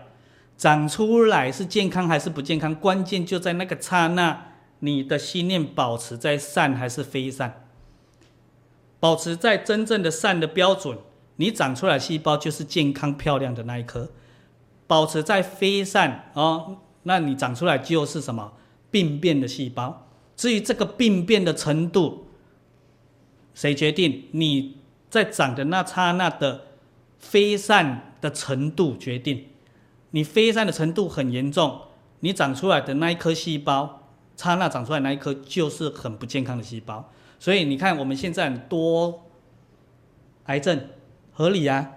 [0.57, 4.54] 长出来是健康还是不健康，关键就在那个刹那。
[4.85, 7.65] 你的心念保持在善还是非善？
[9.01, 10.99] 保持在真正的善的标准，
[11.37, 14.09] 你长出来细胞就是健康漂亮的那一颗；
[14.87, 18.53] 保持在非善哦，那你长出来就是什么
[18.91, 20.07] 病变的细胞。
[20.37, 22.27] 至于这个病变的程度，
[23.55, 24.25] 谁决定？
[24.33, 24.77] 你
[25.09, 26.67] 在长的那刹那的
[27.19, 29.47] 非善的程度决定。
[30.11, 31.81] 你非善的程度很严重，
[32.21, 34.03] 你长出来的那一颗细胞。
[34.37, 39.25] 刹那长出来那一颗就是很不健康的细胞，所以你看我们现在很多
[40.45, 40.89] 癌症
[41.33, 41.93] 合理啊，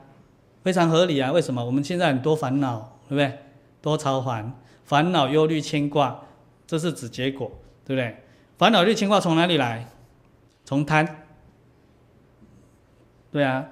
[0.63, 1.31] 非常合理啊。
[1.31, 1.65] 为什么？
[1.65, 3.39] 我们现在很多烦恼，对不对？
[3.81, 4.53] 多操烦，
[4.85, 6.23] 烦恼、忧虑、牵挂，
[6.65, 7.51] 这是指结果，
[7.85, 8.23] 对不对？
[8.57, 9.87] 烦恼、忧虑、牵挂从哪里来？
[10.65, 11.23] 从贪。
[13.31, 13.67] 对啊，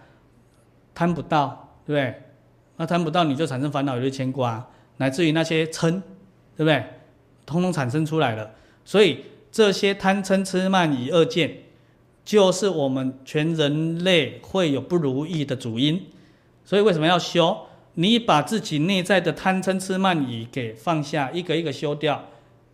[0.93, 2.21] 贪不到，对不对？
[2.77, 4.67] 那贪不到你就产生烦恼、忧虑、牵挂，
[4.97, 6.01] 乃至于那些嗔，
[6.55, 6.85] 对不对？
[7.45, 8.51] 通通产生出来了，
[8.83, 11.57] 所以这些贪嗔痴慢疑二见，
[12.23, 16.01] 就是我们全人类会有不如意的主因。
[16.63, 17.57] 所以为什么要修？
[17.93, 22.25] 你把自己内在的贪嗔痴慢疑给放下，一个一个修掉，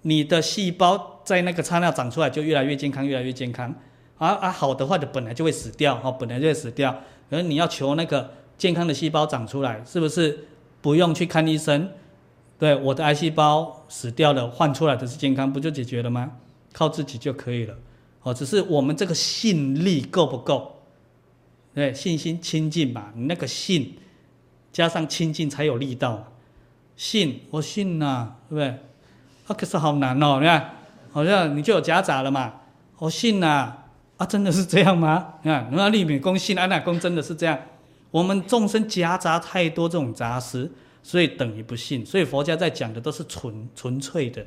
[0.02, 3.76] 你的细胞在那个刹那长出来就越来越健康，越来越健康。
[4.18, 7.02] 啊啊，好的坏的本来就会死掉，哦，本来就会死掉。
[7.30, 10.48] 而你要求那个健康的细胞长出来，是不是
[10.82, 11.90] 不用去看医生？
[12.62, 16.34] 对，我的癌细胞死掉了，换出来的是健康，不就解决了吗？
[16.72, 17.74] 靠自己就可以了。
[18.22, 20.84] 哦，只是我们这个信力够不够？
[21.74, 23.98] 对，信心清净嘛，你那个信
[24.72, 26.34] 加上清净才有力道。
[26.96, 28.68] 信，我信呐、啊，对不对？
[29.48, 30.76] 啊，可是好难哦，你看，
[31.12, 32.54] 好像你就有夹杂了嘛。
[33.00, 33.74] 我信呐，
[34.18, 35.34] 啊，真的是这样吗？
[35.42, 37.58] 你看，那立美公信，安那公真的是这样？
[38.12, 40.72] 我们众生夹杂太多这种杂事。
[41.04, 42.06] 所以等于不信。
[42.06, 44.46] 所以佛家在讲的都是纯纯粹的，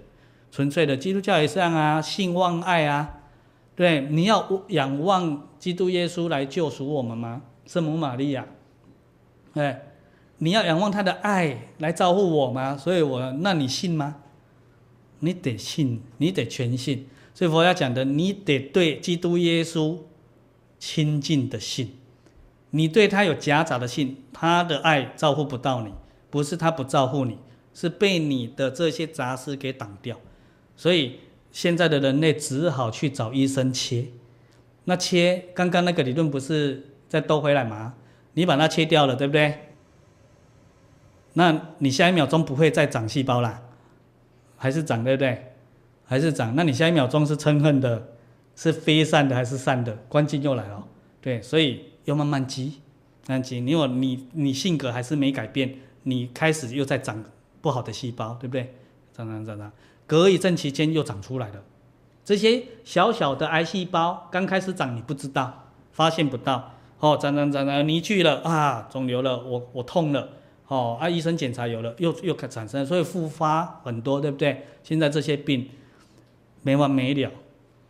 [0.50, 0.96] 纯粹的。
[0.96, 3.20] 基督教也是这样啊，信望爱啊，
[3.74, 7.42] 对，你要仰望基督耶稣来救赎我们吗？
[7.66, 8.46] 圣母玛利亚，
[9.54, 9.76] 对，
[10.38, 12.76] 你要仰望他的爱来照顾我吗？
[12.76, 14.16] 所以我，那你信吗？
[15.20, 17.06] 你得信，你得全信。
[17.32, 19.98] 所以佛家讲的，你得对基督耶稣
[20.78, 21.96] 亲近的信，
[22.70, 25.92] 你对他有夹杂的信，他的爱照顾不到你，
[26.34, 27.38] 不是他不照顾你，
[27.72, 30.18] 是被你的这些杂事给挡掉。
[30.74, 31.20] 所以
[31.52, 34.06] 现在的人类只好去找医生切。
[34.86, 37.94] 那切，刚刚那个理论不是再兜回来吗？
[38.32, 39.60] 你把它切掉了，对不对？
[41.34, 43.62] 那你下一秒钟不会再长细胞啦，
[44.56, 45.52] 还是长，对不对？
[46.04, 46.56] 还是长？
[46.56, 48.08] 那你下一秒钟是嗔恨的，
[48.56, 49.94] 是非善的还是善的？
[50.08, 50.84] 关键又来了，
[51.20, 52.80] 对，所以要慢慢积，
[53.28, 53.60] 慢慢积。
[53.60, 57.22] 你有你你性格还是没改变，你开始又在长
[57.60, 58.74] 不好的细胞，对不对？
[59.12, 59.70] 长长长长，
[60.06, 61.62] 隔一阵期间又长出来了。
[62.24, 70.28] 这些小小的癌细胞刚开始长，你不知道，发现不到，哦，长长长长，你去了啊，肿瘤了，我我痛了。
[70.66, 74.64] 哦，啊，医生检查有了，又又产生，所以复发很多，对不对？
[74.82, 75.68] 现在这些病
[76.62, 77.30] 没完没了，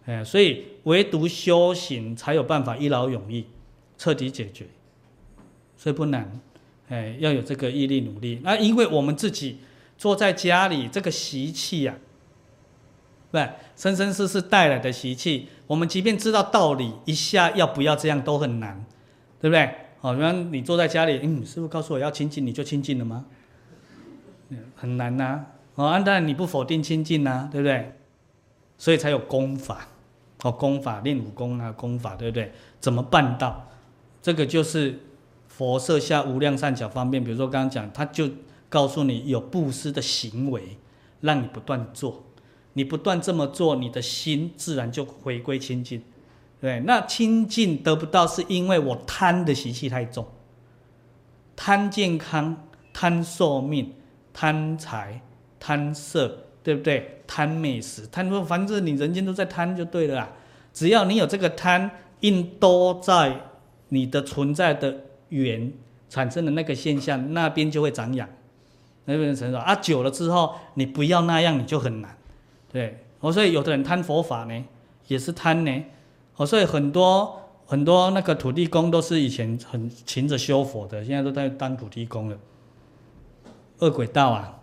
[0.06, 3.46] 哎，所以唯独修行才有办法一劳永逸，
[3.96, 4.66] 彻底解决，
[5.76, 6.40] 所以不难，
[6.94, 8.40] 哎，要有这个毅力努力。
[8.44, 9.58] 那因为我们自己
[9.98, 11.96] 坐在家里，这个习气呀，
[13.32, 18.84] 对，生生世世带来的习气，我们即便知道道理，一下要不要这样都很难，
[19.40, 19.68] 对不对？
[20.00, 23.24] 好，比方你坐在家里，嗯，师傅告诉我要清净，你就清净了吗？
[24.76, 25.46] 很难呐、啊。
[25.76, 27.92] 哦，当然你不否定清净呐，对不对？
[28.78, 29.88] 所以才有功法，
[30.42, 32.52] 哦，功法练武功啊，功法，对不对？
[32.78, 33.68] 怎么办到？
[34.22, 35.00] 这个就是
[35.56, 37.22] 佛设下无量善巧方便。
[37.22, 38.28] 比如说刚刚讲，他就
[38.68, 40.78] 告诉你有布施的行为，
[41.20, 42.24] 让你不断做，
[42.72, 46.02] 你不断这么做，你的心自然就回归清净。
[46.60, 50.26] 对，那清净得不到，是因为我贪的习气太重，
[51.54, 53.92] 贪健康、贪寿命、
[54.32, 55.20] 贪财、
[55.60, 57.22] 贪色，对不对？
[57.26, 60.32] 贪美食，贪说，反正你人间都在贪就对了啦。
[60.72, 61.90] 只要你有这个贪，
[62.20, 63.40] 因都在
[63.90, 65.72] 你的存在的缘
[66.08, 68.28] 产生的那个现象，那边就会长养，
[69.06, 69.74] 那边成熟啊。
[69.76, 72.16] 久了之后，你不要那样，你就很难。
[72.72, 74.64] 对，我所以有的人贪佛法呢，
[75.08, 75.84] 也是贪呢。
[76.36, 82.36] 哦，所以很多很多那个土地公都是以前很勤着修佛的，现在都在当土地公了。
[83.78, 84.60] 恶鬼道啊，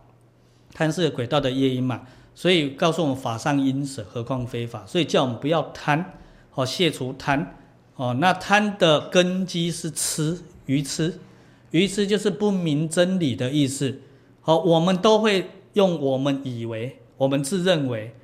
[0.74, 2.02] 贪是鬼道的业因嘛，
[2.34, 6.14] 所以告诉我们法上应舍，何况非法，所以叫我们不要贪，
[6.54, 7.56] 哦，卸除贪，
[7.96, 10.42] 哦，那贪的根基是痴，
[10.72, 11.20] 愚痴，
[11.72, 14.00] 愚痴就是不明真理的意思。
[14.40, 18.16] 好，我们都会用我们以为，我们自认为。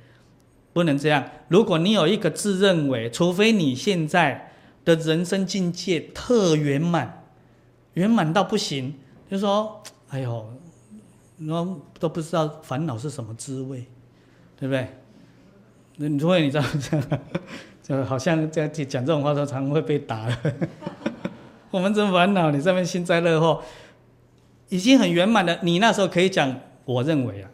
[0.72, 1.28] 不能这样。
[1.48, 4.52] 如果你有一个自认为，除非你现在
[4.84, 7.24] 的人生境界特圆满，
[7.94, 8.94] 圆满到不行，
[9.28, 10.46] 就说：“哎呦，
[11.38, 11.66] 那
[11.98, 13.86] 都不知道烦恼是什么滋味，
[14.56, 14.86] 对不对？”
[15.96, 17.20] 那除非你知道这样，
[17.82, 20.38] 就好像在讲这种话的时候，常常会被打了。
[21.70, 23.62] 我们真烦恼，你这边幸灾乐祸，
[24.70, 25.58] 已经很圆满了。
[25.62, 27.50] 你那时候可以讲，我认为啊，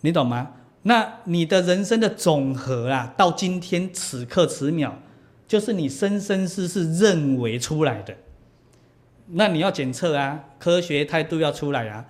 [0.00, 0.52] 你懂吗？
[0.82, 4.98] 那你的人生的总和啊，到今天此刻此秒，
[5.46, 8.16] 就是你生生世世认为出来的。
[9.28, 12.04] 那你要检测啊，科学态度要出来啊。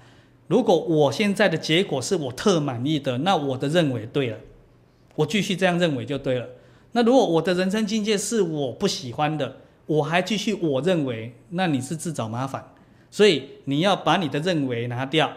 [0.49, 4.39] 如果我现在的结果是我特满意的，那我的认为对了，
[5.17, 6.47] 我继续这样认为就对了。
[6.93, 9.57] 那如果我的人生境界是我不喜欢的，
[9.87, 12.73] 我还继续我认为，那你是自找麻烦。
[13.11, 15.33] 所以你要把你的认为拿掉。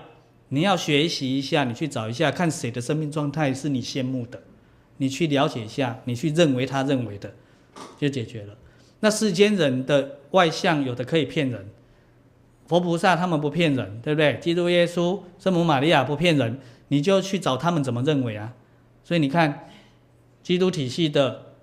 [0.49, 4.39] 你要学习一下，你去找一下，看谁的生命状态是你羡慕的，
[4.97, 7.33] 你去了解一下，你去认为他认为的，
[7.97, 8.55] 就解决了。
[8.99, 11.67] 那世间人的外相有的可以骗人，
[12.67, 14.37] 佛菩萨他们不骗人，对不对？
[14.39, 16.59] 基督耶稣、圣母玛利亚不骗人，
[16.89, 18.53] 你就去找他们怎么认为啊？
[19.03, 19.67] 所以你看，
[20.43, 21.55] 基督体系的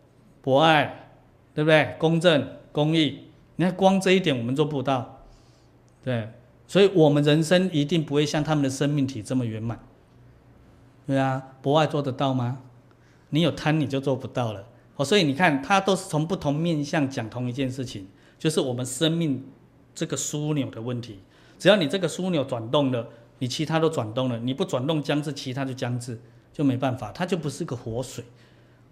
[0.42, 1.12] 博爱，
[1.54, 1.94] 对不对？
[1.98, 3.24] 公正、公益，
[3.56, 5.26] 你看光这一点我们做不到，
[6.02, 6.30] 对。
[6.66, 9.78] 所以我们人生一定不会像他们的生命体这么圆满，
[11.06, 12.62] 对啊，博爱做得到吗？
[13.28, 14.66] 你有贪你就做不到了。
[14.96, 18.08] 哦，所以你看，他都是从不同面向讲同一件事情，
[18.38, 19.44] 就是我们生命
[19.94, 21.20] 这个枢纽的问题。
[21.58, 23.06] 只要你这个枢纽转动了，
[23.40, 26.18] 你其他都转动了；你不转动僵滞，其他就僵滞，
[26.54, 28.24] 就没办法，它就不是个活水。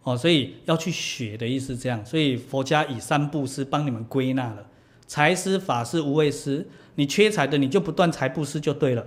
[0.02, 2.04] 哦，所以要去学的意思这样。
[2.04, 4.66] 所以佛家以三布施帮你们归纳了。
[5.06, 9.06] 财施、法施、无畏施，你缺财的，你就不断财布施就对了。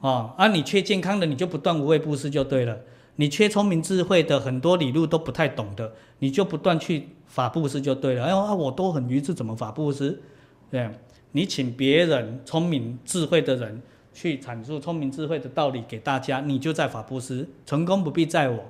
[0.00, 2.78] 哦，啊，你缺健康的，你就不断无畏布施就对了。
[3.16, 8.24] 你缺聪明智慧的，很多理路都不太懂的，你就不断去法布施就对了。
[8.24, 10.22] 哎呦啊，我都很愚痴，怎么法布施？
[10.70, 10.88] 对，
[11.32, 13.82] 你请别人聪明智慧的人
[14.12, 18.64] 去阐述聪明智慧的道理给大家，你就在法布施，成功不必在我，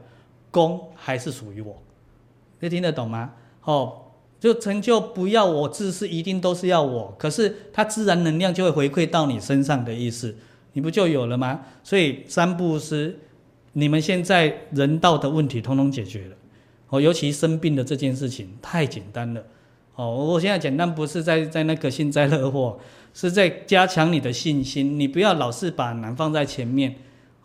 [0.57, 1.77] 功还是属于我。
[2.61, 3.35] 你听得懂吗？
[3.65, 3.93] 哦，
[4.41, 7.15] 就成就不要我自私，一定都是要我。
[7.19, 10.35] 可是它自然能量就会回馈到你身上的意思，
[10.73, 11.61] 你不就有了吗？
[11.85, 13.19] 所以三布施。
[13.75, 16.37] 你们现在人道的问题通通解决了，
[16.89, 19.45] 哦，尤其生病的这件事情太简单了，
[19.97, 22.79] 哦，我现在简单不是在在那个幸灾乐祸，
[23.13, 24.99] 是在加强你的信心。
[24.99, 26.97] 你不要老是把难放在前面，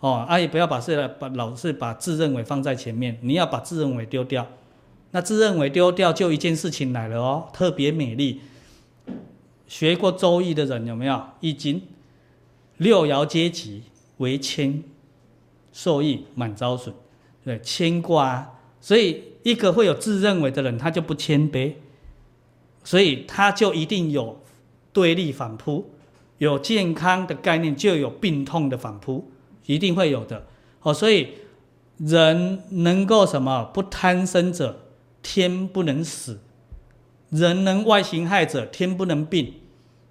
[0.02, 4.45] 哦，啊也不要把是把老是把自认为放在前面，你要把自认为丢掉。
[5.11, 8.41] 那自认为丢掉，就一件事情来了哦，特别美丽。
[9.68, 11.23] 学过周易的人有没有？
[11.40, 11.82] 易经
[12.76, 13.84] 六爻阶级
[14.18, 14.84] 为谦。
[15.73, 16.94] 受益满遭损，
[17.45, 21.76] 对，谦挂，所以一个会有自认为的人，他就不谦卑，
[22.84, 24.38] 所以他就一定有
[24.91, 25.90] 对立反扑，
[26.40, 29.32] 有健康的概念，就有病痛的反扑，
[29.66, 30.46] 一定会有的。
[30.82, 31.30] 哦，所以
[31.98, 33.66] 人能够什么？
[33.74, 34.80] 不贪生者，
[35.22, 36.38] 天不能死；
[37.30, 39.54] 人能外形害者，天不能病。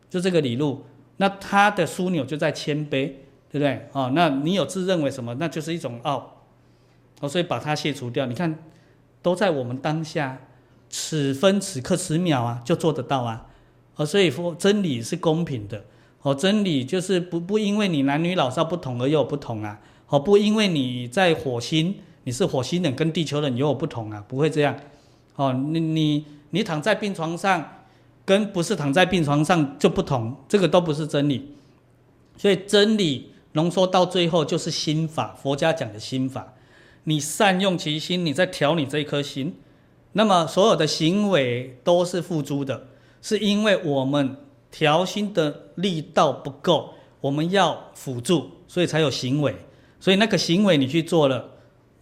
[0.09, 0.85] 就这个理路，
[1.17, 3.13] 那他的枢纽就在谦卑。
[3.53, 3.89] 对不对？
[3.91, 5.35] 哦，那你有自认为什么？
[5.41, 6.45] 那就是一种傲，
[7.19, 8.25] 哦，所以把它卸除掉。
[8.27, 8.57] 你看，
[9.23, 10.41] 都在我们当下，
[10.89, 13.49] 此分此刻此秒啊，就做得到啊。
[13.97, 15.85] 哦，所以说真理是公平的。
[16.23, 19.81] 哦，真理就是不不因为你男女老少不同而有不同啊。
[20.09, 21.95] 哦，不因为你在火星，
[22.25, 24.77] 你是火星人跟地球人又有不同啊，不会这样。
[25.37, 27.85] 哦，你你你躺在病床上，
[28.25, 31.55] 跟不是躺在病床上就不同，这个都不是真理。
[32.37, 33.27] 所以真理。
[33.55, 36.55] 浓缩到最后就是心法，佛家讲的心法。
[37.03, 39.57] 你善用其心，你在调你这一颗心，
[40.13, 42.87] 那么所有的行为都是付诸的，
[43.21, 44.37] 是因为我们
[44.71, 49.55] 调心的力道不够，我们要辅助，所以才有行为。
[49.98, 51.51] 所以那个行为你去做了，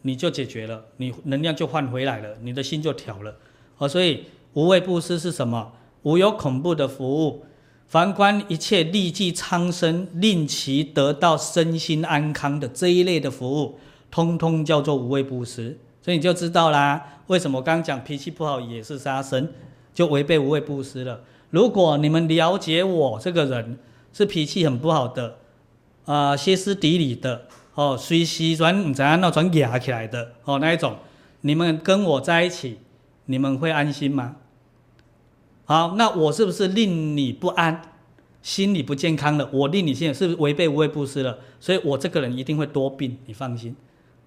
[0.03, 3.35] 你就解决了，你能量就换回来了，你的心就调了。
[3.79, 5.73] 哦，所以无畏布施是什么？
[6.03, 7.45] 无有恐怖的服务。
[7.89, 13.79] 凡观一切利济苍生，令其得到身心安康的这一类的服务，
[14.11, 15.79] 通通叫做无畏布施。
[16.03, 19.51] 所以你就知道啦，为什么刚刚讲脾气不好也是杀生，
[19.95, 21.21] 就违背无畏布施了。
[21.51, 23.79] 如果你们了解我这个人
[24.13, 25.39] 是脾气很不好的，
[26.05, 30.97] 啊、呃，歇斯底里的，哦，随时转唔知按怎转压起来的，哦，那一种，
[31.43, 32.79] 你们跟我在一起，
[33.27, 34.37] 你们会安心吗？
[35.65, 37.83] 好，那我是不是令你不安，
[38.43, 39.49] 心理不健康了？
[39.53, 41.39] 我令你现在是不是违背无畏布施了？
[41.61, 43.77] 所以我这个人一定会多病，你放心，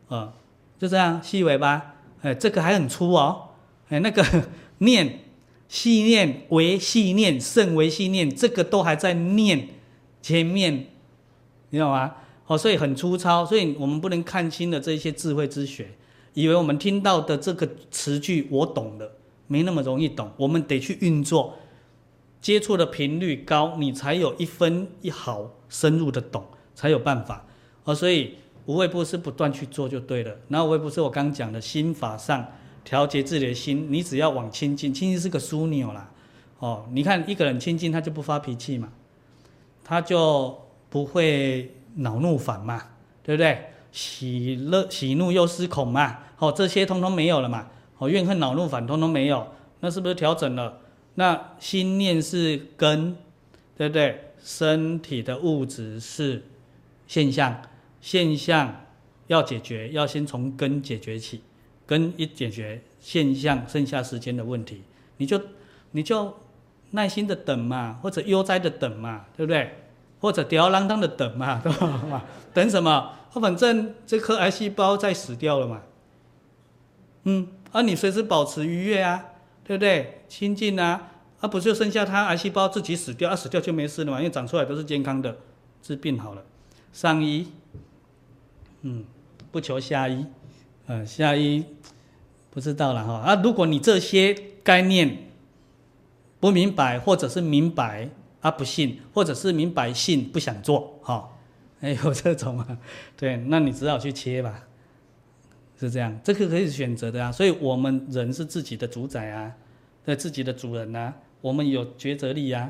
[0.08, 0.34] 啊，
[0.80, 1.96] 就这样细尾吧。
[2.22, 3.50] 哎，这个还很粗哦。
[3.90, 4.24] 哎，那个
[4.80, 5.20] 念
[5.72, 9.70] 细念为细念胜为细念，这个都还在念
[10.22, 10.88] 前面，
[11.70, 12.14] 你懂吗？
[12.46, 15.92] 哦，所以很粗糙，所以我们不能看清了这些智慧之学，
[16.34, 19.14] 以为我们听到的这个词句我懂了。
[19.48, 21.58] 没那么容易懂，我们得去运作，
[22.42, 26.44] 接触的频率高，你才有一分一毫深入的懂，
[26.76, 27.46] 才有办法。
[27.86, 28.36] 哦，所以
[28.66, 30.36] 无畏布施不断去做就对了。
[30.50, 32.46] 那无畏布施我刚讲的心法上
[32.84, 36.12] 调节自己的心，你只要往清净，清净是个枢纽啦。
[36.60, 38.92] 哦，你看一个人清净，他就不发脾气嘛，
[39.84, 40.60] 他就
[40.90, 42.84] 不会恼怒烦嘛，
[43.24, 43.66] 对不对？
[43.92, 47.68] 喜乐喜怒又思恐嘛，哦，这些通通没有了嘛。
[47.98, 49.48] 哦，怨恨恼怒烦通通没有，
[49.82, 50.80] 那是不是调整了？
[51.16, 53.16] 那心念是根，
[53.78, 54.32] 对不对？
[54.44, 56.44] 身体的物质是
[57.06, 57.62] 现象，
[58.00, 58.86] 现象
[59.28, 61.42] 要解决，要先从根解决起，
[61.92, 64.82] 跟一解决，现象剩下时间的问题，
[65.18, 65.42] 你就
[65.92, 66.38] 你就
[66.92, 69.76] 耐心的等嘛，或者悠哉的等嘛，对不对？
[70.22, 72.24] 或者吊儿郎当的等嘛， 对吧？
[72.54, 73.12] 等什么？
[73.34, 75.82] 反正这颗癌细胞在死掉了嘛，
[77.24, 77.50] 嗯。
[77.74, 79.26] 啊、你随时保持愉悦啊，
[79.66, 80.22] 对不对？
[80.30, 81.12] 亲近啊，
[81.42, 85.36] 啊、不就剩下它癌细胞自己死掉，啊死掉就没事了嘛，因为长出来都是健康的，
[85.82, 86.42] 治病好了。
[86.94, 87.52] 上医，
[88.84, 89.04] 嗯，
[89.52, 90.26] 不求下医，
[90.88, 91.64] 呃，下一
[92.50, 93.14] 不知道了哈。
[93.14, 94.34] 啊，如果你这些
[94.64, 95.30] 概念
[96.40, 98.10] 不明白，或者是明白
[98.42, 101.30] 啊不信，或者是明白信不想做，哈、哦，
[101.82, 102.78] 哎有这种啊，
[103.16, 104.68] 对，那你只好去切吧。
[105.80, 109.52] 是这样，这个可以选择的啊，所以我们人是自己的主宰啊，
[110.06, 112.70] 对自己的主人啊，我们有抉择力呀，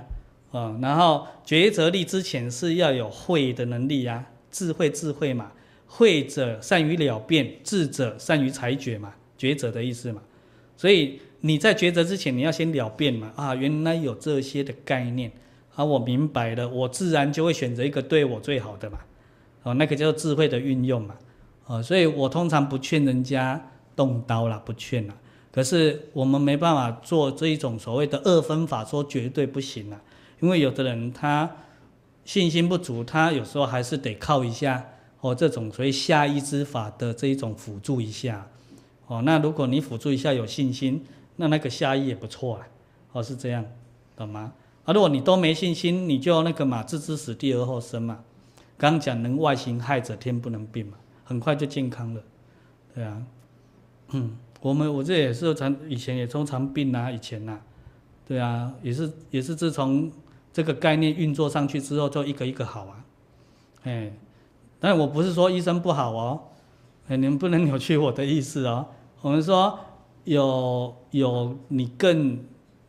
[0.51, 5.51] 啊，然后抉择力之前是要有慧的能力呀，智慧智慧嘛，
[5.93, 10.21] 会者善于了辨，智者善于裁决嘛，抉择的意思嘛。
[10.77, 13.33] 所以你在抉择之前，你要先了辨嘛。
[13.35, 15.29] 啊，原来有这些的概念，
[15.75, 18.99] 啊，我明白了，我自然就会选择一个对我最好的嘛。
[19.63, 21.15] 哦，那个叫做智慧的运用嘛。
[21.65, 25.15] 哦，所以我通常不劝人家动刀啦，不劝啦。
[25.51, 29.99] 可是我们没办法做这一种所谓的二分法，说绝对不行啦。
[30.39, 31.51] 因为有的人他
[32.23, 34.90] 信心不足，他有时候还是得靠一下
[35.21, 38.47] 哦，这种所以下依之法的这一种辅助一下。
[39.07, 41.05] 哦，那如果你辅助一下有信心，
[41.37, 42.67] 那那个下依也不错啊。
[43.13, 43.65] 哦，是这样，
[44.15, 44.53] 懂吗？
[44.85, 48.19] 啊，如果你都没信心，你就那个嘛，置之死地而后生嘛。
[48.77, 52.23] 刚讲能外行害者，天不能病嘛，很快就健康了，
[52.95, 53.21] 对啊。
[54.09, 57.61] 嗯，我们我这也是常以前也经常病啊，以前呐、啊，
[58.27, 60.11] 对啊，也是也是自从
[60.51, 63.05] 这个概念运作上去之后，就一个一个好啊。
[63.83, 64.11] 哎，
[64.81, 66.41] 但我不是说医生不好哦，
[67.07, 68.87] 哎，你们不能扭曲我的意思哦。
[69.21, 69.77] 我们说
[70.23, 72.43] 有有你更，比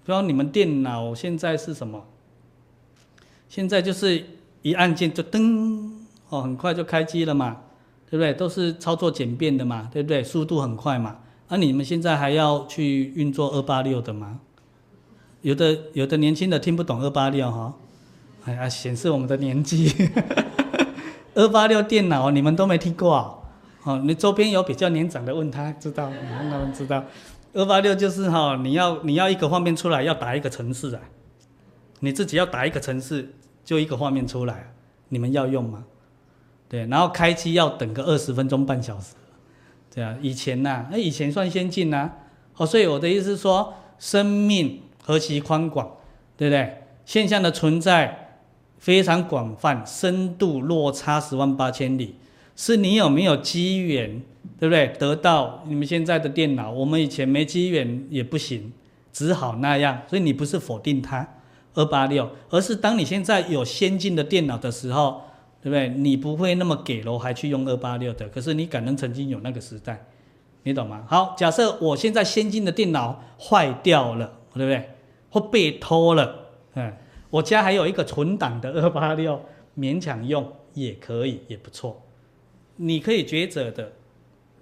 [0.07, 2.03] 方你们电脑现在是什么？
[3.47, 4.25] 现在就是
[4.63, 5.91] 一按键就噔
[6.31, 7.59] 哦，很快就开机了嘛，
[8.11, 8.33] 对不对？
[8.33, 10.25] 都是操作简便的嘛，对不对？
[10.25, 11.19] 速度很快嘛。
[11.49, 14.41] 那、你们现在还要去运作二八六的吗？
[15.43, 17.75] 有的有的年轻的听不懂二八六哈，
[18.45, 19.93] 哎呀，显示我们的年纪。
[21.35, 23.35] 二八六电脑你们都没听过啊？
[23.85, 27.05] 哦，你周边有比较年长的，问他知道，让他们知道，
[27.53, 31.01] 二八六就是哈，你要你要一个画面出来，要打一个程式啊，
[32.01, 33.35] 你自己要打一个程式，
[33.65, 34.73] 就一个画面出来，
[35.09, 35.85] 你们要用吗？
[36.69, 39.15] 对，然后开机要等个二十分钟半小时，
[39.93, 42.11] 对啊，以前呐，那以前算先进呐，
[42.57, 45.91] 哦，所以我的意思是说，生命何其宽广，
[46.37, 46.83] 对不对？
[47.05, 48.32] 现象的存在
[48.83, 52.17] 非常广泛，深度落差十万八千里。
[52.57, 54.21] 是你有没有机缘，
[54.59, 54.89] 对不对？
[54.99, 58.73] 得到你们现在的电脑，我们以前没机缘也不行，
[59.13, 60.03] 只好那样。
[60.09, 61.27] 所以你不是否定它
[61.75, 65.23] 二八六，而是当你现在有先进的电脑的时候，
[65.63, 65.89] 对不对？
[65.91, 68.29] 你不会那么给楼还去用二八六的。
[68.31, 70.05] 可是你感恩曾经有那个时代，
[70.65, 71.05] 你懂吗？
[71.09, 74.91] 好，假设我现在先进的电脑坏掉了，对不对？
[75.31, 76.93] 或被偷了，嗯，
[77.33, 79.43] 我家还有一个存档的二八六，
[79.75, 82.03] 勉强用也可以，也不错。
[82.77, 83.91] 你可以抉择的，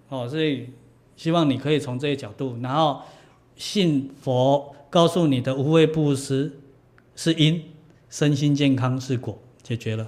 [0.08, 0.68] 哦，所以
[1.16, 3.02] 希望你可以从这个角度，然后
[3.56, 6.60] 信佛告诉你的无畏布施
[7.16, 7.60] 是因，
[8.08, 10.06] 身心健康是果，解决了。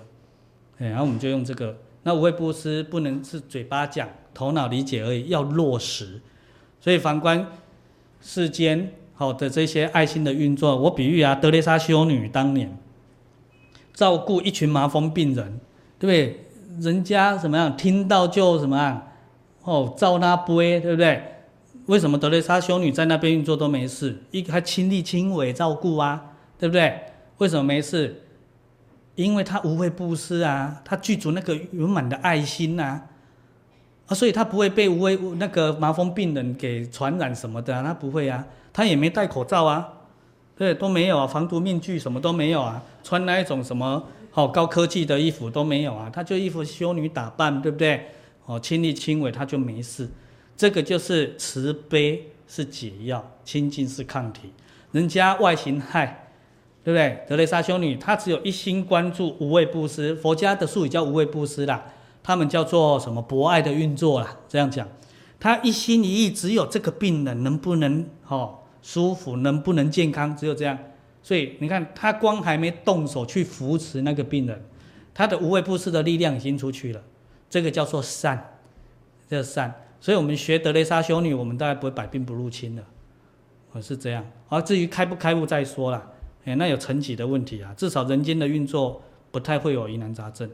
[0.78, 6.20] 哎，然后我们就用这个，那无畏布施不能是嘴巴讲、头脑理解而已，要落实。
[6.80, 7.44] 所以反观
[8.20, 12.76] 世间好的这些爱心的运作，我比喻啊，德蕾莎修女当年
[13.94, 15.60] 照顾一群麻风病人，
[15.96, 16.44] 对不对？
[16.80, 17.76] 人家怎么样？
[17.76, 19.06] 听到就什么样？
[19.62, 21.22] 哦，照那杯，对不对？
[21.86, 24.20] 为什么德蕾莎修女在那边运作都没事？
[24.32, 26.98] 一个还亲力亲为照顾啊，对不对？
[27.38, 28.24] 为什么没事？
[29.14, 33.02] 因为她无畏布施啊，她具足那个圆满的爱心呐，
[34.08, 39.92] 啊，所以她不会被无畏那个麻风病人给传染什么的啊，她不会啊，他也没戴口罩啊，
[40.56, 44.02] 对，都没有啊，防毒面具什么都没有啊，穿那一种什么。
[44.34, 48.06] 好高科技的衣服都没有啊，他就一副修女打扮，对不对？
[48.46, 50.08] 哦，亲力亲为，他就没事。
[50.56, 54.50] 这个就是慈悲是解药，亲近是抗体。
[54.92, 56.30] 人家外形害，
[56.82, 57.26] 对不对？
[57.28, 61.84] 德雷莎修女她只有一心关注无畏布施，佛家的术语叫无畏布施啦，
[62.22, 64.88] 他们叫做什么博爱的运作啦，这样讲。
[65.38, 70.78] 他一心一意只有这个病人能不能哦舒服，能不能健康，只有这样。
[71.22, 74.60] 所以你看，他光还没动手去扶持那个病人，
[75.14, 77.00] 他的无畏布施的力量已经出去了，
[77.48, 78.58] 这个叫做善，
[79.28, 79.72] 叫善。
[80.00, 82.84] 所以我们学德蕾莎修女，我们大概不会百病不入侵的，
[83.70, 84.26] 我是这样。
[84.48, 86.10] 而至于开不开悟再说了，
[86.44, 89.00] 哎，那有层级的问题啊，至少人间的运作
[89.30, 90.50] 不太会有疑难杂症，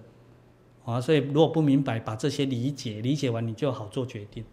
[0.84, 4.44] 啊，所以如果不明白，把这些理解，理解完你就好做决定，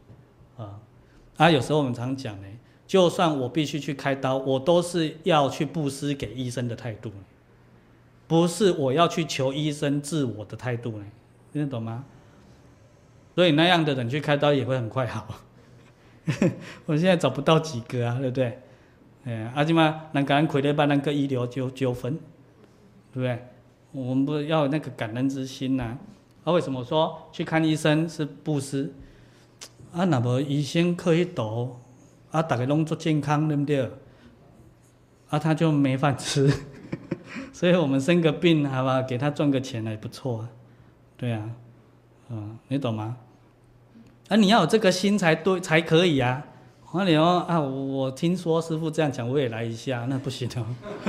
[0.56, 0.80] 啊，
[1.36, 2.48] 啊，有时候我们常讲呢。
[2.88, 7.12] 就算我必须去开刀，我都是要去布施给医生的态度，
[8.28, 11.06] 不是我要去求医生治我的态度呢，
[11.52, 12.06] 听得懂吗？
[13.34, 15.28] 所以那样的人去开刀也会很快好。
[16.86, 18.60] 我现在找不到几个啊，对不对？
[19.26, 22.14] 哎，阿基玛，那感恩奎勒办那个医疗纠纠纷，
[23.12, 23.48] 对不对？
[23.92, 25.98] 我们不要有那个感恩之心呐、啊？
[26.46, 28.94] 啊，为什么说去看医生是布施？
[29.92, 31.76] 啊，那么医生可以读。
[32.36, 33.90] 啊，大家拢做健康，对不对？
[35.30, 36.52] 啊，他就没饭吃，
[37.54, 40.50] 所以我们生个病，好吧，给他赚个钱还不错啊，
[41.16, 41.50] 对啊，
[42.30, 43.16] 嗯，你懂吗？
[44.28, 46.46] 啊，你要有这个心才对，才可以啊。
[46.94, 50.66] 那你说啊，我听说师傅这样讲，我也来一下，那不行哦，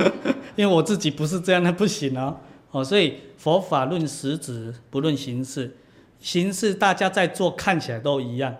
[0.55, 2.37] 因为我自己不是这样，那不行哦。
[2.71, 5.75] 哦，所以佛法论实质，不论形式，
[6.19, 8.55] 形式大家在做看起来都一样，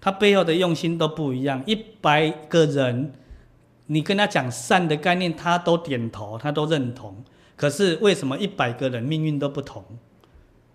[0.00, 1.62] 他背后的用心都不一样。
[1.66, 3.12] 一百个人，
[3.86, 7.22] 你跟他讲善的概念，他都点头，他都认同。
[7.56, 9.84] 可是为什么一百个人命运都不同？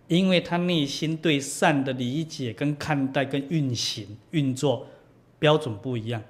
[0.08, 4.86] 因为他内心对善的理解、跟看待、跟运行、运作
[5.40, 6.22] 标准不一样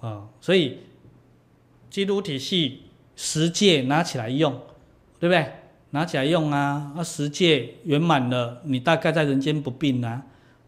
[0.00, 0.78] 啊，所以
[1.88, 2.82] 基督体系
[3.14, 4.52] 十戒拿起来用，
[5.20, 5.46] 对不对？
[5.90, 10.24] 拿起来用啊，那十戒圆满了，你大概在人间不病啊。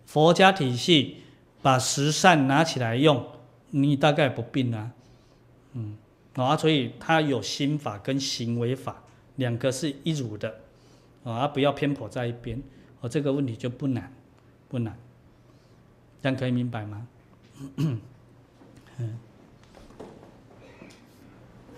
[0.06, 1.16] 佛家体系
[1.62, 3.27] 把十善拿起来用，
[3.70, 4.91] 你大概不病啊。
[5.74, 5.97] 嗯，
[6.35, 9.03] 啊，所以它有心法跟行为法
[9.37, 10.61] 两个是一组的。
[11.23, 12.62] 啊，不要偏颇在一边，
[13.03, 14.11] 哦，这个问题就不难，
[14.70, 14.97] 不难，
[16.23, 17.07] 这样可以明白吗？
[17.77, 18.01] 嗯，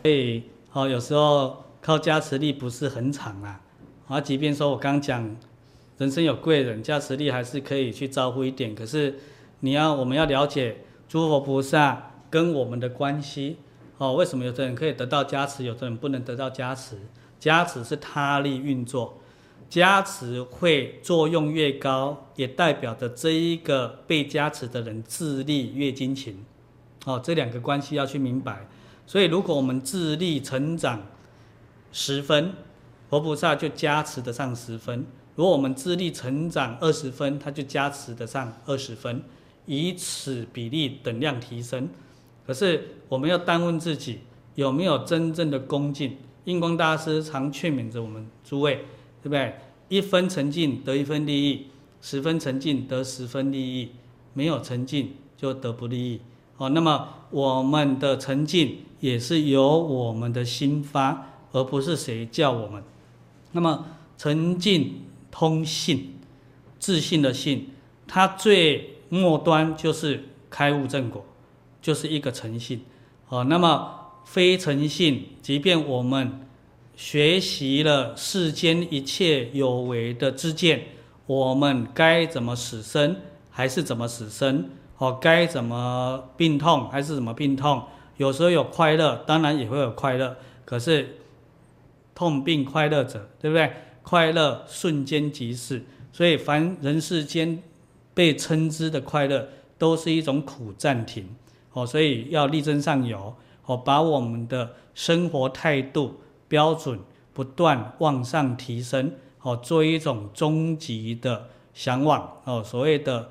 [0.00, 3.60] 所以，哦，有时候靠加持力不是很长啊，
[4.06, 5.36] 啊，即便说我刚讲，
[5.98, 9.18] 人生有贵人，加持力还是可以去招呼一点，可是
[9.64, 10.78] 你要，我们要了解
[11.08, 13.58] 诸佛菩萨跟我们的关系，
[13.96, 16.98] 哦，为什么有的人可以得到加持，有的人不能得到加持？
[17.38, 19.18] 加持是他力运作。
[19.68, 26.44] 加持会作用越高，也代表着这一个被加持的人自力越精勤。
[27.04, 28.66] 哦，这两个关系要去明白。
[29.06, 31.02] 所以，如果我们自力成长
[31.92, 32.52] 十分，
[33.08, 35.04] 佛菩萨就加持得上十分；
[35.36, 39.22] 如果我们自力成长二十分，他就加持得上二十分，
[39.66, 41.88] 以此比例等量提升。
[42.46, 44.20] 可是，我们要单问自己
[44.54, 46.16] 有没有真正的恭敬。
[46.44, 48.84] 印光大师常劝勉着我们诸位。
[49.22, 49.54] 对不对？
[49.88, 51.68] 一分诚敬得一分利益，
[52.00, 53.90] 十分诚敬得十分利益，
[54.34, 56.20] 没有诚敬就得不利益。
[56.56, 62.82] 好，那么我们的诚敬也是由我们的心发，而不是谁叫我们。
[63.52, 63.86] 那么
[64.18, 66.14] 诚敬通信，
[66.80, 67.68] 自信的信，
[68.08, 71.24] 它最末端就是开悟正果，
[71.82, 72.80] 就是一个诚信。
[73.26, 76.40] 好，那么非诚信，即便我们。
[76.94, 80.84] 学习了世间一切有为的知见，
[81.26, 83.16] 我们该怎么死生，
[83.50, 84.68] 还是怎么死生？
[84.98, 87.82] 哦，该怎么病痛，还是怎么病痛？
[88.18, 90.36] 有时候有快乐，当然也会有快乐。
[90.66, 91.16] 可是
[92.14, 93.72] 痛并快乐者，对不对？
[94.02, 95.82] 快乐瞬间即逝，
[96.12, 97.62] 所以凡人世间
[98.14, 99.48] 被称之的快乐，
[99.78, 101.34] 都是一种苦暂停。
[101.72, 103.34] 哦，所以要力争上游，
[103.64, 106.20] 哦，把我们的生活态度。
[106.48, 107.00] 标准
[107.32, 113.30] 不断往上提升，哦，做一种终极的向往，哦，所谓的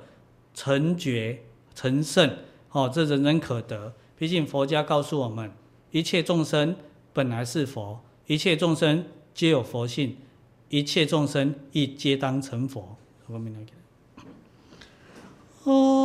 [0.52, 2.28] 成觉成圣，
[2.72, 3.94] 哦，这人人可得。
[4.16, 5.52] 毕竟佛家告诉我们，
[5.92, 6.74] 一切众生
[7.12, 10.16] 本来是佛，一切众生皆有佛性，
[10.68, 12.96] 一切众生亦皆当成佛。
[15.64, 16.02] 啊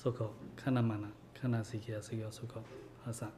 [0.00, 1.08] 一漱口，看那嘛呢？
[1.38, 2.62] 看那谁给谁要漱口，
[3.04, 3.30] 和尚。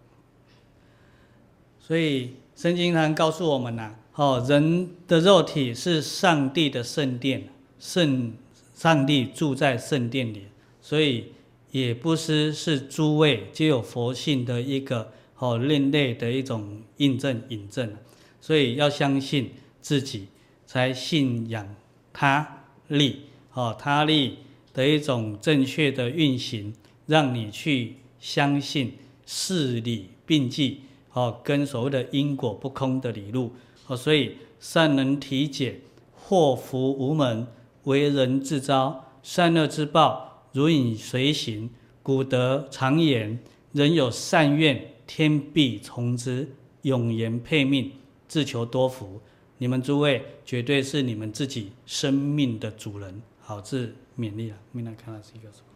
[1.81, 7.49] 所以圣经上告诉我们呐，哦，人的肉体是上帝的圣殿，
[7.81, 8.33] 圣
[8.75, 10.47] 上帝住在圣殿里，
[10.81, 11.33] 所以
[11.73, 17.97] 也不失是诸位皆有佛性的一个哦另类的一种印证引证，
[18.41, 20.29] 所以要相信自己，
[20.65, 21.75] 才信仰
[22.13, 23.23] 他力，
[23.53, 24.39] 哦他力。
[24.73, 26.73] 的一种正确的运行，
[27.07, 28.95] 让你去相信
[29.27, 30.81] 事理并济，
[31.13, 33.53] 哦，跟所谓的因果不空的理路，
[33.87, 35.81] 哦，所以善能体解，
[36.15, 37.47] 祸福无门，
[37.85, 41.71] 为人自招，善恶之报如影随形。
[42.03, 43.39] 古德常言，
[43.73, 46.49] 人有善愿，天必从之，
[46.83, 47.93] 永言配命，
[48.27, 49.21] 自求多福。
[49.59, 53.95] 你们诸位绝对是你们自己生命的主人，好自。
[54.21, 55.69] မြင်နေတာမိနာခန္ဓာစီရောဆို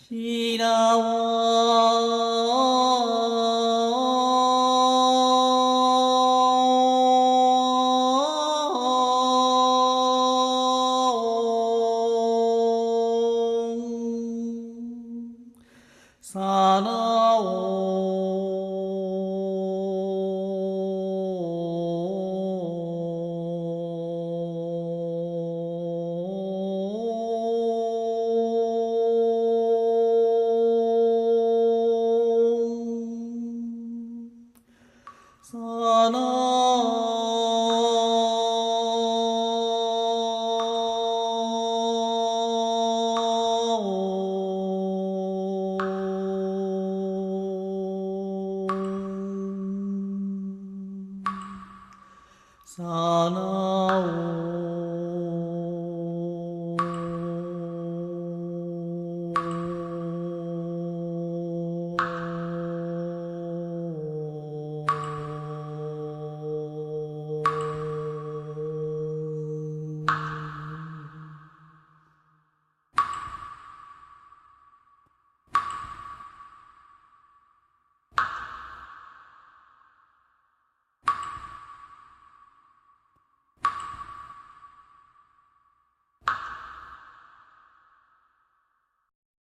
[0.00, 0.26] ရှိ
[0.62, 1.00] တော်